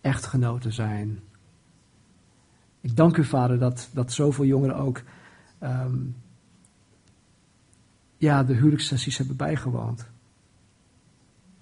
echtgenoot 0.00 0.60
te 0.60 0.70
zijn. 0.70 1.20
Ik 2.80 2.96
dank 2.96 3.16
u, 3.16 3.24
vader, 3.24 3.58
dat, 3.58 3.90
dat 3.92 4.12
zoveel 4.12 4.44
jongeren 4.44 4.76
ook 4.76 5.02
ehm, 5.58 5.98
ja, 8.16 8.44
de 8.44 8.54
huwelijkssessies 8.54 9.18
hebben 9.18 9.36
bijgewoond. 9.36 10.06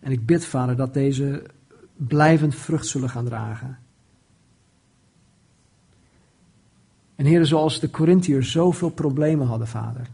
En 0.01 0.13
ik 0.13 0.27
bid, 0.27 0.45
vader, 0.45 0.77
dat 0.77 0.95
deze 0.95 1.47
blijvend 1.97 2.55
vrucht 2.55 2.87
zullen 2.87 3.11
gaan 3.11 3.25
dragen. 3.25 3.79
En 7.19 7.25
heren, 7.25 7.47
zoals 7.47 7.81
de 7.81 7.91
Corinthiërs 7.91 8.51
zoveel 8.51 8.91
problemen 8.91 9.47
hadden, 9.47 9.69
vader. 9.69 10.07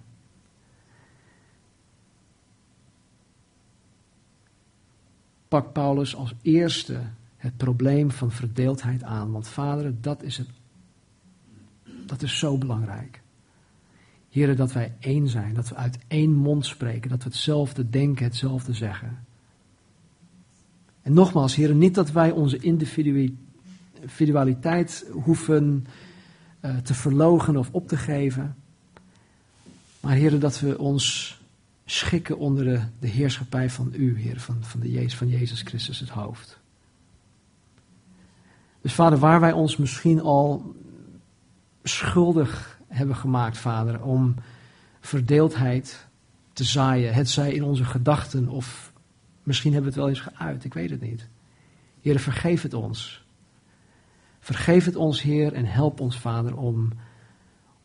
Pak 5.48 5.72
Paulus 5.72 6.16
als 6.16 6.34
eerste 6.42 7.00
het 7.36 7.56
probleem 7.56 8.10
van 8.10 8.30
verdeeldheid 8.30 9.02
aan. 9.02 9.32
Want 9.32 9.48
vader, 9.48 9.94
dat 10.00 10.22
is, 10.22 10.36
het, 10.36 10.48
dat 12.06 12.22
is 12.22 12.38
zo 12.38 12.58
belangrijk. 12.58 13.20
Heren, 14.30 14.56
dat 14.56 14.72
wij 14.72 14.94
één 14.98 15.28
zijn, 15.28 15.54
dat 15.54 15.68
we 15.68 15.74
uit 15.74 15.98
één 16.08 16.34
mond 16.34 16.66
spreken, 16.66 17.10
dat 17.10 17.22
we 17.22 17.28
hetzelfde 17.28 17.90
denken, 17.90 18.24
hetzelfde 18.24 18.72
zeggen. 18.72 19.24
En 21.02 21.12
nogmaals, 21.12 21.54
heren, 21.54 21.78
niet 21.78 21.94
dat 21.94 22.10
wij 22.10 22.30
onze 22.30 22.58
individualiteit 22.58 25.06
hoeven 25.10 25.86
uh, 26.64 26.76
te 26.76 26.94
verlogen 26.94 27.56
of 27.56 27.68
op 27.70 27.88
te 27.88 27.96
geven. 27.96 28.56
Maar 30.00 30.14
heren, 30.14 30.40
dat 30.40 30.60
we 30.60 30.78
ons 30.78 31.38
schikken 31.84 32.38
onder 32.38 32.64
de, 32.64 32.80
de 32.98 33.06
heerschappij 33.06 33.70
van 33.70 33.92
u, 33.92 34.18
Heer, 34.18 34.40
van, 34.40 34.56
van, 34.60 34.80
de 34.80 34.90
Jezus, 34.90 35.16
van 35.16 35.28
Jezus 35.28 35.60
Christus 35.62 36.00
het 36.00 36.08
hoofd. 36.08 36.58
Dus 38.80 38.92
vader, 38.92 39.18
waar 39.18 39.40
wij 39.40 39.52
ons 39.52 39.76
misschien 39.76 40.20
al 40.20 40.74
schuldig 41.82 42.78
hebben 42.88 43.16
gemaakt, 43.16 43.58
vader, 43.58 44.02
om 44.02 44.34
verdeeldheid 45.00 46.06
te 46.52 46.64
zaaien, 46.64 47.14
het 47.14 47.30
zij 47.30 47.52
in 47.52 47.64
onze 47.64 47.84
gedachten 47.84 48.48
of 48.48 48.92
misschien 49.42 49.72
hebben 49.72 49.92
we 49.92 50.00
het 50.00 50.06
wel 50.06 50.16
eens 50.16 50.32
geuit, 50.34 50.64
ik 50.64 50.74
weet 50.74 50.90
het 50.90 51.00
niet. 51.00 51.28
Heer, 52.00 52.20
vergeef 52.20 52.62
het 52.62 52.74
ons. 52.74 53.23
Vergeef 54.44 54.84
het 54.84 54.96
ons, 54.96 55.22
Heer, 55.22 55.52
en 55.52 55.64
help 55.64 56.00
ons, 56.00 56.18
Vader, 56.18 56.56
om, 56.56 56.92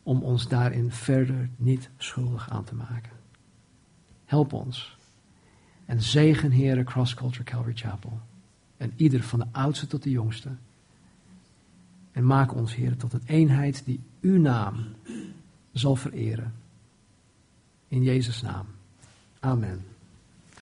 om 0.02 0.22
ons 0.22 0.48
daarin 0.48 0.90
verder 0.92 1.48
niet 1.56 1.90
schuldig 1.96 2.50
aan 2.50 2.64
te 2.64 2.74
maken. 2.74 3.12
Help 4.24 4.52
ons. 4.52 4.96
En 5.86 6.02
zegen, 6.02 6.50
Heer, 6.50 6.84
Cross 6.84 7.14
Culture 7.14 7.44
Calvary 7.44 7.76
Chapel. 7.76 8.20
En 8.76 8.92
ieder 8.96 9.22
van 9.22 9.38
de 9.38 9.46
oudste 9.52 9.86
tot 9.86 10.02
de 10.02 10.10
jongste. 10.10 10.48
En 12.12 12.26
maak 12.26 12.54
ons, 12.54 12.74
Heer, 12.74 12.96
tot 12.96 13.12
een 13.12 13.24
eenheid 13.26 13.84
die 13.84 14.00
uw 14.20 14.40
naam 14.40 14.74
zal 15.72 15.96
vereren. 15.96 16.54
In 17.88 18.02
Jezus' 18.02 18.42
naam. 18.42 18.66
Amen. 19.38 19.89